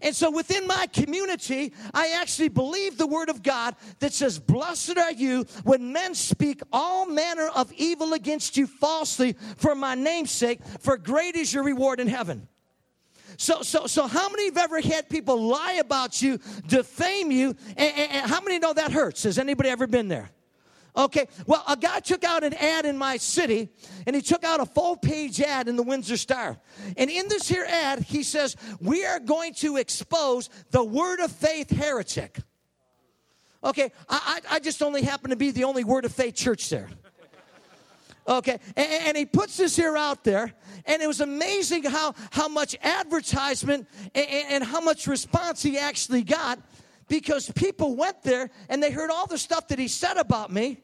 And 0.03 0.15
so 0.15 0.31
within 0.31 0.67
my 0.67 0.87
community, 0.93 1.73
I 1.93 2.15
actually 2.21 2.49
believe 2.49 2.99
the 2.99 3.07
word 3.07 3.29
of 3.29 3.43
God 3.43 3.77
that 4.01 4.13
says, 4.13 4.39
Blessed 4.39 4.99
are 4.99 5.13
you 5.13 5.45
when 5.65 5.93
men 5.93 6.15
speak 6.15 6.61
all 6.73 7.07
manner 7.07 7.49
of 7.55 7.73
evil 7.73 8.13
against 8.13 8.57
you 8.57 8.67
falsely 8.67 9.35
for 9.57 9.75
my 9.75 9.95
name's 9.95 10.31
sake, 10.31 10.61
for 10.81 10.97
great 10.97 11.37
is 11.37 11.53
your 11.53 11.65
reward 11.65 12.01
in 12.01 12.09
heaven. 12.09 12.49
So, 13.37 13.63
so, 13.63 13.87
so 13.87 14.07
how 14.09 14.29
many 14.29 14.47
have 14.47 14.59
ever 14.59 14.81
had 14.81 15.09
people 15.09 15.41
lie 15.41 15.75
about 15.75 16.21
you, 16.21 16.41
defame 16.67 17.31
you, 17.31 17.55
and, 17.77 17.97
and, 17.97 18.13
and 18.13 18.31
how 18.31 18.41
many 18.41 18.59
know 18.59 18.73
that 18.73 18.91
hurts? 18.91 19.23
Has 19.23 19.39
anybody 19.39 19.69
ever 19.69 19.87
been 19.87 20.09
there? 20.09 20.31
Okay, 20.97 21.29
well, 21.47 21.63
a 21.69 21.77
guy 21.77 22.01
took 22.01 22.25
out 22.25 22.43
an 22.43 22.55
ad 22.55 22.85
in 22.85 22.99
my 22.99 23.19
city, 23.19 23.69
and 24.07 24.17
he 24.17 24.23
took 24.23 24.43
out 24.43 24.61
a 24.61 24.67
full 24.67 24.97
page 24.97 25.41
ad 25.41 25.69
in 25.69 25.77
the 25.77 25.83
Windsor 25.83 26.17
Star. 26.17 26.59
And 26.97 27.11
in 27.11 27.29
this 27.29 27.49
here 27.49 27.67
ad, 27.69 28.01
he 28.01 28.23
says, 28.23 28.57
We 28.81 29.05
are 29.05 29.21
going 29.21 29.55
to 29.55 29.77
expose 29.77 30.51
the 30.71 30.83
word 30.83 31.21
of 31.21 31.31
faith 31.31 31.71
heretic. 31.71 32.39
Okay, 33.63 33.93
I, 34.09 34.41
I, 34.51 34.57
I 34.57 34.59
just 34.61 34.83
only 34.83 35.03
happen 35.03 35.31
to 35.31 35.37
be 35.37 35.51
the 35.51 35.65
only 35.65 35.85
word 35.85 36.05
of 36.05 36.13
faith 36.13 36.35
church 36.35 36.69
there. 36.69 36.89
Okay, 38.27 38.59
and, 38.77 38.89
and, 39.07 39.17
he 39.17 39.25
puts 39.25 39.57
this 39.57 39.75
here 39.75 39.97
out 39.97 40.23
there, 40.23 40.53
and 40.85 41.01
it 41.01 41.07
was 41.07 41.23
amazing 41.23 41.85
how, 41.85 42.15
how 42.31 42.47
much 42.47 42.77
advertisement 42.83 43.89
and, 44.15 44.27
and 44.51 44.65
how 44.65 44.83
much 44.83 45.07
response 45.07 45.63
he 45.63 45.79
actually 45.79 46.23
got 46.23 46.59
because 47.09 47.51
people 47.53 47.97
went 47.97 48.23
there 48.23 48.51
and 48.69 48.83
they 48.83 48.91
heard 48.91 49.11
all 49.11 49.27
the 49.27 49.39
stuff 49.39 49.69
that 49.69 49.79
he 49.79 49.89
said 49.89 50.17
about 50.17 50.53
me 50.53 50.79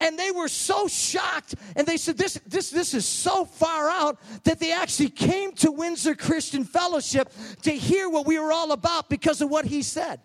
and 0.00 0.18
they 0.18 0.30
were 0.30 0.48
so 0.48 0.86
shocked 0.86 1.54
and 1.76 1.86
they 1.86 1.96
said 1.96 2.16
this 2.16 2.40
this 2.46 2.70
this 2.70 2.94
is 2.94 3.06
so 3.06 3.44
far 3.44 3.88
out 3.90 4.18
that 4.44 4.60
they 4.60 4.72
actually 4.72 5.10
came 5.10 5.52
to 5.52 5.72
Windsor 5.72 6.14
Christian 6.14 6.64
Fellowship 6.64 7.32
to 7.62 7.70
hear 7.70 8.08
what 8.08 8.26
we 8.26 8.38
were 8.38 8.52
all 8.52 8.72
about 8.72 9.08
because 9.08 9.40
of 9.40 9.50
what 9.50 9.64
he 9.64 9.82
said. 9.82 10.20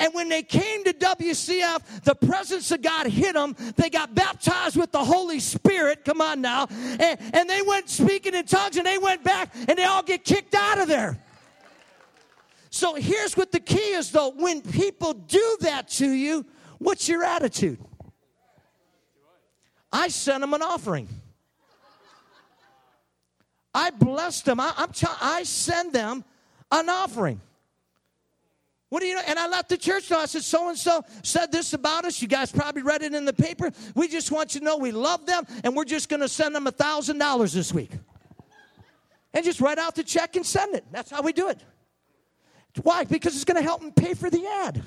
And 0.00 0.12
when 0.12 0.28
they 0.28 0.42
came 0.42 0.82
to 0.84 0.92
WCF, 0.92 2.02
the 2.02 2.16
presence 2.16 2.72
of 2.72 2.82
God 2.82 3.06
hit 3.06 3.34
them. 3.34 3.54
They 3.76 3.90
got 3.90 4.12
baptized 4.12 4.76
with 4.76 4.90
the 4.90 5.04
Holy 5.04 5.38
Spirit. 5.38 6.04
Come 6.04 6.20
on 6.20 6.40
now. 6.40 6.66
And, 6.68 7.16
and 7.32 7.48
they 7.48 7.62
went 7.62 7.88
speaking 7.88 8.34
in 8.34 8.44
tongues 8.44 8.76
and 8.76 8.84
they 8.84 8.98
went 8.98 9.22
back 9.22 9.54
and 9.68 9.78
they 9.78 9.84
all 9.84 10.02
get 10.02 10.24
kicked 10.24 10.54
out 10.54 10.80
of 10.80 10.88
there. 10.88 11.23
So 12.74 12.96
here's 12.96 13.36
what 13.36 13.52
the 13.52 13.60
key 13.60 13.92
is 13.92 14.10
though 14.10 14.30
when 14.30 14.60
people 14.60 15.12
do 15.14 15.58
that 15.60 15.86
to 15.90 16.10
you, 16.10 16.44
what's 16.78 17.08
your 17.08 17.22
attitude? 17.22 17.78
I 19.92 20.08
sent 20.08 20.40
them 20.40 20.54
an 20.54 20.60
offering. 20.60 21.08
I 23.72 23.90
blessed 23.90 24.46
them. 24.46 24.58
I, 24.58 24.72
am 24.76 24.90
t- 24.90 25.06
I 25.20 25.44
send 25.44 25.92
them 25.92 26.24
an 26.72 26.88
offering. 26.88 27.40
What 28.88 29.02
do 29.02 29.06
you 29.06 29.14
know? 29.14 29.22
And 29.24 29.38
I 29.38 29.46
let 29.46 29.68
the 29.68 29.76
church 29.76 30.10
know. 30.10 30.18
I 30.18 30.26
said, 30.26 30.42
so 30.42 30.68
and 30.68 30.76
so 30.76 31.04
said 31.22 31.52
this 31.52 31.74
about 31.74 32.04
us. 32.04 32.20
You 32.20 32.26
guys 32.26 32.50
probably 32.50 32.82
read 32.82 33.02
it 33.02 33.14
in 33.14 33.24
the 33.24 33.32
paper. 33.32 33.70
We 33.94 34.08
just 34.08 34.32
want 34.32 34.52
you 34.54 34.58
to 34.58 34.66
know 34.66 34.78
we 34.78 34.90
love 34.90 35.26
them, 35.26 35.46
and 35.62 35.76
we're 35.76 35.84
just 35.84 36.08
going 36.08 36.22
to 36.22 36.28
send 36.28 36.56
them 36.56 36.66
a 36.66 36.72
thousand 36.72 37.18
dollars 37.18 37.52
this 37.52 37.72
week. 37.72 37.92
And 39.32 39.44
just 39.44 39.60
write 39.60 39.78
out 39.78 39.94
the 39.94 40.02
check 40.02 40.34
and 40.34 40.44
send 40.44 40.74
it. 40.74 40.84
That's 40.90 41.12
how 41.12 41.22
we 41.22 41.32
do 41.32 41.50
it. 41.50 41.60
Why? 42.82 43.04
Because 43.04 43.34
it's 43.34 43.44
going 43.44 43.56
to 43.56 43.62
help 43.62 43.80
them 43.80 43.92
pay 43.92 44.14
for 44.14 44.30
the 44.30 44.46
ad. 44.46 44.82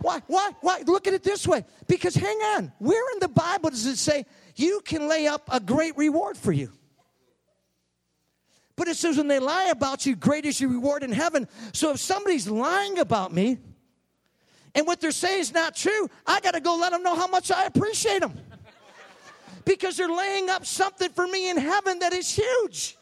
Why? 0.00 0.22
Why? 0.26 0.50
Why? 0.60 0.82
Look 0.86 1.06
at 1.06 1.14
it 1.14 1.22
this 1.22 1.46
way. 1.46 1.64
Because 1.86 2.14
hang 2.14 2.36
on, 2.38 2.72
where 2.78 3.12
in 3.14 3.20
the 3.20 3.28
Bible 3.28 3.70
does 3.70 3.86
it 3.86 3.96
say 3.96 4.26
you 4.54 4.80
can 4.84 5.08
lay 5.08 5.26
up 5.26 5.48
a 5.50 5.60
great 5.60 5.96
reward 5.96 6.36
for 6.36 6.52
you? 6.52 6.72
But 8.76 8.86
it 8.86 8.96
says 8.96 9.16
when 9.16 9.26
they 9.26 9.40
lie 9.40 9.70
about 9.70 10.06
you, 10.06 10.14
great 10.14 10.44
is 10.44 10.60
your 10.60 10.70
reward 10.70 11.02
in 11.02 11.10
heaven. 11.10 11.48
So 11.72 11.90
if 11.90 11.98
somebody's 11.98 12.48
lying 12.48 13.00
about 13.00 13.32
me 13.32 13.58
and 14.72 14.86
what 14.86 15.00
they're 15.00 15.10
saying 15.10 15.40
is 15.40 15.52
not 15.52 15.74
true, 15.74 16.08
I 16.24 16.40
got 16.40 16.54
to 16.54 16.60
go 16.60 16.76
let 16.76 16.92
them 16.92 17.02
know 17.02 17.16
how 17.16 17.26
much 17.26 17.50
I 17.50 17.64
appreciate 17.64 18.20
them. 18.20 18.38
because 19.64 19.96
they're 19.96 20.08
laying 20.08 20.48
up 20.48 20.64
something 20.64 21.10
for 21.10 21.26
me 21.26 21.50
in 21.50 21.56
heaven 21.56 21.98
that 21.98 22.12
is 22.12 22.30
huge. 22.30 22.97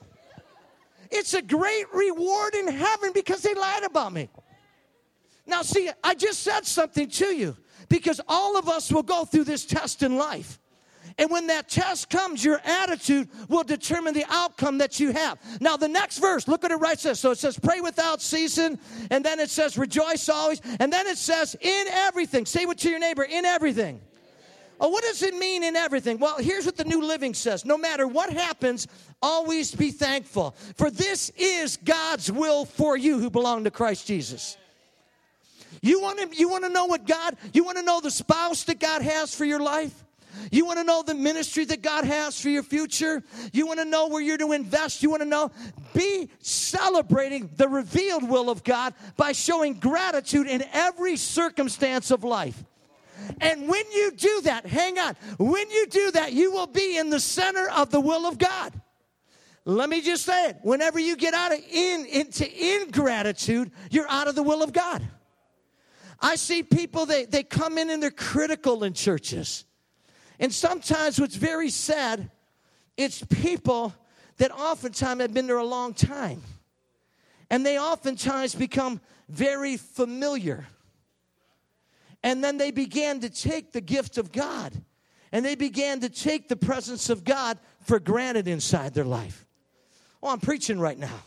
It's 1.11 1.35
a 1.35 1.43
great 1.43 1.93
reward 1.93 2.55
in 2.55 2.69
heaven 2.69 3.13
because 3.13 3.43
they 3.43 3.55
lied 3.55 3.85
about 3.85 4.13
me. 4.13 4.29
Now, 5.47 5.63
see, 5.63 5.91
I 6.03 6.15
just 6.15 6.41
said 6.41 6.67
something 6.67 7.09
to 7.11 7.27
you 7.27 7.57
because 7.89 8.21
all 8.29 8.57
of 8.57 8.69
us 8.69 8.91
will 8.91 9.03
go 9.03 9.25
through 9.25 9.45
this 9.45 9.65
test 9.65 10.03
in 10.03 10.17
life. 10.17 10.59
And 11.19 11.31
when 11.31 11.47
that 11.47 11.69
test 11.69 12.11
comes, 12.11 12.45
your 12.45 12.61
attitude 12.63 13.29
will 13.49 13.63
determine 13.63 14.13
the 14.13 14.27
outcome 14.29 14.79
that 14.79 15.01
you 15.01 15.13
have. 15.13 15.39
Now, 15.61 15.77
the 15.77 15.89
next 15.89 16.19
verse, 16.19 16.47
look 16.47 16.63
what 16.63 16.73
it 16.73 16.77
writes 16.77 17.05
this. 17.05 17.21
So 17.21 17.31
it 17.31 17.39
says, 17.39 17.59
pray 17.59 17.81
without 17.81 18.21
ceasing. 18.21 18.79
And 19.11 19.25
then 19.25 19.41
it 19.41 19.49
says, 19.49 19.79
rejoice 19.79 20.29
always. 20.29 20.61
And 20.79 20.93
then 20.93 21.07
it 21.07 21.17
says, 21.17 21.57
in 21.61 21.87
everything. 21.89 22.45
Say 22.45 22.67
what 22.67 22.79
to 22.79 22.91
your 22.91 22.99
neighbor, 22.99 23.23
in 23.23 23.45
everything. 23.47 24.01
Oh, 24.81 24.89
what 24.89 25.05
does 25.05 25.23
it 25.23 25.35
mean 25.35 25.65
in 25.65 25.75
everything? 25.75 26.19
Well, 26.19 26.37
here's 26.39 26.67
what 26.67 26.77
the 26.77 26.85
New 26.85 27.03
Living 27.03 27.35
says 27.35 27.65
No 27.65 27.79
matter 27.79 28.07
what 28.07 28.31
happens, 28.31 28.87
always 29.23 29.75
be 29.75 29.91
thankful. 29.91 30.55
For 30.77 30.91
this 30.91 31.31
is 31.37 31.79
God's 31.79 32.31
will 32.31 32.65
for 32.65 32.97
you 32.97 33.19
who 33.19 33.31
belong 33.31 33.65
to 33.65 33.71
Christ 33.71 34.07
Jesus. 34.07 34.57
You 35.83 36.01
want 36.01 36.19
to 36.19 36.37
you 36.37 36.49
want 36.49 36.65
to 36.65 36.71
know 36.71 36.87
what 36.87 37.07
God, 37.07 37.37
you 37.53 37.65
want 37.65 37.79
to 37.79 37.83
know 37.83 38.01
the 38.01 38.11
spouse 38.11 38.65
that 38.65 38.81
God 38.81 39.03
has 39.03 39.35
for 39.35 39.45
your 39.45 39.61
life? 39.61 40.05
You 40.51 40.67
want 40.67 40.79
to 40.79 40.85
know 40.85 41.03
the 41.03 41.15
ministry 41.15 41.65
that 41.67 41.83
God 41.83 42.05
has 42.05 42.39
for 42.39 42.51
your 42.51 42.63
future? 42.63 43.23
You 43.53 43.67
want 43.67 43.79
to 43.79 43.85
know 43.85 44.09
where 44.09 44.21
you're 44.21 44.37
to 44.39 44.53
invest? 44.53 45.03
You 45.03 45.11
want 45.11 45.23
to 45.23 45.29
know? 45.29 45.51
Be 45.95 46.29
celebrating 46.41 47.49
the 47.57 47.69
revealed 47.69 48.29
will 48.29 48.51
of 48.51 48.63
God 48.63 48.95
by 49.17 49.33
showing 49.33 49.75
gratitude 49.75 50.47
in 50.47 50.63
every 50.73 51.17
circumstance 51.17 52.11
of 52.11 52.23
life. 52.23 52.63
And 53.41 53.69
when 53.69 53.85
you 53.93 54.13
do 54.13 54.41
that, 54.43 54.67
hang 54.67 54.99
on, 54.99 55.15
when 55.39 55.71
you 55.71 55.87
do 55.87 56.11
that, 56.13 56.33
you 56.33 56.53
will 56.53 56.67
be 56.67 56.97
in 56.97 57.11
the 57.11 57.21
center 57.21 57.69
of 57.71 57.91
the 57.91 58.01
will 58.01 58.27
of 58.27 58.39
God. 58.39 58.73
Let 59.65 59.89
me 59.89 60.01
just 60.01 60.25
say 60.25 60.51
it. 60.51 60.59
Whenever 60.63 60.99
you 60.99 61.17
get 61.17 61.35
out 61.35 61.53
of 61.53 61.59
in 61.59 62.07
into 62.07 62.47
ingratitude, 62.83 63.73
you're 63.91 64.09
out 64.09 64.29
of 64.29 64.37
the 64.37 64.43
will 64.43 64.63
of 64.63 64.73
God. 64.73 65.03
I 66.21 66.37
see 66.37 66.63
people, 66.63 67.05
they, 67.05 67.25
they 67.25 67.43
come 67.43 67.77
in 67.77 67.91
and 67.91 68.03
they're 68.03 68.11
critical 68.11 68.85
in 68.85 68.93
churches. 68.93 69.65
And 70.39 70.53
sometimes 70.53 71.21
what's 71.21 71.37
very 71.37 71.71
sad, 71.71 72.31
it's 72.97 73.23
people 73.25 73.93
that 74.39 74.53
oftentimes 74.53 75.21
have 75.21 75.35
been 75.35 75.47
there 75.47 75.59
a 75.59 75.65
long 75.65 75.95
time. 75.95 76.43
And 77.51 77.65
they 77.65 77.79
oftentimes 77.79 78.55
become 78.55 79.01
very 79.29 79.77
familiar. 79.77 80.67
And 82.27 82.43
then 82.43 82.57
they 82.57 82.73
began 82.73 83.21
to 83.21 83.31
take 83.31 83.71
the 83.71 83.81
gift 83.81 84.19
of 84.19 84.33
God. 84.33 84.73
And 85.31 85.47
they 85.47 85.55
began 85.55 86.01
to 86.01 86.09
take 86.09 86.49
the 86.49 86.57
presence 86.57 87.09
of 87.09 87.23
God 87.23 87.57
for 87.83 88.01
granted 88.01 88.49
inside 88.49 88.95
their 88.95 89.05
life. 89.05 89.47
Oh, 90.21 90.31
I'm 90.31 90.41
preaching 90.41 90.81
right 90.81 90.99
now. 90.99 91.21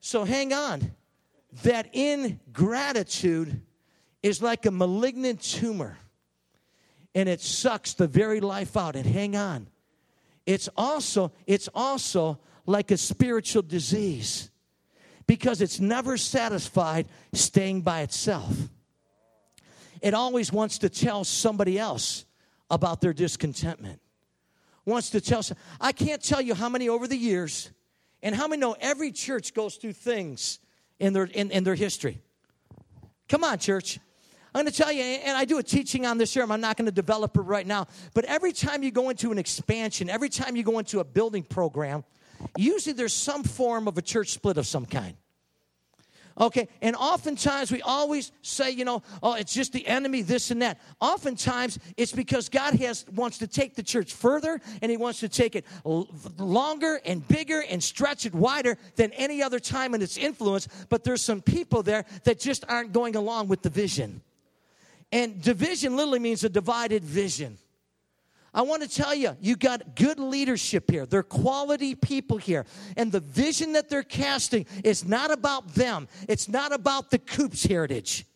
So 0.00 0.24
hang 0.24 0.52
on. 0.52 0.90
That 1.62 1.94
ingratitude 1.94 3.62
is 4.24 4.42
like 4.42 4.66
a 4.66 4.72
malignant 4.72 5.40
tumor. 5.40 5.98
And 7.14 7.28
it 7.28 7.40
sucks 7.40 7.94
the 7.94 8.08
very 8.08 8.40
life 8.40 8.76
out. 8.76 8.96
And 8.96 9.06
hang 9.06 9.36
on. 9.36 9.68
It's 10.46 10.68
also 10.76 11.30
it's 11.46 11.68
also 11.76 12.40
like 12.66 12.90
a 12.90 12.96
spiritual 12.96 13.62
disease. 13.62 14.50
Because 15.28 15.60
it's 15.60 15.78
never 15.78 16.16
satisfied 16.16 17.06
staying 17.32 17.82
by 17.82 18.00
itself 18.00 18.68
it 20.00 20.14
always 20.14 20.52
wants 20.52 20.78
to 20.78 20.88
tell 20.88 21.24
somebody 21.24 21.78
else 21.78 22.24
about 22.70 23.00
their 23.00 23.12
discontentment 23.12 24.00
wants 24.86 25.10
to 25.10 25.20
tell 25.20 25.42
i 25.80 25.92
can't 25.92 26.22
tell 26.22 26.40
you 26.40 26.54
how 26.54 26.68
many 26.68 26.88
over 26.88 27.06
the 27.06 27.16
years 27.16 27.70
and 28.22 28.34
how 28.34 28.46
many 28.46 28.60
know 28.60 28.76
every 28.80 29.12
church 29.12 29.54
goes 29.54 29.76
through 29.76 29.92
things 29.92 30.58
in 30.98 31.12
their, 31.12 31.24
in, 31.24 31.50
in 31.50 31.64
their 31.64 31.74
history. 31.74 32.20
Come 33.28 33.44
on, 33.44 33.58
church. 33.58 33.98
I'm 34.54 34.62
going 34.64 34.72
to 34.72 34.76
tell 34.76 34.92
you, 34.92 35.02
and 35.02 35.36
I 35.36 35.44
do 35.44 35.58
a 35.58 35.62
teaching 35.62 36.04
on 36.06 36.18
this 36.18 36.34
here. 36.34 36.42
I'm 36.42 36.60
not 36.60 36.76
going 36.76 36.86
to 36.86 36.92
develop 36.92 37.36
it 37.36 37.42
right 37.42 37.66
now. 37.66 37.86
But 38.14 38.24
every 38.24 38.52
time 38.52 38.82
you 38.82 38.90
go 38.90 39.08
into 39.08 39.30
an 39.30 39.38
expansion, 39.38 40.10
every 40.10 40.28
time 40.28 40.56
you 40.56 40.64
go 40.64 40.78
into 40.78 40.98
a 40.98 41.04
building 41.04 41.44
program, 41.44 42.04
usually 42.56 42.92
there's 42.92 43.12
some 43.12 43.44
form 43.44 43.86
of 43.86 43.96
a 43.96 44.02
church 44.02 44.30
split 44.30 44.58
of 44.58 44.66
some 44.66 44.86
kind. 44.86 45.16
Okay, 46.40 46.68
and 46.80 46.96
oftentimes 46.96 47.70
we 47.70 47.82
always 47.82 48.32
say, 48.40 48.70
you 48.70 48.86
know, 48.86 49.02
oh, 49.22 49.34
it's 49.34 49.52
just 49.52 49.74
the 49.74 49.86
enemy, 49.86 50.22
this 50.22 50.50
and 50.50 50.62
that. 50.62 50.80
Oftentimes 50.98 51.78
it's 51.98 52.12
because 52.12 52.48
God 52.48 52.74
has 52.76 53.04
wants 53.14 53.36
to 53.38 53.46
take 53.46 53.74
the 53.74 53.82
church 53.82 54.14
further, 54.14 54.58
and 54.80 54.90
He 54.90 54.96
wants 54.96 55.20
to 55.20 55.28
take 55.28 55.54
it 55.54 55.66
longer 55.84 56.98
and 57.04 57.26
bigger 57.28 57.62
and 57.68 57.82
stretch 57.82 58.24
it 58.24 58.34
wider 58.34 58.78
than 58.96 59.12
any 59.12 59.42
other 59.42 59.60
time 59.60 59.94
in 59.94 60.00
its 60.00 60.16
influence. 60.16 60.66
But 60.88 61.04
there's 61.04 61.22
some 61.22 61.42
people 61.42 61.82
there 61.82 62.06
that 62.24 62.40
just 62.40 62.64
aren't 62.68 62.92
going 62.92 63.16
along 63.16 63.48
with 63.48 63.60
the 63.60 63.70
vision. 63.70 64.22
And 65.12 65.42
division 65.42 65.94
literally 65.94 66.20
means 66.20 66.42
a 66.44 66.48
divided 66.48 67.04
vision. 67.04 67.58
I 68.52 68.62
want 68.62 68.82
to 68.82 68.88
tell 68.88 69.14
you, 69.14 69.36
you 69.40 69.56
got 69.56 69.94
good 69.94 70.18
leadership 70.18 70.90
here. 70.90 71.06
They're 71.06 71.22
quality 71.22 71.94
people 71.94 72.36
here. 72.36 72.66
And 72.96 73.12
the 73.12 73.20
vision 73.20 73.74
that 73.74 73.88
they're 73.88 74.02
casting 74.02 74.66
is 74.82 75.04
not 75.04 75.30
about 75.30 75.74
them, 75.74 76.08
it's 76.28 76.48
not 76.48 76.72
about 76.72 77.10
the 77.10 77.18
Coops 77.18 77.64
heritage. 77.64 78.26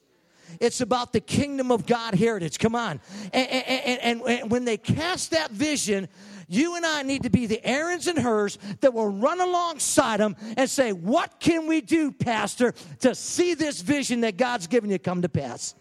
It's 0.61 0.81
about 0.81 1.13
the 1.13 1.21
kingdom 1.21 1.73
of 1.73 1.85
God 1.85 2.15
heritage. 2.15 2.61
Come 2.61 2.77
on. 2.77 3.01
And, 3.33 3.49
and, 3.49 4.01
and, 4.01 4.23
and 4.23 4.51
when 4.51 4.65
they 4.65 4.77
cast 4.77 5.33
that 5.33 5.51
vision, 5.51 6.09
you 6.49 6.77
and 6.77 6.87
I 6.87 7.03
need 7.03 7.25
to 7.25 7.31
be 7.31 7.47
the 7.47 7.65
Aarons 7.67 8.07
and 8.07 8.19
Hurs 8.19 8.59
that 8.81 8.95
will 8.95 9.09
run 9.09 9.41
alongside 9.41 10.21
them 10.21 10.37
and 10.57 10.69
say, 10.69 10.93
What 10.93 11.41
can 11.41 11.67
we 11.67 11.81
do, 11.81 12.13
Pastor, 12.13 12.73
to 13.01 13.15
see 13.15 13.55
this 13.55 13.81
vision 13.81 14.21
that 14.21 14.37
God's 14.37 14.67
given 14.67 14.91
you 14.91 14.99
come 14.99 15.23
to 15.23 15.29
pass? 15.29 15.75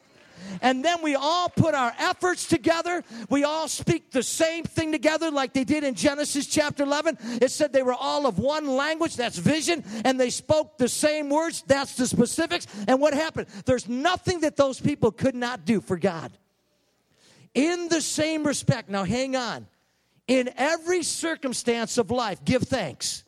And 0.61 0.83
then 0.83 1.01
we 1.01 1.15
all 1.15 1.49
put 1.49 1.73
our 1.75 1.93
efforts 1.97 2.45
together. 2.47 3.03
We 3.29 3.43
all 3.43 3.67
speak 3.67 4.11
the 4.11 4.23
same 4.23 4.63
thing 4.63 4.91
together, 4.91 5.31
like 5.31 5.53
they 5.53 5.63
did 5.63 5.83
in 5.83 5.95
Genesis 5.95 6.47
chapter 6.47 6.83
11. 6.83 7.17
It 7.41 7.51
said 7.51 7.73
they 7.73 7.83
were 7.83 7.93
all 7.93 8.25
of 8.25 8.39
one 8.39 8.67
language, 8.67 9.15
that's 9.15 9.37
vision, 9.37 9.83
and 10.05 10.19
they 10.19 10.29
spoke 10.29 10.77
the 10.77 10.89
same 10.89 11.29
words, 11.29 11.63
that's 11.67 11.95
the 11.95 12.07
specifics. 12.07 12.67
And 12.87 12.99
what 12.99 13.13
happened? 13.13 13.47
There's 13.65 13.87
nothing 13.87 14.41
that 14.41 14.55
those 14.55 14.79
people 14.79 15.11
could 15.11 15.35
not 15.35 15.65
do 15.65 15.81
for 15.81 15.97
God. 15.97 16.31
In 17.53 17.87
the 17.89 18.01
same 18.01 18.45
respect, 18.45 18.89
now 18.89 19.03
hang 19.03 19.35
on. 19.35 19.67
In 20.27 20.49
every 20.57 21.03
circumstance 21.03 21.97
of 21.97 22.09
life, 22.09 22.43
give 22.43 22.63
thanks. 22.63 23.23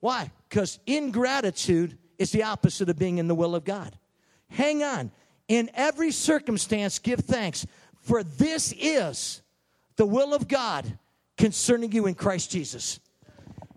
Why? 0.00 0.30
Because 0.48 0.78
ingratitude 0.86 1.96
is 2.18 2.32
the 2.32 2.42
opposite 2.42 2.88
of 2.90 2.98
being 2.98 3.18
in 3.18 3.28
the 3.28 3.34
will 3.34 3.54
of 3.54 3.64
God. 3.64 3.96
Hang 4.48 4.82
on. 4.82 5.10
In 5.50 5.68
every 5.74 6.12
circumstance, 6.12 7.00
give 7.00 7.18
thanks, 7.18 7.66
for 8.02 8.22
this 8.22 8.72
is 8.78 9.42
the 9.96 10.06
will 10.06 10.32
of 10.32 10.46
God 10.46 10.96
concerning 11.36 11.90
you 11.90 12.06
in 12.06 12.14
Christ 12.14 12.52
Jesus. 12.52 13.00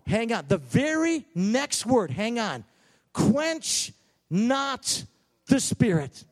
Hang 0.05 0.31
on. 0.31 0.45
The 0.47 0.59
very 0.59 1.25
next 1.33 1.87
word, 1.87 2.11
hang 2.11 2.37
on. 2.37 2.63
Quench 3.11 3.91
not 4.29 5.03
the 5.47 5.59
Spirit. 5.59 6.23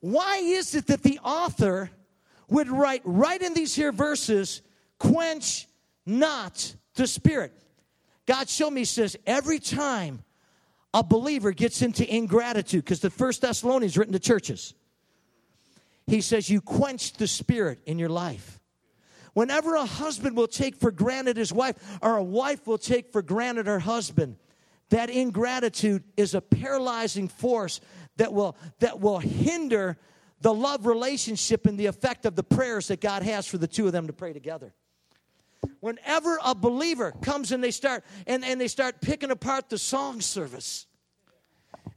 Why 0.00 0.38
is 0.38 0.74
it 0.74 0.86
that 0.86 1.02
the 1.02 1.20
author 1.22 1.90
would 2.48 2.68
write 2.68 3.02
right 3.04 3.42
in 3.42 3.52
these 3.52 3.74
here 3.74 3.92
verses, 3.92 4.62
quench 4.98 5.66
not 6.06 6.74
the 6.94 7.06
Spirit? 7.06 7.52
God 8.24 8.48
showed 8.48 8.70
me, 8.70 8.84
says, 8.84 9.18
every 9.26 9.58
time 9.58 10.24
a 10.96 11.02
believer 11.02 11.52
gets 11.52 11.82
into 11.82 12.10
ingratitude 12.12 12.82
because 12.82 13.00
the 13.00 13.10
first 13.10 13.42
Thessalonians 13.42 13.98
written 13.98 14.14
to 14.14 14.18
churches. 14.18 14.72
He 16.06 16.22
says, 16.22 16.48
You 16.48 16.62
quench 16.62 17.12
the 17.12 17.26
spirit 17.26 17.80
in 17.84 17.98
your 17.98 18.08
life. 18.08 18.58
Whenever 19.34 19.74
a 19.74 19.84
husband 19.84 20.34
will 20.38 20.48
take 20.48 20.74
for 20.74 20.90
granted 20.90 21.36
his 21.36 21.52
wife, 21.52 21.76
or 22.00 22.16
a 22.16 22.24
wife 22.24 22.66
will 22.66 22.78
take 22.78 23.12
for 23.12 23.20
granted 23.20 23.66
her 23.66 23.78
husband, 23.78 24.36
that 24.88 25.10
ingratitude 25.10 26.02
is 26.16 26.34
a 26.34 26.40
paralyzing 26.40 27.28
force 27.28 27.82
that 28.16 28.32
will, 28.32 28.56
that 28.78 28.98
will 28.98 29.18
hinder 29.18 29.98
the 30.40 30.54
love 30.54 30.86
relationship 30.86 31.66
and 31.66 31.76
the 31.76 31.86
effect 31.86 32.24
of 32.24 32.36
the 32.36 32.42
prayers 32.42 32.88
that 32.88 33.02
God 33.02 33.22
has 33.22 33.46
for 33.46 33.58
the 33.58 33.68
two 33.68 33.86
of 33.86 33.92
them 33.92 34.06
to 34.06 34.14
pray 34.14 34.32
together. 34.32 34.72
Whenever 35.80 36.38
a 36.44 36.54
believer 36.54 37.12
comes 37.22 37.52
and 37.52 37.62
they 37.62 37.70
start 37.70 38.04
and, 38.26 38.44
and 38.44 38.60
they 38.60 38.68
start 38.68 39.00
picking 39.00 39.30
apart 39.30 39.68
the 39.68 39.78
song 39.78 40.20
service. 40.20 40.86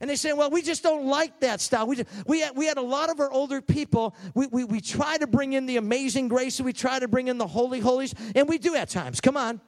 And 0.00 0.08
they 0.08 0.16
say, 0.16 0.32
well, 0.32 0.50
we 0.50 0.62
just 0.62 0.82
don't 0.82 1.06
like 1.06 1.40
that 1.40 1.60
style. 1.60 1.86
We, 1.86 1.96
just, 1.96 2.08
we, 2.26 2.40
had, 2.40 2.56
we 2.56 2.66
had 2.66 2.78
a 2.78 2.82
lot 2.82 3.10
of 3.10 3.20
our 3.20 3.30
older 3.30 3.60
people, 3.60 4.14
we, 4.34 4.46
we, 4.46 4.64
we 4.64 4.80
try 4.80 5.18
to 5.18 5.26
bring 5.26 5.52
in 5.52 5.66
the 5.66 5.76
amazing 5.76 6.28
grace 6.28 6.58
and 6.58 6.64
we 6.64 6.72
try 6.72 6.98
to 6.98 7.08
bring 7.08 7.28
in 7.28 7.36
the 7.36 7.46
holy 7.46 7.80
holies, 7.80 8.14
and 8.34 8.48
we 8.48 8.56
do 8.56 8.74
at 8.74 8.88
times. 8.88 9.20
Come 9.20 9.36
on. 9.36 9.60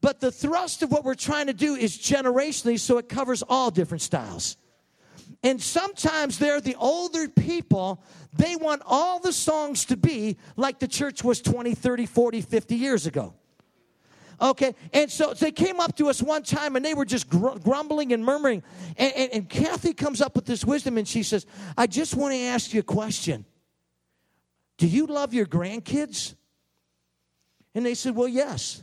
But 0.00 0.20
the 0.20 0.30
thrust 0.30 0.82
of 0.82 0.92
what 0.92 1.04
we're 1.04 1.14
trying 1.14 1.46
to 1.46 1.52
do 1.52 1.74
is 1.74 1.96
generationally, 1.96 2.78
so 2.78 2.98
it 2.98 3.08
covers 3.08 3.42
all 3.42 3.70
different 3.70 4.02
styles. 4.02 4.56
And 5.44 5.60
sometimes 5.60 6.38
they're 6.38 6.60
the 6.60 6.76
older 6.76 7.28
people, 7.28 8.02
they 8.32 8.56
want 8.56 8.82
all 8.86 9.18
the 9.18 9.32
songs 9.32 9.84
to 9.86 9.96
be 9.96 10.38
like 10.56 10.78
the 10.78 10.88
church 10.88 11.22
was 11.22 11.40
20, 11.42 11.74
30, 11.74 12.06
40, 12.06 12.40
50 12.40 12.74
years 12.76 13.06
ago. 13.06 13.34
Okay, 14.40 14.74
and 14.92 15.08
so 15.08 15.34
they 15.34 15.52
came 15.52 15.78
up 15.78 15.94
to 15.96 16.08
us 16.08 16.20
one 16.20 16.42
time 16.42 16.74
and 16.74 16.84
they 16.84 16.94
were 16.94 17.04
just 17.04 17.28
gr- 17.28 17.58
grumbling 17.62 18.12
and 18.12 18.24
murmuring. 18.24 18.64
And, 18.96 19.12
and, 19.14 19.32
and 19.34 19.48
Kathy 19.48 19.92
comes 19.92 20.20
up 20.20 20.34
with 20.34 20.46
this 20.46 20.64
wisdom 20.64 20.98
and 20.98 21.06
she 21.06 21.22
says, 21.22 21.46
I 21.76 21.86
just 21.86 22.16
want 22.16 22.34
to 22.34 22.40
ask 22.40 22.74
you 22.74 22.80
a 22.80 22.82
question. 22.82 23.44
Do 24.78 24.88
you 24.88 25.06
love 25.06 25.32
your 25.32 25.46
grandkids? 25.46 26.34
And 27.74 27.86
they 27.86 27.94
said, 27.94 28.16
Well, 28.16 28.26
yes. 28.26 28.82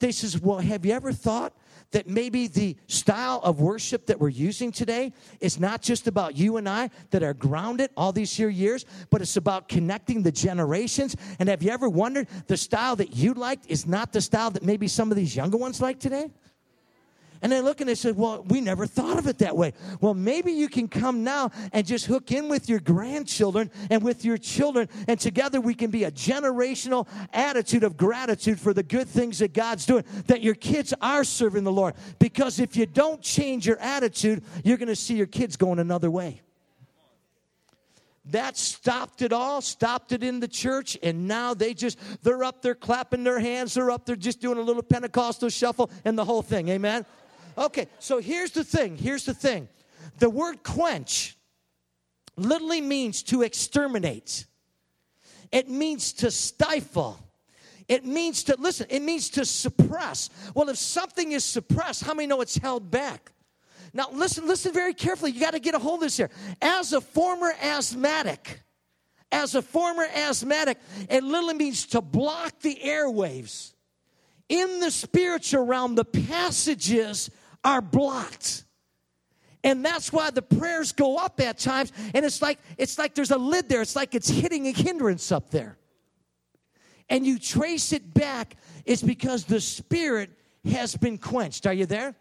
They 0.00 0.10
says, 0.10 0.40
Well, 0.40 0.58
have 0.58 0.84
you 0.84 0.92
ever 0.92 1.12
thought 1.12 1.52
that 1.96 2.06
maybe 2.06 2.46
the 2.46 2.76
style 2.88 3.40
of 3.42 3.58
worship 3.58 4.04
that 4.04 4.20
we're 4.20 4.28
using 4.28 4.70
today 4.70 5.10
is 5.40 5.58
not 5.58 5.80
just 5.80 6.06
about 6.06 6.36
you 6.36 6.58
and 6.58 6.68
I 6.68 6.90
that 7.08 7.22
are 7.22 7.32
grounded 7.32 7.88
all 7.96 8.12
these 8.12 8.36
here 8.36 8.50
years, 8.50 8.84
but 9.08 9.22
it's 9.22 9.38
about 9.38 9.66
connecting 9.66 10.22
the 10.22 10.30
generations. 10.30 11.16
And 11.38 11.48
have 11.48 11.62
you 11.62 11.70
ever 11.70 11.88
wondered 11.88 12.28
the 12.48 12.56
style 12.58 12.96
that 12.96 13.16
you 13.16 13.32
liked 13.32 13.64
is 13.70 13.86
not 13.86 14.12
the 14.12 14.20
style 14.20 14.50
that 14.50 14.62
maybe 14.62 14.88
some 14.88 15.10
of 15.10 15.16
these 15.16 15.34
younger 15.34 15.56
ones 15.56 15.80
like 15.80 15.98
today? 15.98 16.30
And 17.42 17.52
they 17.52 17.60
look 17.60 17.80
and 17.80 17.88
they 17.88 17.94
said, 17.94 18.16
Well, 18.16 18.44
we 18.48 18.60
never 18.60 18.86
thought 18.86 19.18
of 19.18 19.26
it 19.26 19.38
that 19.38 19.56
way. 19.56 19.72
Well, 20.00 20.14
maybe 20.14 20.52
you 20.52 20.68
can 20.68 20.88
come 20.88 21.24
now 21.24 21.50
and 21.72 21.86
just 21.86 22.06
hook 22.06 22.32
in 22.32 22.48
with 22.48 22.68
your 22.68 22.80
grandchildren 22.80 23.70
and 23.90 24.02
with 24.02 24.24
your 24.24 24.38
children, 24.38 24.88
and 25.08 25.18
together 25.18 25.60
we 25.60 25.74
can 25.74 25.90
be 25.90 26.04
a 26.04 26.10
generational 26.10 27.06
attitude 27.32 27.84
of 27.84 27.96
gratitude 27.96 28.58
for 28.60 28.72
the 28.72 28.82
good 28.82 29.08
things 29.08 29.38
that 29.38 29.52
God's 29.52 29.86
doing, 29.86 30.04
that 30.26 30.42
your 30.42 30.54
kids 30.54 30.94
are 31.00 31.24
serving 31.24 31.64
the 31.64 31.72
Lord. 31.72 31.94
Because 32.18 32.58
if 32.58 32.76
you 32.76 32.86
don't 32.86 33.20
change 33.20 33.66
your 33.66 33.78
attitude, 33.78 34.42
you're 34.64 34.78
going 34.78 34.88
to 34.88 34.96
see 34.96 35.16
your 35.16 35.26
kids 35.26 35.56
going 35.56 35.78
another 35.78 36.10
way. 36.10 36.42
That 38.30 38.56
stopped 38.56 39.22
it 39.22 39.32
all, 39.32 39.60
stopped 39.60 40.10
it 40.10 40.24
in 40.24 40.40
the 40.40 40.48
church, 40.48 40.98
and 41.00 41.28
now 41.28 41.54
they 41.54 41.74
just, 41.74 41.98
they're 42.22 42.42
up 42.42 42.60
there 42.60 42.74
clapping 42.74 43.22
their 43.22 43.38
hands, 43.38 43.74
they're 43.74 43.90
up 43.90 44.04
there 44.04 44.16
just 44.16 44.40
doing 44.40 44.58
a 44.58 44.62
little 44.62 44.82
Pentecostal 44.82 45.48
shuffle 45.48 45.90
and 46.04 46.18
the 46.18 46.24
whole 46.24 46.42
thing. 46.42 46.68
Amen? 46.68 47.06
Okay, 47.58 47.86
so 47.98 48.18
here's 48.18 48.50
the 48.52 48.64
thing. 48.64 48.96
Here's 48.96 49.24
the 49.24 49.34
thing. 49.34 49.68
The 50.18 50.30
word 50.30 50.62
quench 50.62 51.36
literally 52.36 52.80
means 52.80 53.22
to 53.24 53.42
exterminate, 53.42 54.46
it 55.52 55.68
means 55.68 56.12
to 56.14 56.30
stifle. 56.30 57.20
It 57.88 58.04
means 58.04 58.42
to, 58.44 58.56
listen, 58.58 58.88
it 58.90 59.00
means 59.00 59.30
to 59.30 59.44
suppress. 59.44 60.28
Well, 60.54 60.68
if 60.70 60.76
something 60.76 61.30
is 61.30 61.44
suppressed, 61.44 62.02
how 62.02 62.14
many 62.14 62.26
know 62.26 62.40
it's 62.40 62.56
held 62.56 62.90
back? 62.90 63.30
Now, 63.92 64.08
listen, 64.12 64.48
listen 64.48 64.72
very 64.72 64.92
carefully. 64.92 65.30
You 65.30 65.38
got 65.38 65.52
to 65.52 65.60
get 65.60 65.76
a 65.76 65.78
hold 65.78 66.00
of 66.00 66.06
this 66.06 66.16
here. 66.16 66.30
As 66.60 66.92
a 66.92 67.00
former 67.00 67.54
asthmatic, 67.62 68.60
as 69.30 69.54
a 69.54 69.62
former 69.62 70.04
asthmatic, 70.04 70.78
it 71.08 71.22
literally 71.22 71.54
means 71.54 71.86
to 71.86 72.00
block 72.00 72.58
the 72.60 72.76
airwaves. 72.84 73.72
In 74.48 74.80
the 74.80 74.90
spiritual 74.90 75.64
realm, 75.64 75.94
the 75.94 76.04
passages 76.04 77.30
are 77.66 77.82
blocked. 77.82 78.64
And 79.64 79.84
that's 79.84 80.12
why 80.12 80.30
the 80.30 80.42
prayers 80.42 80.92
go 80.92 81.16
up 81.16 81.40
at 81.40 81.58
times, 81.58 81.92
and 82.14 82.24
it's 82.24 82.40
like 82.40 82.60
it's 82.78 82.96
like 82.96 83.16
there's 83.16 83.32
a 83.32 83.38
lid 83.38 83.68
there. 83.68 83.82
It's 83.82 83.96
like 83.96 84.14
it's 84.14 84.28
hitting 84.28 84.68
a 84.68 84.70
hindrance 84.70 85.32
up 85.32 85.50
there. 85.50 85.76
And 87.08 87.26
you 87.26 87.38
trace 87.38 87.92
it 87.92 88.14
back, 88.14 88.56
it's 88.84 89.02
because 89.02 89.44
the 89.44 89.60
spirit 89.60 90.30
has 90.70 90.96
been 90.96 91.18
quenched. 91.18 91.66
Are 91.66 91.72
you 91.72 91.86
there? 91.86 92.14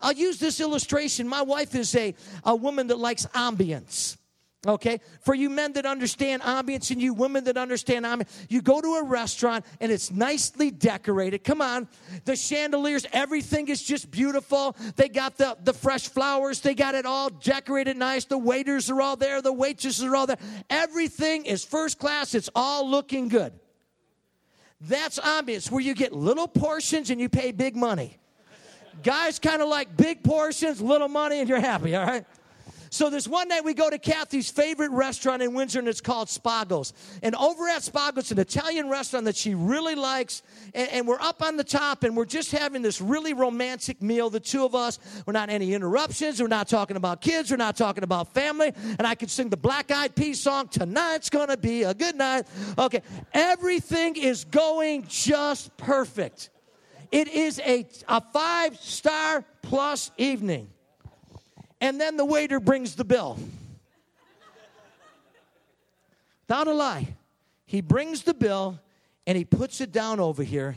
I'll 0.00 0.12
use 0.12 0.38
this 0.38 0.60
illustration. 0.60 1.28
My 1.28 1.42
wife 1.42 1.74
is 1.74 1.94
a, 1.94 2.14
a 2.44 2.56
woman 2.56 2.86
that 2.86 2.98
likes 2.98 3.26
ambience. 3.34 4.16
Okay? 4.66 5.00
For 5.20 5.34
you 5.34 5.50
men 5.50 5.72
that 5.74 5.86
understand 5.86 6.42
ambience 6.42 6.90
and 6.90 7.00
you 7.00 7.14
women 7.14 7.44
that 7.44 7.56
understand 7.56 8.04
ambience, 8.04 8.28
you 8.48 8.60
go 8.60 8.80
to 8.80 8.94
a 8.94 9.04
restaurant 9.04 9.64
and 9.80 9.92
it's 9.92 10.10
nicely 10.10 10.70
decorated. 10.72 11.44
Come 11.44 11.62
on. 11.62 11.86
The 12.24 12.34
chandeliers, 12.34 13.06
everything 13.12 13.68
is 13.68 13.82
just 13.82 14.10
beautiful. 14.10 14.76
They 14.96 15.08
got 15.08 15.36
the, 15.36 15.56
the 15.62 15.72
fresh 15.72 16.08
flowers, 16.08 16.60
they 16.60 16.74
got 16.74 16.96
it 16.96 17.06
all 17.06 17.30
decorated 17.30 17.96
nice. 17.96 18.24
The 18.24 18.38
waiters 18.38 18.90
are 18.90 19.00
all 19.00 19.16
there, 19.16 19.40
the 19.40 19.52
waitresses 19.52 20.02
are 20.04 20.16
all 20.16 20.26
there. 20.26 20.38
Everything 20.68 21.46
is 21.46 21.64
first 21.64 21.98
class, 21.98 22.34
it's 22.34 22.50
all 22.54 22.88
looking 22.88 23.28
good. 23.28 23.52
That's 24.80 25.20
ambience 25.20 25.70
where 25.70 25.80
you 25.80 25.94
get 25.94 26.12
little 26.12 26.48
portions 26.48 27.10
and 27.10 27.20
you 27.20 27.28
pay 27.28 27.52
big 27.52 27.76
money. 27.76 28.18
Guys 29.04 29.38
kind 29.38 29.62
of 29.62 29.68
like 29.68 29.96
big 29.96 30.24
portions, 30.24 30.80
little 30.80 31.08
money, 31.08 31.38
and 31.38 31.48
you're 31.48 31.60
happy, 31.60 31.94
all 31.94 32.04
right? 32.04 32.24
So 32.90 33.10
this 33.10 33.28
one 33.28 33.48
night 33.48 33.64
we 33.64 33.74
go 33.74 33.90
to 33.90 33.98
Kathy's 33.98 34.50
favorite 34.50 34.90
restaurant 34.90 35.42
in 35.42 35.54
Windsor 35.54 35.78
and 35.80 35.88
it's 35.88 36.00
called 36.00 36.28
Spago's. 36.28 36.92
And 37.22 37.34
over 37.34 37.68
at 37.68 37.82
Spago's, 37.82 38.30
an 38.32 38.38
Italian 38.38 38.88
restaurant 38.88 39.26
that 39.26 39.36
she 39.36 39.54
really 39.54 39.94
likes. 39.94 40.42
And, 40.74 40.88
and, 40.90 41.08
we're 41.08 41.20
up 41.20 41.42
on 41.42 41.56
the 41.56 41.64
top 41.64 42.04
and 42.04 42.16
we're 42.16 42.26
just 42.26 42.50
having 42.50 42.82
this 42.82 43.00
really 43.00 43.32
romantic 43.32 44.02
meal, 44.02 44.30
the 44.30 44.40
two 44.40 44.64
of 44.64 44.74
us. 44.74 44.98
We're 45.26 45.32
not 45.32 45.48
any 45.48 45.74
interruptions. 45.74 46.40
We're 46.40 46.48
not 46.48 46.68
talking 46.68 46.96
about 46.96 47.20
kids. 47.20 47.50
We're 47.50 47.56
not 47.56 47.76
talking 47.76 48.04
about 48.04 48.34
family. 48.34 48.72
And 48.98 49.06
I 49.06 49.14
could 49.14 49.30
sing 49.30 49.48
the 49.48 49.56
Black 49.56 49.90
Eyed 49.90 50.14
Peas 50.14 50.40
song, 50.40 50.68
Tonight's 50.68 51.30
Gonna 51.30 51.56
Be 51.56 51.82
a 51.84 51.94
Good 51.94 52.16
Night. 52.16 52.46
Okay, 52.78 53.02
everything 53.32 54.16
is 54.16 54.44
going 54.44 55.06
just 55.08 55.74
perfect. 55.76 56.50
It 57.10 57.28
is 57.28 57.58
a, 57.60 57.86
a 58.06 58.20
five 58.32 58.76
star 58.78 59.44
plus 59.62 60.10
evening 60.18 60.68
and 61.80 62.00
then 62.00 62.16
the 62.16 62.24
waiter 62.24 62.60
brings 62.60 62.94
the 62.94 63.04
bill. 63.04 63.38
Without 66.46 66.66
a 66.66 66.72
lie, 66.72 67.14
he 67.66 67.80
brings 67.80 68.22
the 68.22 68.34
bill 68.34 68.80
and 69.26 69.36
he 69.36 69.44
puts 69.44 69.80
it 69.80 69.92
down 69.92 70.20
over 70.20 70.42
here. 70.42 70.76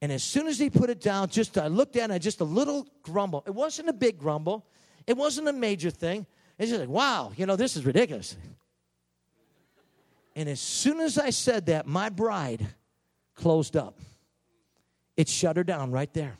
And 0.00 0.12
as 0.12 0.22
soon 0.22 0.46
as 0.46 0.58
he 0.58 0.70
put 0.70 0.90
it 0.90 1.00
down, 1.00 1.28
just 1.28 1.58
I 1.58 1.66
looked 1.66 1.96
at 1.96 2.10
it, 2.12 2.20
just 2.20 2.40
a 2.40 2.44
little 2.44 2.86
grumble. 3.02 3.42
It 3.46 3.54
wasn't 3.54 3.88
a 3.88 3.92
big 3.92 4.18
grumble. 4.18 4.64
It 5.06 5.16
wasn't 5.16 5.48
a 5.48 5.52
major 5.52 5.90
thing. 5.90 6.26
It's 6.58 6.70
just 6.70 6.80
like, 6.80 6.88
wow, 6.88 7.32
you 7.36 7.46
know, 7.46 7.56
this 7.56 7.76
is 7.76 7.84
ridiculous. 7.84 8.36
And 10.36 10.48
as 10.48 10.60
soon 10.60 11.00
as 11.00 11.18
I 11.18 11.30
said 11.30 11.66
that, 11.66 11.86
my 11.88 12.10
bride 12.10 12.64
closed 13.34 13.76
up. 13.76 13.98
It 15.16 15.28
shut 15.28 15.56
her 15.56 15.64
down 15.64 15.90
right 15.90 16.12
there. 16.14 16.38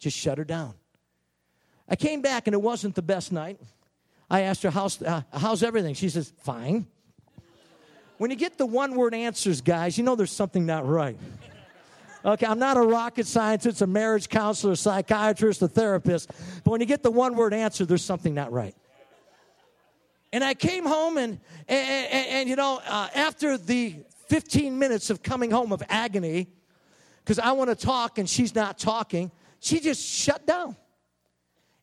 Just 0.00 0.16
shut 0.16 0.38
her 0.38 0.44
down. 0.44 0.74
I 1.90 1.96
came 1.96 2.22
back 2.22 2.46
and 2.46 2.54
it 2.54 2.62
wasn't 2.62 2.94
the 2.94 3.02
best 3.02 3.32
night. 3.32 3.60
I 4.30 4.42
asked 4.42 4.62
her, 4.62 4.70
How's, 4.70 5.02
uh, 5.02 5.22
how's 5.32 5.62
everything? 5.62 5.94
She 5.94 6.08
says, 6.08 6.32
Fine. 6.44 6.86
When 8.18 8.30
you 8.30 8.36
get 8.36 8.58
the 8.58 8.66
one 8.66 8.94
word 8.94 9.14
answers, 9.14 9.60
guys, 9.60 9.98
you 9.98 10.04
know 10.04 10.14
there's 10.14 10.30
something 10.30 10.66
not 10.66 10.86
right. 10.86 11.16
Okay, 12.22 12.44
I'm 12.44 12.58
not 12.58 12.76
a 12.76 12.82
rocket 12.82 13.26
scientist, 13.26 13.80
a 13.80 13.86
marriage 13.86 14.28
counselor, 14.28 14.74
a 14.74 14.76
psychiatrist, 14.76 15.62
a 15.62 15.68
therapist, 15.68 16.30
but 16.62 16.70
when 16.70 16.82
you 16.82 16.86
get 16.86 17.02
the 17.02 17.10
one 17.10 17.34
word 17.34 17.54
answer, 17.54 17.86
there's 17.86 18.04
something 18.04 18.34
not 18.34 18.52
right. 18.52 18.74
And 20.30 20.44
I 20.44 20.52
came 20.52 20.84
home, 20.84 21.16
and, 21.16 21.40
and, 21.66 22.08
and, 22.12 22.26
and 22.28 22.48
you 22.48 22.56
know, 22.56 22.80
uh, 22.86 23.08
after 23.14 23.56
the 23.56 23.96
15 24.28 24.78
minutes 24.78 25.08
of 25.08 25.22
coming 25.22 25.50
home 25.50 25.72
of 25.72 25.82
agony, 25.88 26.48
because 27.24 27.38
I 27.38 27.52
want 27.52 27.70
to 27.70 27.74
talk 27.74 28.18
and 28.18 28.28
she's 28.28 28.54
not 28.54 28.78
talking, 28.78 29.32
she 29.60 29.80
just 29.80 30.06
shut 30.06 30.46
down. 30.46 30.76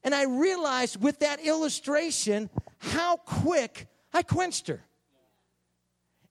And 0.04 0.14
I 0.16 0.24
realized 0.24 1.02
with 1.02 1.20
that 1.20 1.46
illustration 1.46 2.50
how 2.80 3.18
quick 3.18 3.88
I 4.14 4.22
quenched 4.22 4.68
her. 4.68 4.82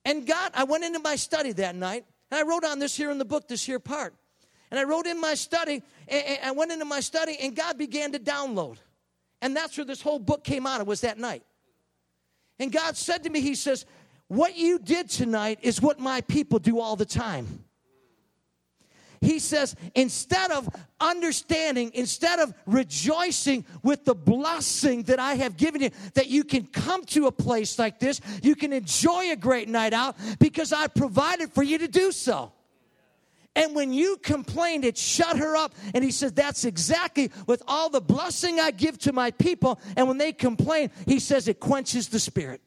And 0.04 0.26
God, 0.26 0.52
I 0.54 0.64
went 0.64 0.84
into 0.84 1.00
my 1.00 1.16
study 1.16 1.52
that 1.52 1.74
night, 1.74 2.04
and 2.30 2.38
I 2.38 2.42
wrote 2.48 2.64
on 2.64 2.78
this 2.78 2.96
here 2.96 3.10
in 3.10 3.18
the 3.18 3.24
book, 3.24 3.48
this 3.48 3.64
here 3.64 3.80
part. 3.80 4.14
And 4.70 4.78
I 4.78 4.84
wrote 4.84 5.06
in 5.06 5.20
my 5.20 5.34
study, 5.34 5.82
and 6.08 6.38
I 6.44 6.52
went 6.52 6.72
into 6.72 6.84
my 6.84 7.00
study, 7.00 7.36
and 7.40 7.54
God 7.54 7.76
began 7.76 8.12
to 8.12 8.18
download. 8.18 8.76
And 9.42 9.56
that's 9.56 9.76
where 9.76 9.84
this 9.84 10.00
whole 10.00 10.18
book 10.18 10.44
came 10.44 10.66
out. 10.66 10.80
It 10.80 10.86
was 10.86 11.02
that 11.02 11.18
night. 11.18 11.42
And 12.58 12.72
God 12.72 12.96
said 12.96 13.24
to 13.24 13.30
me, 13.30 13.40
He 13.40 13.54
says, 13.54 13.84
What 14.28 14.56
you 14.56 14.78
did 14.78 15.10
tonight 15.10 15.58
is 15.62 15.82
what 15.82 15.98
my 15.98 16.20
people 16.22 16.58
do 16.58 16.80
all 16.80 16.96
the 16.96 17.04
time. 17.04 17.65
He 19.20 19.38
says, 19.38 19.74
instead 19.94 20.50
of 20.50 20.68
understanding, 21.00 21.90
instead 21.94 22.38
of 22.38 22.54
rejoicing 22.66 23.64
with 23.82 24.04
the 24.04 24.14
blessing 24.14 25.04
that 25.04 25.18
I 25.18 25.34
have 25.34 25.56
given 25.56 25.82
you, 25.82 25.90
that 26.14 26.28
you 26.28 26.44
can 26.44 26.66
come 26.66 27.04
to 27.06 27.26
a 27.26 27.32
place 27.32 27.78
like 27.78 27.98
this, 27.98 28.20
you 28.42 28.54
can 28.54 28.72
enjoy 28.72 29.32
a 29.32 29.36
great 29.36 29.68
night 29.68 29.92
out 29.92 30.16
because 30.38 30.72
I 30.72 30.86
provided 30.88 31.52
for 31.52 31.62
you 31.62 31.78
to 31.78 31.88
do 31.88 32.12
so. 32.12 32.52
And 33.56 33.74
when 33.74 33.92
you 33.94 34.18
complained, 34.18 34.84
it 34.84 34.98
shut 34.98 35.38
her 35.38 35.56
up. 35.56 35.74
And 35.94 36.04
he 36.04 36.10
says, 36.10 36.32
That's 36.32 36.66
exactly 36.66 37.32
with 37.46 37.62
all 37.66 37.88
the 37.88 38.02
blessing 38.02 38.60
I 38.60 38.70
give 38.70 38.98
to 38.98 39.12
my 39.14 39.30
people. 39.30 39.80
And 39.96 40.06
when 40.08 40.18
they 40.18 40.32
complain, 40.32 40.90
he 41.06 41.18
says, 41.18 41.48
It 41.48 41.58
quenches 41.58 42.08
the 42.08 42.20
spirit. 42.20 42.60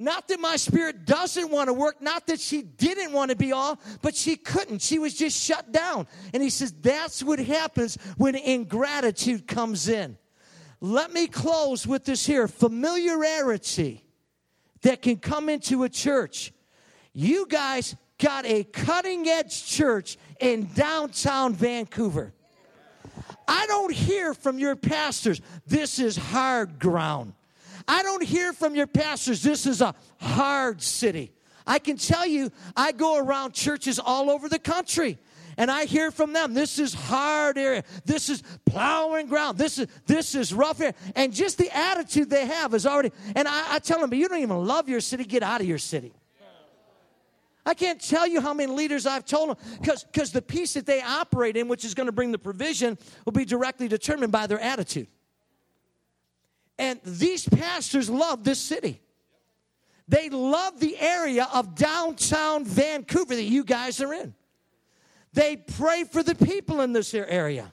Not 0.00 0.28
that 0.28 0.38
my 0.38 0.56
spirit 0.56 1.04
doesn't 1.06 1.50
want 1.50 1.68
to 1.68 1.72
work, 1.72 2.00
not 2.00 2.28
that 2.28 2.38
she 2.38 2.62
didn't 2.62 3.12
want 3.12 3.30
to 3.30 3.36
be 3.36 3.50
all, 3.50 3.80
but 4.00 4.14
she 4.14 4.36
couldn't. 4.36 4.80
She 4.80 5.00
was 5.00 5.14
just 5.14 5.40
shut 5.42 5.72
down. 5.72 6.06
And 6.32 6.40
he 6.40 6.50
says 6.50 6.72
that's 6.80 7.22
what 7.22 7.40
happens 7.40 7.98
when 8.16 8.36
ingratitude 8.36 9.48
comes 9.48 9.88
in. 9.88 10.16
Let 10.80 11.12
me 11.12 11.26
close 11.26 11.84
with 11.84 12.04
this 12.04 12.24
here 12.24 12.46
familiarity 12.46 14.04
that 14.82 15.02
can 15.02 15.16
come 15.16 15.48
into 15.48 15.82
a 15.82 15.88
church. 15.88 16.52
You 17.12 17.46
guys 17.46 17.96
got 18.18 18.46
a 18.46 18.62
cutting 18.62 19.26
edge 19.26 19.66
church 19.66 20.16
in 20.38 20.68
downtown 20.74 21.54
Vancouver. 21.54 22.32
I 23.48 23.66
don't 23.66 23.92
hear 23.92 24.34
from 24.34 24.60
your 24.60 24.76
pastors, 24.76 25.40
this 25.66 25.98
is 25.98 26.16
hard 26.16 26.78
ground. 26.78 27.32
I 27.88 28.02
don't 28.02 28.22
hear 28.22 28.52
from 28.52 28.74
your 28.74 28.86
pastors, 28.86 29.42
this 29.42 29.66
is 29.66 29.80
a 29.80 29.94
hard 30.20 30.82
city. 30.82 31.32
I 31.66 31.78
can 31.78 31.96
tell 31.96 32.26
you, 32.26 32.50
I 32.76 32.92
go 32.92 33.18
around 33.18 33.54
churches 33.54 33.98
all 33.98 34.30
over 34.30 34.48
the 34.48 34.58
country 34.58 35.18
and 35.58 35.72
I 35.72 35.86
hear 35.86 36.12
from 36.12 36.32
them, 36.32 36.54
this 36.54 36.78
is 36.78 36.94
hard 36.94 37.58
area. 37.58 37.82
This 38.04 38.28
is 38.28 38.44
plowing 38.64 39.26
ground. 39.26 39.58
This 39.58 39.78
is 39.78 39.88
this 40.06 40.36
is 40.36 40.54
rough 40.54 40.80
area. 40.80 40.94
And 41.16 41.34
just 41.34 41.58
the 41.58 41.68
attitude 41.76 42.30
they 42.30 42.46
have 42.46 42.74
is 42.74 42.86
already, 42.86 43.10
and 43.34 43.48
I, 43.48 43.74
I 43.74 43.78
tell 43.80 44.00
them, 44.00 44.08
but 44.08 44.18
you 44.18 44.28
don't 44.28 44.38
even 44.38 44.64
love 44.64 44.88
your 44.88 45.00
city, 45.00 45.24
get 45.24 45.42
out 45.42 45.60
of 45.60 45.66
your 45.66 45.78
city. 45.78 46.12
I 47.66 47.74
can't 47.74 48.00
tell 48.00 48.26
you 48.26 48.40
how 48.40 48.54
many 48.54 48.72
leaders 48.72 49.04
I've 49.04 49.26
told 49.26 49.50
them 49.50 49.56
because 49.80 50.32
the 50.32 50.40
peace 50.40 50.74
that 50.74 50.86
they 50.86 51.02
operate 51.02 51.56
in, 51.56 51.68
which 51.68 51.84
is 51.84 51.92
going 51.92 52.06
to 52.06 52.12
bring 52.12 52.32
the 52.32 52.38
provision, 52.38 52.96
will 53.24 53.32
be 53.32 53.44
directly 53.44 53.88
determined 53.88 54.32
by 54.32 54.46
their 54.46 54.60
attitude. 54.60 55.08
And 56.78 57.00
these 57.04 57.48
pastors 57.48 58.08
love 58.08 58.44
this 58.44 58.60
city. 58.60 59.00
They 60.06 60.30
love 60.30 60.80
the 60.80 60.96
area 60.98 61.48
of 61.52 61.74
downtown 61.74 62.64
Vancouver 62.64 63.34
that 63.34 63.42
you 63.42 63.64
guys 63.64 64.00
are 64.00 64.14
in. 64.14 64.34
They 65.32 65.56
pray 65.56 66.04
for 66.04 66.22
the 66.22 66.34
people 66.34 66.80
in 66.80 66.92
this 66.92 67.12
area. 67.12 67.72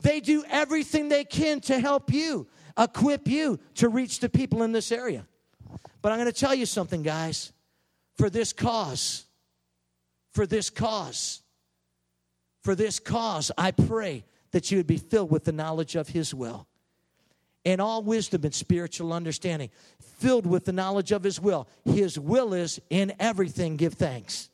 They 0.00 0.18
do 0.18 0.44
everything 0.50 1.08
they 1.08 1.24
can 1.24 1.60
to 1.62 1.78
help 1.78 2.12
you, 2.12 2.48
equip 2.76 3.28
you 3.28 3.60
to 3.76 3.88
reach 3.88 4.18
the 4.18 4.28
people 4.28 4.62
in 4.62 4.72
this 4.72 4.90
area. 4.90 5.24
But 6.00 6.10
I'm 6.10 6.18
going 6.18 6.32
to 6.32 6.38
tell 6.38 6.54
you 6.54 6.66
something, 6.66 7.02
guys. 7.02 7.52
For 8.16 8.28
this 8.28 8.52
cause, 8.52 9.24
for 10.32 10.46
this 10.46 10.68
cause, 10.68 11.42
for 12.62 12.74
this 12.74 12.98
cause, 12.98 13.52
I 13.56 13.70
pray 13.70 14.24
that 14.50 14.70
you 14.70 14.78
would 14.78 14.86
be 14.86 14.98
filled 14.98 15.30
with 15.30 15.44
the 15.44 15.52
knowledge 15.52 15.94
of 15.94 16.08
His 16.08 16.34
will 16.34 16.66
and 17.64 17.80
all 17.80 18.02
wisdom 18.02 18.44
and 18.44 18.54
spiritual 18.54 19.12
understanding, 19.12 19.70
filled 20.00 20.46
with 20.46 20.64
the 20.64 20.72
knowledge 20.72 21.12
of 21.12 21.22
His 21.22 21.40
will. 21.40 21.68
His 21.84 22.18
will 22.18 22.54
is 22.54 22.80
in 22.90 23.12
everything 23.20 23.76
give 23.76 23.94
thanks. 23.94 24.50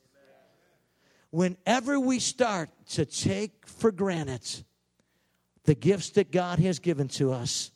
Whenever 1.30 2.00
we 2.00 2.18
start 2.18 2.70
to 2.90 3.04
take 3.04 3.66
for 3.66 3.90
granted 3.90 4.64
the 5.64 5.74
gifts 5.74 6.10
that 6.10 6.30
God 6.30 6.58
has 6.58 6.78
given 6.78 7.08
to 7.08 7.32
us, 7.32 7.70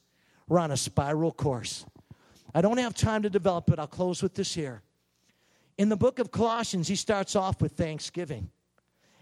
we're 0.48 0.58
on 0.58 0.70
a 0.70 0.76
spiral 0.76 1.32
course. 1.32 1.84
I 2.54 2.60
don't 2.60 2.78
have 2.78 2.94
time 2.94 3.22
to 3.22 3.30
develop 3.30 3.70
it. 3.70 3.78
I'll 3.78 3.86
close 3.86 4.22
with 4.22 4.34
this 4.34 4.54
here. 4.54 4.82
In 5.78 5.88
the 5.88 5.96
book 5.96 6.18
of 6.18 6.30
Colossians, 6.30 6.88
he 6.88 6.96
starts 6.96 7.34
off 7.34 7.60
with 7.60 7.72
thanksgiving. 7.72 8.50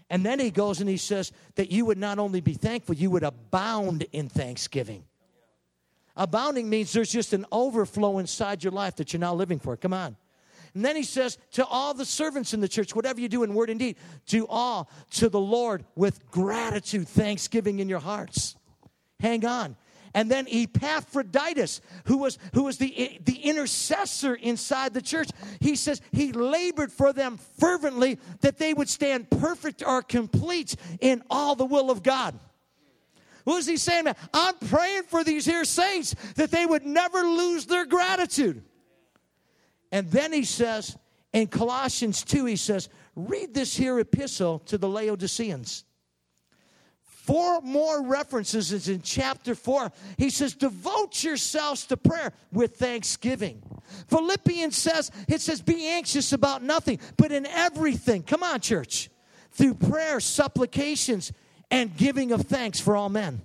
And 0.09 0.25
then 0.25 0.39
he 0.39 0.51
goes 0.51 0.81
and 0.81 0.89
he 0.89 0.97
says 0.97 1.31
that 1.55 1.71
you 1.71 1.85
would 1.85 1.97
not 1.97 2.19
only 2.19 2.41
be 2.41 2.53
thankful, 2.53 2.95
you 2.95 3.09
would 3.11 3.23
abound 3.23 4.05
in 4.11 4.27
thanksgiving. 4.27 5.05
Abounding 6.21 6.69
means 6.69 6.93
there's 6.93 7.11
just 7.11 7.33
an 7.33 7.47
overflow 7.51 8.19
inside 8.19 8.63
your 8.63 8.71
life 8.71 8.97
that 8.97 9.11
you're 9.11 9.19
now 9.19 9.33
living 9.33 9.57
for. 9.57 9.75
Come 9.75 9.91
on. 9.91 10.15
And 10.75 10.85
then 10.85 10.95
he 10.95 11.01
says, 11.01 11.39
to 11.53 11.65
all 11.65 11.95
the 11.95 12.05
servants 12.05 12.53
in 12.53 12.61
the 12.61 12.67
church, 12.67 12.95
whatever 12.95 13.19
you 13.19 13.27
do 13.27 13.41
in 13.41 13.55
word 13.55 13.71
and 13.71 13.79
deed, 13.79 13.95
do 14.27 14.45
all 14.47 14.87
to 15.13 15.29
the 15.29 15.39
Lord 15.39 15.83
with 15.95 16.29
gratitude, 16.29 17.07
thanksgiving 17.07 17.79
in 17.79 17.89
your 17.89 17.99
hearts. 17.99 18.55
Hang 19.19 19.47
on. 19.47 19.75
And 20.13 20.29
then 20.29 20.45
Epaphroditus, 20.47 21.81
who 22.05 22.19
was, 22.19 22.37
who 22.53 22.65
was 22.65 22.77
the, 22.77 23.19
the 23.25 23.37
intercessor 23.37 24.35
inside 24.35 24.93
the 24.93 25.01
church, 25.01 25.29
he 25.59 25.75
says 25.75 26.01
he 26.11 26.33
labored 26.33 26.91
for 26.91 27.13
them 27.13 27.39
fervently 27.59 28.19
that 28.41 28.59
they 28.59 28.75
would 28.75 28.89
stand 28.89 29.27
perfect 29.31 29.81
or 29.83 30.03
complete 30.03 30.75
in 30.99 31.23
all 31.31 31.55
the 31.55 31.65
will 31.65 31.89
of 31.89 32.03
God. 32.03 32.37
What 33.43 33.57
is 33.57 33.67
he 33.67 33.77
saying? 33.77 34.05
I'm 34.33 34.55
praying 34.69 35.03
for 35.03 35.23
these 35.23 35.45
here 35.45 35.65
saints 35.65 36.15
that 36.35 36.51
they 36.51 36.65
would 36.65 36.85
never 36.85 37.19
lose 37.19 37.65
their 37.65 37.85
gratitude. 37.85 38.63
And 39.91 40.09
then 40.09 40.31
he 40.31 40.43
says, 40.43 40.97
in 41.33 41.47
Colossians 41.47 42.23
2, 42.23 42.45
he 42.45 42.55
says, 42.55 42.89
read 43.15 43.53
this 43.53 43.75
here 43.75 43.99
epistle 43.99 44.59
to 44.59 44.77
the 44.77 44.87
Laodiceans. 44.87 45.85
Four 47.01 47.61
more 47.61 48.03
references 48.03 48.71
is 48.71 48.89
in 48.89 49.01
chapter 49.01 49.53
4. 49.53 49.91
He 50.17 50.29
says, 50.29 50.55
devote 50.55 51.23
yourselves 51.23 51.85
to 51.85 51.97
prayer 51.97 52.33
with 52.51 52.77
thanksgiving. 52.77 53.61
Philippians 54.07 54.75
says, 54.75 55.11
it 55.27 55.39
says, 55.39 55.61
be 55.61 55.87
anxious 55.87 56.33
about 56.33 56.63
nothing, 56.63 56.99
but 57.17 57.31
in 57.31 57.45
everything. 57.45 58.23
Come 58.23 58.41
on, 58.43 58.59
church. 58.59 59.09
Through 59.51 59.75
prayer, 59.75 60.19
supplications, 60.19 61.31
and 61.71 61.95
giving 61.95 62.31
of 62.31 62.41
thanks 62.41 62.79
for 62.79 62.95
all 62.95 63.09
men. 63.09 63.41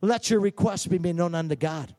Let 0.00 0.30
your 0.30 0.40
requests 0.40 0.86
be 0.86 0.98
made 0.98 1.16
known 1.16 1.34
unto 1.34 1.56
God. 1.56 1.94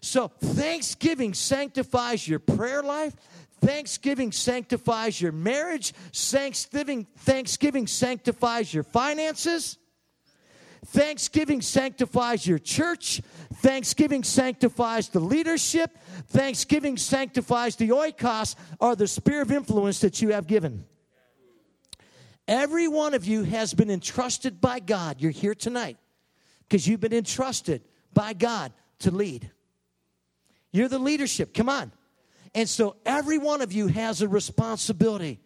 So, 0.00 0.28
thanksgiving 0.28 1.34
sanctifies 1.34 2.28
your 2.28 2.38
prayer 2.38 2.82
life. 2.82 3.14
Thanksgiving 3.60 4.32
sanctifies 4.32 5.20
your 5.20 5.32
marriage. 5.32 5.92
Thanksgiving, 6.12 7.06
thanksgiving 7.18 7.86
sanctifies 7.86 8.72
your 8.72 8.82
finances. 8.82 9.78
Thanksgiving 10.84 11.62
sanctifies 11.62 12.46
your 12.46 12.58
church. 12.58 13.22
Thanksgiving 13.54 14.22
sanctifies 14.22 15.08
the 15.08 15.20
leadership. 15.20 15.98
Thanksgiving 16.28 16.96
sanctifies 16.96 17.76
the 17.76 17.88
oikos 17.88 18.54
or 18.78 18.94
the 18.94 19.08
sphere 19.08 19.42
of 19.42 19.50
influence 19.50 20.00
that 20.00 20.20
you 20.22 20.32
have 20.32 20.46
given. 20.46 20.84
Every 22.48 22.88
one 22.88 23.14
of 23.14 23.24
you 23.26 23.42
has 23.42 23.74
been 23.74 23.90
entrusted 23.90 24.60
by 24.60 24.78
God. 24.78 25.20
You're 25.20 25.30
here 25.32 25.54
tonight 25.54 25.96
because 26.68 26.86
you've 26.86 27.00
been 27.00 27.12
entrusted 27.12 27.82
by 28.12 28.32
God 28.32 28.72
to 29.00 29.10
lead. 29.10 29.50
You're 30.72 30.88
the 30.88 30.98
leadership. 30.98 31.54
Come 31.54 31.68
on. 31.68 31.92
And 32.54 32.68
so 32.68 32.96
every 33.04 33.38
one 33.38 33.62
of 33.62 33.72
you 33.72 33.88
has 33.88 34.22
a 34.22 34.28
responsibility. 34.28 35.40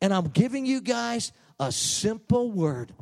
And 0.00 0.12
I'm 0.12 0.28
giving 0.28 0.66
you 0.66 0.80
guys 0.80 1.32
a 1.58 1.70
simple 1.70 2.50
word 2.50 2.92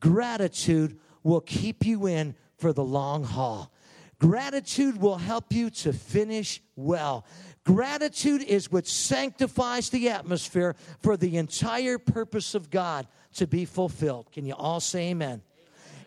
gratitude 0.00 0.98
will 1.22 1.40
keep 1.40 1.86
you 1.86 2.06
in 2.06 2.34
for 2.58 2.72
the 2.72 2.82
long 2.82 3.24
haul. 3.24 3.72
Gratitude 4.18 5.00
will 5.00 5.16
help 5.16 5.52
you 5.52 5.70
to 5.70 5.92
finish 5.92 6.60
well. 6.76 7.24
Gratitude 7.64 8.42
is 8.42 8.72
what 8.72 8.86
sanctifies 8.86 9.90
the 9.90 10.08
atmosphere 10.08 10.74
for 11.00 11.16
the 11.16 11.36
entire 11.36 11.98
purpose 11.98 12.54
of 12.54 12.70
God 12.70 13.06
to 13.34 13.46
be 13.46 13.64
fulfilled. 13.64 14.32
Can 14.32 14.44
you 14.44 14.54
all 14.54 14.80
say 14.80 15.10
amen? 15.10 15.42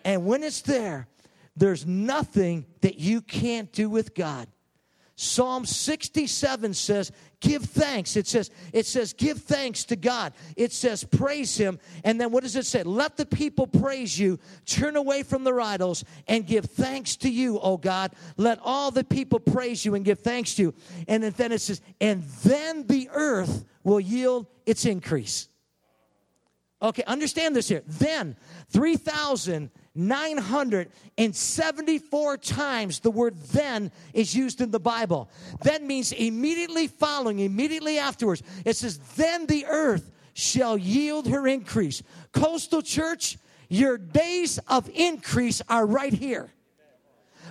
And 0.03 0.25
when 0.25 0.43
it's 0.43 0.61
there, 0.61 1.07
there's 1.55 1.85
nothing 1.85 2.65
that 2.81 2.99
you 2.99 3.21
can't 3.21 3.71
do 3.71 3.89
with 3.89 4.13
God. 4.13 4.47
Psalm 5.17 5.65
67 5.65 6.73
says, 6.73 7.11
give 7.39 7.63
thanks. 7.63 8.17
It 8.17 8.27
says, 8.27 8.51
it 8.73 8.85
says, 8.85 9.13
give 9.13 9.39
thanks 9.39 9.85
to 9.85 9.95
God. 9.95 10.33
It 10.57 10.73
says, 10.73 11.05
praise 11.05 11.55
him. 11.55 11.79
And 12.03 12.19
then 12.19 12.31
what 12.31 12.43
does 12.43 12.57
it 12.57 12.65
say? 12.65 12.83
Let 12.83 13.15
the 13.15 13.25
people 13.25 13.65
praise 13.65 14.19
you, 14.19 14.39
turn 14.65 14.97
away 14.97 15.23
from 15.23 15.45
their 15.45 15.61
idols, 15.61 16.03
and 16.27 16.45
give 16.45 16.65
thanks 16.65 17.15
to 17.17 17.29
you, 17.29 17.59
O 17.59 17.77
God. 17.77 18.11
Let 18.35 18.59
all 18.61 18.91
the 18.91 19.05
people 19.05 19.39
praise 19.39 19.85
you 19.85 19.95
and 19.95 20.03
give 20.03 20.19
thanks 20.19 20.55
to 20.55 20.63
you. 20.63 20.73
And 21.07 21.23
then 21.23 21.53
it 21.53 21.61
says, 21.61 21.81
and 22.01 22.23
then 22.43 22.85
the 22.87 23.09
earth 23.13 23.63
will 23.83 24.01
yield 24.01 24.47
its 24.65 24.85
increase. 24.85 25.47
Okay, 26.81 27.03
understand 27.07 27.55
this 27.55 27.69
here. 27.69 27.83
Then 27.87 28.35
3,000 28.71 29.71
974 29.95 32.37
times 32.37 32.99
the 32.99 33.11
word 33.11 33.37
then 33.51 33.91
is 34.13 34.35
used 34.35 34.61
in 34.61 34.69
the 34.71 34.79
Bible. 34.79 35.29
Then 35.63 35.87
means 35.87 36.11
immediately 36.11 36.87
following, 36.87 37.39
immediately 37.39 37.97
afterwards. 37.97 38.43
It 38.65 38.75
says, 38.75 38.97
Then 39.15 39.47
the 39.47 39.65
earth 39.65 40.11
shall 40.33 40.77
yield 40.77 41.27
her 41.27 41.47
increase. 41.47 42.03
Coastal 42.33 42.81
Church, 42.81 43.37
your 43.69 43.97
days 43.97 44.59
of 44.67 44.89
increase 44.93 45.61
are 45.69 45.85
right 45.85 46.13
here 46.13 46.51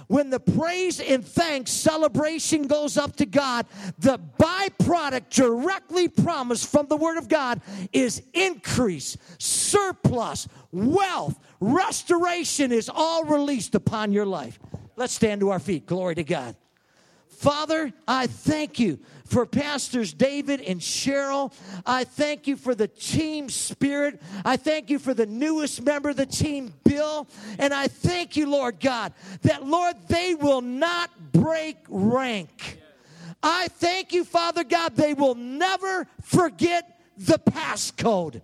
when 0.09 0.31
the 0.31 0.41
praise 0.41 1.01
and 1.01 1.25
thanks 1.25 1.71
celebration 1.71 2.67
goes 2.67 2.97
up 2.97 3.17
to 3.17 3.27
God, 3.27 3.67
the 3.99 4.19
byproduct 4.39 5.31
directly 5.31 6.09
promised 6.09 6.71
from 6.71 6.87
the 6.87 6.97
Word 6.97 7.19
of 7.19 7.29
God 7.29 7.61
is 7.93 8.23
increase, 8.33 9.17
surplus, 9.39 10.49
wealth, 10.73 11.39
restoration 11.65 12.73
is 12.73 12.91
all 12.93 13.25
released 13.25 13.75
upon 13.75 14.13
your 14.13 14.27
life. 14.27 14.59
Let's 14.97 15.13
stand 15.13 15.41
to 15.41 15.51
our 15.51 15.59
feet. 15.59 15.87
Glory 15.87 16.15
to 16.17 16.25
God. 16.25 16.57
Father, 17.29 17.93
I 18.07 18.27
thank 18.27 18.79
you 18.79 19.01
for 19.27 19.45
Pastors 19.45 20.13
David 20.15 20.61
and 20.61 20.81
Cheryl. 20.81 21.53
I 21.85 22.05
thank 22.05 22.47
you 22.47 22.57
for 22.57 22.75
the 22.75 22.89
team 22.89 23.49
spirit. 23.49 24.23
I 24.45 24.57
thank 24.57 24.89
you 24.89 24.99
for 24.99 25.15
the 25.15 25.27
newest 25.27 25.83
member 25.83 26.11
of 26.11 26.17
the 26.17 26.27
team, 26.27 26.73
Bill. 26.85 27.27
And 27.59 27.75
I 27.75 27.89
thank 27.89 28.37
you, 28.37 28.49
Lord 28.49 28.81
God, 28.81 29.13
that, 29.43 29.67
Lord, 29.67 29.97
they 30.09 30.35
will 30.35 30.63
not 30.63 31.11
break 31.33 31.79
rank. 31.89 32.81
I 33.43 33.69
thank 33.69 34.13
you, 34.13 34.25
Father 34.25 34.65
God, 34.65 34.97
they 34.97 35.13
will 35.13 35.35
never 35.35 36.07
forget 36.23 36.99
the 37.19 37.39
passcode 37.39 38.41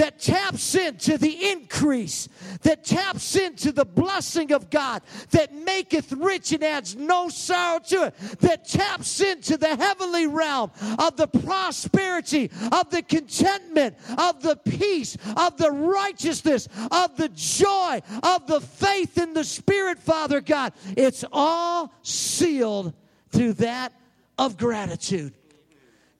that 0.00 0.18
taps 0.18 0.74
into 0.74 1.18
the 1.18 1.50
increase, 1.50 2.26
that 2.62 2.82
taps 2.82 3.36
into 3.36 3.70
the 3.70 3.84
blessing 3.84 4.50
of 4.50 4.70
God, 4.70 5.02
that 5.32 5.54
maketh 5.54 6.10
rich 6.12 6.52
and 6.52 6.64
adds 6.64 6.96
no 6.96 7.28
sorrow 7.28 7.80
to 7.80 8.04
it, 8.04 8.16
that 8.40 8.66
taps 8.66 9.20
into 9.20 9.58
the 9.58 9.76
heavenly 9.76 10.26
realm 10.26 10.70
of 10.98 11.18
the 11.18 11.26
prosperity, 11.26 12.50
of 12.72 12.88
the 12.88 13.02
contentment, 13.02 13.94
of 14.16 14.42
the 14.42 14.56
peace, 14.56 15.18
of 15.36 15.58
the 15.58 15.70
righteousness, 15.70 16.66
of 16.90 17.14
the 17.18 17.28
joy, 17.34 18.00
of 18.22 18.46
the 18.46 18.62
faith 18.62 19.18
in 19.18 19.34
the 19.34 19.44
Spirit, 19.44 19.98
Father 19.98 20.40
God. 20.40 20.72
It's 20.96 21.26
all 21.30 21.92
sealed 22.02 22.94
through 23.28 23.52
that 23.54 23.92
of 24.38 24.56
gratitude. 24.56 25.34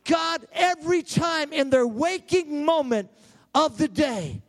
God, 0.05 0.47
every 0.53 1.03
time 1.03 1.55
in 1.55 1.71
their 1.71 1.87
waking 1.87 2.63
moment, 2.67 3.09
of 3.55 3.79
the 3.79 3.89
day, 3.89 4.43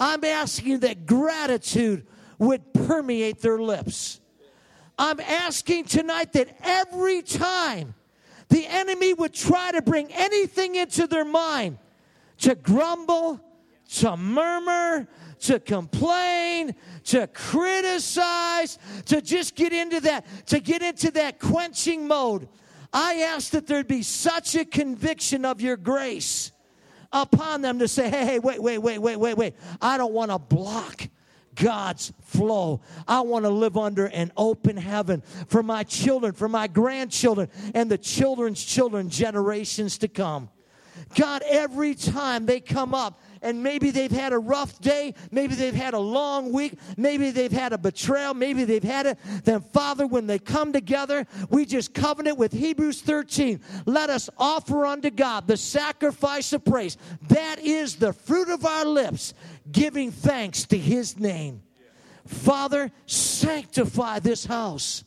I'm 0.00 0.24
asking 0.24 0.80
that 0.80 1.06
gratitude 1.06 2.06
would 2.38 2.72
permeate 2.72 3.40
their 3.40 3.58
lips. 3.58 4.20
I'm 4.98 5.20
asking 5.20 5.84
tonight 5.84 6.32
that 6.32 6.56
every 6.62 7.22
time 7.22 7.94
the 8.48 8.66
enemy 8.66 9.14
would 9.14 9.34
try 9.34 9.72
to 9.72 9.82
bring 9.82 10.12
anything 10.12 10.76
into 10.76 11.06
their 11.06 11.24
mind 11.24 11.78
to 12.38 12.54
grumble, 12.54 13.40
to 13.90 14.16
murmur, 14.16 15.08
to 15.40 15.60
complain, 15.60 16.74
to 17.04 17.26
criticize, 17.28 18.78
to 19.06 19.20
just 19.20 19.54
get 19.54 19.72
into 19.72 20.00
that, 20.00 20.26
to 20.46 20.60
get 20.60 20.82
into 20.82 21.10
that 21.12 21.38
quenching 21.38 22.06
mode. 22.06 22.48
I 22.92 23.20
ask 23.20 23.50
that 23.50 23.66
there'd 23.66 23.86
be 23.86 24.02
such 24.02 24.54
a 24.54 24.64
conviction 24.64 25.44
of 25.44 25.60
your 25.60 25.76
grace 25.76 26.52
upon 27.12 27.62
them 27.62 27.78
to 27.78 27.88
say, 27.88 28.08
hey, 28.08 28.24
hey, 28.24 28.38
wait, 28.38 28.62
wait, 28.62 28.78
wait, 28.78 28.98
wait, 28.98 29.16
wait, 29.16 29.36
wait. 29.36 29.54
I 29.80 29.96
don't 29.96 30.12
want 30.12 30.30
to 30.30 30.38
block 30.38 31.08
God's 31.54 32.12
flow. 32.22 32.80
I 33.06 33.20
want 33.22 33.44
to 33.44 33.50
live 33.50 33.76
under 33.76 34.06
an 34.06 34.32
open 34.36 34.76
heaven 34.76 35.22
for 35.48 35.62
my 35.62 35.82
children, 35.84 36.32
for 36.32 36.48
my 36.48 36.66
grandchildren, 36.66 37.48
and 37.74 37.90
the 37.90 37.98
children's 37.98 38.62
children, 38.62 39.10
generations 39.10 39.98
to 39.98 40.08
come. 40.08 40.50
God, 41.14 41.42
every 41.46 41.94
time 41.94 42.46
they 42.46 42.60
come 42.60 42.94
up 42.94 43.20
and 43.42 43.62
maybe 43.62 43.90
they've 43.90 44.10
had 44.10 44.32
a 44.32 44.38
rough 44.38 44.80
day, 44.80 45.14
maybe 45.30 45.54
they've 45.54 45.74
had 45.74 45.94
a 45.94 45.98
long 45.98 46.52
week, 46.52 46.78
maybe 46.96 47.30
they've 47.30 47.52
had 47.52 47.72
a 47.72 47.78
betrayal, 47.78 48.34
maybe 48.34 48.64
they've 48.64 48.82
had 48.82 49.06
it, 49.06 49.18
then 49.44 49.60
Father, 49.60 50.06
when 50.06 50.26
they 50.26 50.38
come 50.38 50.72
together, 50.72 51.26
we 51.50 51.64
just 51.64 51.94
covenant 51.94 52.38
with 52.38 52.52
Hebrews 52.52 53.02
13. 53.02 53.60
Let 53.86 54.10
us 54.10 54.30
offer 54.38 54.86
unto 54.86 55.10
God 55.10 55.46
the 55.46 55.56
sacrifice 55.56 56.52
of 56.52 56.64
praise. 56.64 56.96
That 57.28 57.58
is 57.58 57.96
the 57.96 58.12
fruit 58.12 58.48
of 58.48 58.64
our 58.64 58.84
lips, 58.84 59.34
giving 59.70 60.10
thanks 60.10 60.64
to 60.66 60.78
his 60.78 61.18
name. 61.18 61.62
Father, 62.26 62.90
sanctify 63.06 64.18
this 64.18 64.44
house. 64.44 65.04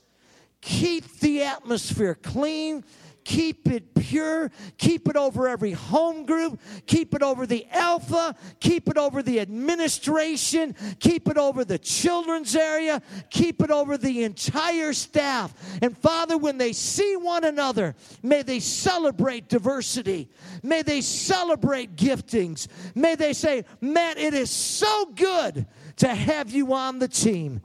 Keep 0.62 1.20
the 1.20 1.44
atmosphere 1.44 2.16
clean 2.16 2.84
Keep 3.24 3.68
it 3.68 3.94
pure. 3.94 4.52
Keep 4.78 5.08
it 5.08 5.16
over 5.16 5.48
every 5.48 5.72
home 5.72 6.26
group. 6.26 6.60
Keep 6.88 7.14
it 7.14 7.22
over 7.22 7.46
the 7.46 7.68
Alpha. 7.72 8.36
Keep 8.60 8.90
it 8.90 8.98
over 8.98 9.22
the 9.22 9.40
administration. 9.40 10.76
Keep 11.00 11.28
it 11.30 11.38
over 11.38 11.64
the 11.64 11.78
children's 11.78 12.56
area. 12.56 13.02
Keep 13.30 13.62
it 13.62 13.72
over 13.72 13.98
the 13.98 14.24
entire 14.24 14.94
staff. 14.94 15.54
And 15.82 15.98
Father, 15.98 16.38
when 16.38 16.58
they 16.58 16.74
see 16.74 17.16
one 17.16 17.44
another, 17.44 17.96
may 18.24 18.42
they 18.42 18.60
celebrate 18.60 19.48
diversity. 19.48 20.30
May 20.64 20.82
they 20.82 21.02
celebrate 21.02 21.96
giftings. 21.96 22.68
May 22.96 23.16
they 23.16 23.34
say, 23.34 23.66
Matt, 23.80 24.18
it 24.18 24.34
is 24.34 24.50
so 24.50 25.06
good 25.06 25.68
to 25.98 26.08
have 26.08 26.50
you 26.50 26.74
on 26.74 27.00
the 27.00 27.08
team. 27.08 27.62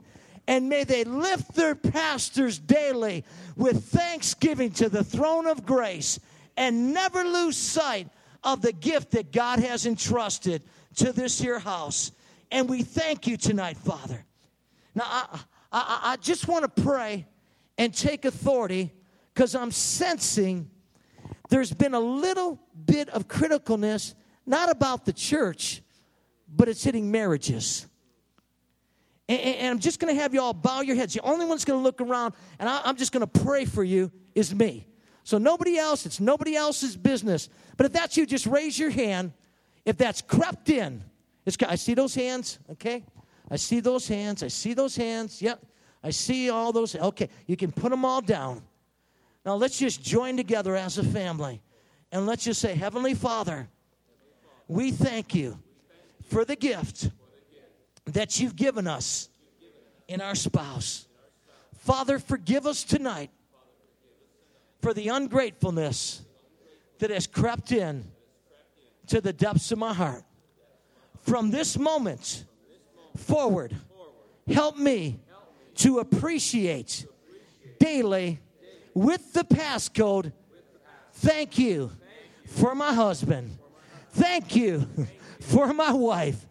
And 0.47 0.69
may 0.69 0.83
they 0.83 1.03
lift 1.03 1.55
their 1.55 1.75
pastors 1.75 2.57
daily 2.57 3.25
with 3.55 3.85
thanksgiving 3.85 4.71
to 4.71 4.89
the 4.89 5.03
throne 5.03 5.45
of 5.45 5.65
grace 5.65 6.19
and 6.55 6.93
never 6.93 7.23
lose 7.23 7.57
sight 7.57 8.07
of 8.43 8.61
the 8.61 8.71
gift 8.71 9.11
that 9.11 9.31
God 9.31 9.59
has 9.59 9.85
entrusted 9.85 10.63
to 10.95 11.11
this 11.11 11.39
here 11.39 11.59
house. 11.59 12.11
And 12.51 12.69
we 12.69 12.81
thank 12.81 13.27
you 13.27 13.35
tonight, 13.35 13.77
Father. 13.77 14.25
Now, 14.95 15.03
I, 15.05 15.41
I, 15.71 15.99
I 16.03 16.15
just 16.17 16.47
want 16.47 16.63
to 16.63 16.81
pray 16.81 17.27
and 17.77 17.93
take 17.93 18.25
authority 18.25 18.93
because 19.33 19.53
I'm 19.53 19.71
sensing 19.71 20.69
there's 21.49 21.73
been 21.73 21.93
a 21.93 21.99
little 21.99 22.59
bit 22.85 23.09
of 23.09 23.27
criticalness, 23.27 24.15
not 24.45 24.69
about 24.69 25.05
the 25.05 25.13
church, 25.13 25.81
but 26.47 26.67
it's 26.67 26.83
hitting 26.83 27.11
marriages. 27.11 27.87
And, 29.29 29.39
and 29.39 29.67
I'm 29.67 29.79
just 29.79 29.99
going 29.99 30.13
to 30.15 30.21
have 30.21 30.33
you 30.33 30.41
all 30.41 30.53
bow 30.53 30.81
your 30.81 30.95
heads. 30.95 31.13
The 31.13 31.21
only 31.21 31.45
one 31.45 31.55
that's 31.55 31.65
going 31.65 31.79
to 31.79 31.83
look 31.83 32.01
around 32.01 32.33
and 32.59 32.69
I, 32.69 32.81
I'm 32.85 32.95
just 32.95 33.11
going 33.11 33.27
to 33.27 33.39
pray 33.39 33.65
for 33.65 33.83
you 33.83 34.11
is 34.35 34.53
me. 34.53 34.87
So 35.23 35.37
nobody 35.37 35.77
else, 35.77 36.05
it's 36.05 36.19
nobody 36.19 36.55
else's 36.55 36.95
business. 36.95 37.49
But 37.75 37.85
if 37.85 37.91
that's 37.91 38.15
you, 38.15 38.25
just 38.25 38.45
raise 38.45 38.79
your 38.79 38.89
hand. 38.89 39.33
If 39.83 39.97
that's 39.97 40.21
crept 40.21 40.69
in, 40.69 41.03
I 41.67 41.75
see 41.75 41.93
those 41.93 42.15
hands, 42.15 42.59
okay? 42.71 43.03
I 43.49 43.55
see 43.55 43.79
those 43.79 44.07
hands. 44.07 44.43
I 44.43 44.47
see 44.47 44.73
those 44.73 44.95
hands. 44.95 45.41
Yep. 45.41 45.65
I 46.03 46.09
see 46.09 46.49
all 46.49 46.71
those. 46.71 46.95
Okay, 46.95 47.29
you 47.45 47.57
can 47.57 47.71
put 47.71 47.89
them 47.89 48.05
all 48.05 48.21
down. 48.21 48.61
Now 49.45 49.55
let's 49.55 49.79
just 49.79 50.03
join 50.03 50.37
together 50.37 50.75
as 50.75 50.97
a 50.97 51.03
family 51.03 51.61
and 52.11 52.25
let's 52.25 52.43
just 52.43 52.61
say, 52.61 52.75
Heavenly 52.75 53.13
Father, 53.13 53.67
we 54.67 54.91
thank 54.91 55.33
you 55.33 55.57
for 56.29 56.45
the 56.45 56.55
gift 56.55 57.09
that 58.07 58.39
you've 58.39 58.55
given 58.55 58.87
us 58.87 59.29
in 60.07 60.21
our 60.21 60.35
spouse. 60.35 61.07
Father, 61.79 62.19
forgive 62.19 62.65
us 62.65 62.83
tonight 62.83 63.29
for 64.81 64.93
the 64.93 65.09
ungratefulness 65.09 66.21
that 66.99 67.09
has 67.09 67.27
crept 67.27 67.71
in 67.71 68.05
to 69.07 69.21
the 69.21 69.33
depths 69.33 69.71
of 69.71 69.77
my 69.77 69.93
heart. 69.93 70.23
From 71.21 71.51
this 71.51 71.77
moment 71.77 72.45
forward, 73.15 73.75
help 74.47 74.77
me 74.77 75.19
to 75.75 75.99
appreciate 75.99 77.05
daily 77.79 78.39
with 78.93 79.33
the 79.33 79.43
passcode. 79.43 80.31
Thank 81.13 81.57
you 81.57 81.91
for 82.45 82.73
my 82.73 82.93
husband. 82.93 83.57
Thank 84.11 84.55
you 84.55 84.87
for 85.41 85.73
my 85.73 85.91
wife. 85.91 86.45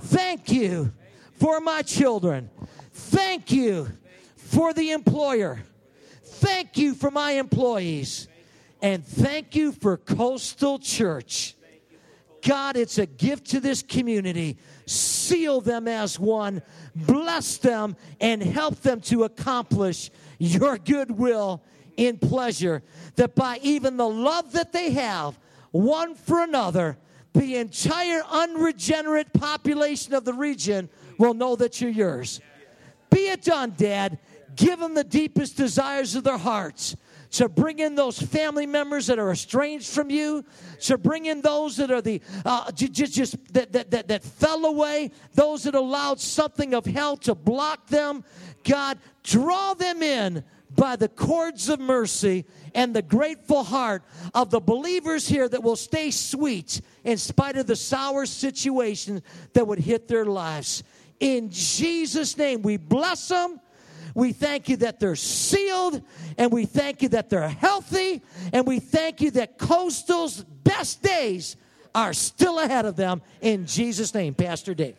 Thank 0.00 0.50
you 0.50 0.92
for 1.42 1.60
my 1.60 1.82
children. 1.82 2.48
Thank 2.92 3.50
you 3.50 3.88
for 4.36 4.72
the 4.72 4.92
employer. 4.92 5.60
Thank 6.22 6.78
you 6.78 6.94
for 6.94 7.10
my 7.10 7.32
employees. 7.32 8.28
And 8.80 9.04
thank 9.04 9.56
you 9.56 9.72
for 9.72 9.96
Coastal 9.96 10.78
Church. 10.78 11.56
God, 12.46 12.76
it's 12.76 12.98
a 12.98 13.06
gift 13.06 13.46
to 13.50 13.58
this 13.58 13.82
community. 13.82 14.56
Seal 14.86 15.60
them 15.60 15.88
as 15.88 16.16
one, 16.16 16.62
bless 16.94 17.56
them, 17.56 17.96
and 18.20 18.40
help 18.40 18.80
them 18.82 19.00
to 19.00 19.24
accomplish 19.24 20.12
your 20.38 20.78
goodwill 20.78 21.60
in 21.96 22.18
pleasure. 22.18 22.84
That 23.16 23.34
by 23.34 23.58
even 23.62 23.96
the 23.96 24.08
love 24.08 24.52
that 24.52 24.72
they 24.72 24.92
have 24.92 25.40
one 25.72 26.14
for 26.14 26.40
another, 26.40 26.98
the 27.32 27.56
entire 27.56 28.22
unregenerate 28.30 29.32
population 29.32 30.14
of 30.14 30.24
the 30.24 30.34
region 30.34 30.88
will 31.22 31.34
know 31.34 31.54
that 31.54 31.80
you're 31.80 31.90
yours. 31.90 32.40
Be 33.08 33.28
it 33.28 33.42
done, 33.42 33.74
Dad. 33.76 34.18
Give 34.56 34.78
them 34.78 34.94
the 34.94 35.04
deepest 35.04 35.56
desires 35.56 36.16
of 36.16 36.24
their 36.24 36.36
hearts. 36.36 36.96
To 37.32 37.48
bring 37.48 37.78
in 37.78 37.94
those 37.94 38.20
family 38.20 38.66
members 38.66 39.06
that 39.06 39.18
are 39.18 39.30
estranged 39.30 39.88
from 39.88 40.10
you, 40.10 40.44
to 40.80 40.98
bring 40.98 41.26
in 41.26 41.40
those 41.40 41.76
that 41.78 41.90
are 41.90 42.02
the 42.02 42.20
uh, 42.44 42.70
just, 42.72 43.14
just 43.14 43.54
that, 43.54 43.72
that, 43.72 43.90
that, 43.92 44.08
that 44.08 44.22
fell 44.22 44.66
away, 44.66 45.12
those 45.32 45.62
that 45.62 45.74
allowed 45.74 46.20
something 46.20 46.74
of 46.74 46.84
hell 46.84 47.16
to 47.18 47.34
block 47.34 47.86
them. 47.86 48.22
God, 48.64 48.98
draw 49.22 49.72
them 49.72 50.02
in 50.02 50.44
by 50.74 50.96
the 50.96 51.08
cords 51.08 51.68
of 51.68 51.80
mercy 51.80 52.44
and 52.74 52.94
the 52.94 53.02
grateful 53.02 53.64
heart 53.64 54.02
of 54.34 54.50
the 54.50 54.60
believers 54.60 55.28
here 55.28 55.48
that 55.48 55.62
will 55.62 55.76
stay 55.76 56.10
sweet 56.10 56.80
in 57.04 57.16
spite 57.16 57.56
of 57.56 57.66
the 57.66 57.76
sour 57.76 58.26
situation 58.26 59.22
that 59.52 59.66
would 59.66 59.78
hit 59.78 60.08
their 60.08 60.24
lives. 60.24 60.82
In 61.22 61.50
Jesus' 61.50 62.36
name, 62.36 62.62
we 62.62 62.76
bless 62.76 63.28
them. 63.28 63.60
We 64.12 64.32
thank 64.32 64.68
you 64.68 64.76
that 64.78 64.98
they're 64.98 65.14
sealed, 65.14 66.02
and 66.36 66.50
we 66.50 66.66
thank 66.66 67.00
you 67.00 67.10
that 67.10 67.30
they're 67.30 67.48
healthy, 67.48 68.22
and 68.52 68.66
we 68.66 68.80
thank 68.80 69.20
you 69.20 69.30
that 69.30 69.56
Coastal's 69.56 70.42
best 70.42 71.00
days 71.00 71.56
are 71.94 72.12
still 72.12 72.58
ahead 72.58 72.86
of 72.86 72.96
them. 72.96 73.22
In 73.40 73.66
Jesus' 73.66 74.12
name, 74.12 74.34
Pastor 74.34 74.74
Dave. 74.74 74.96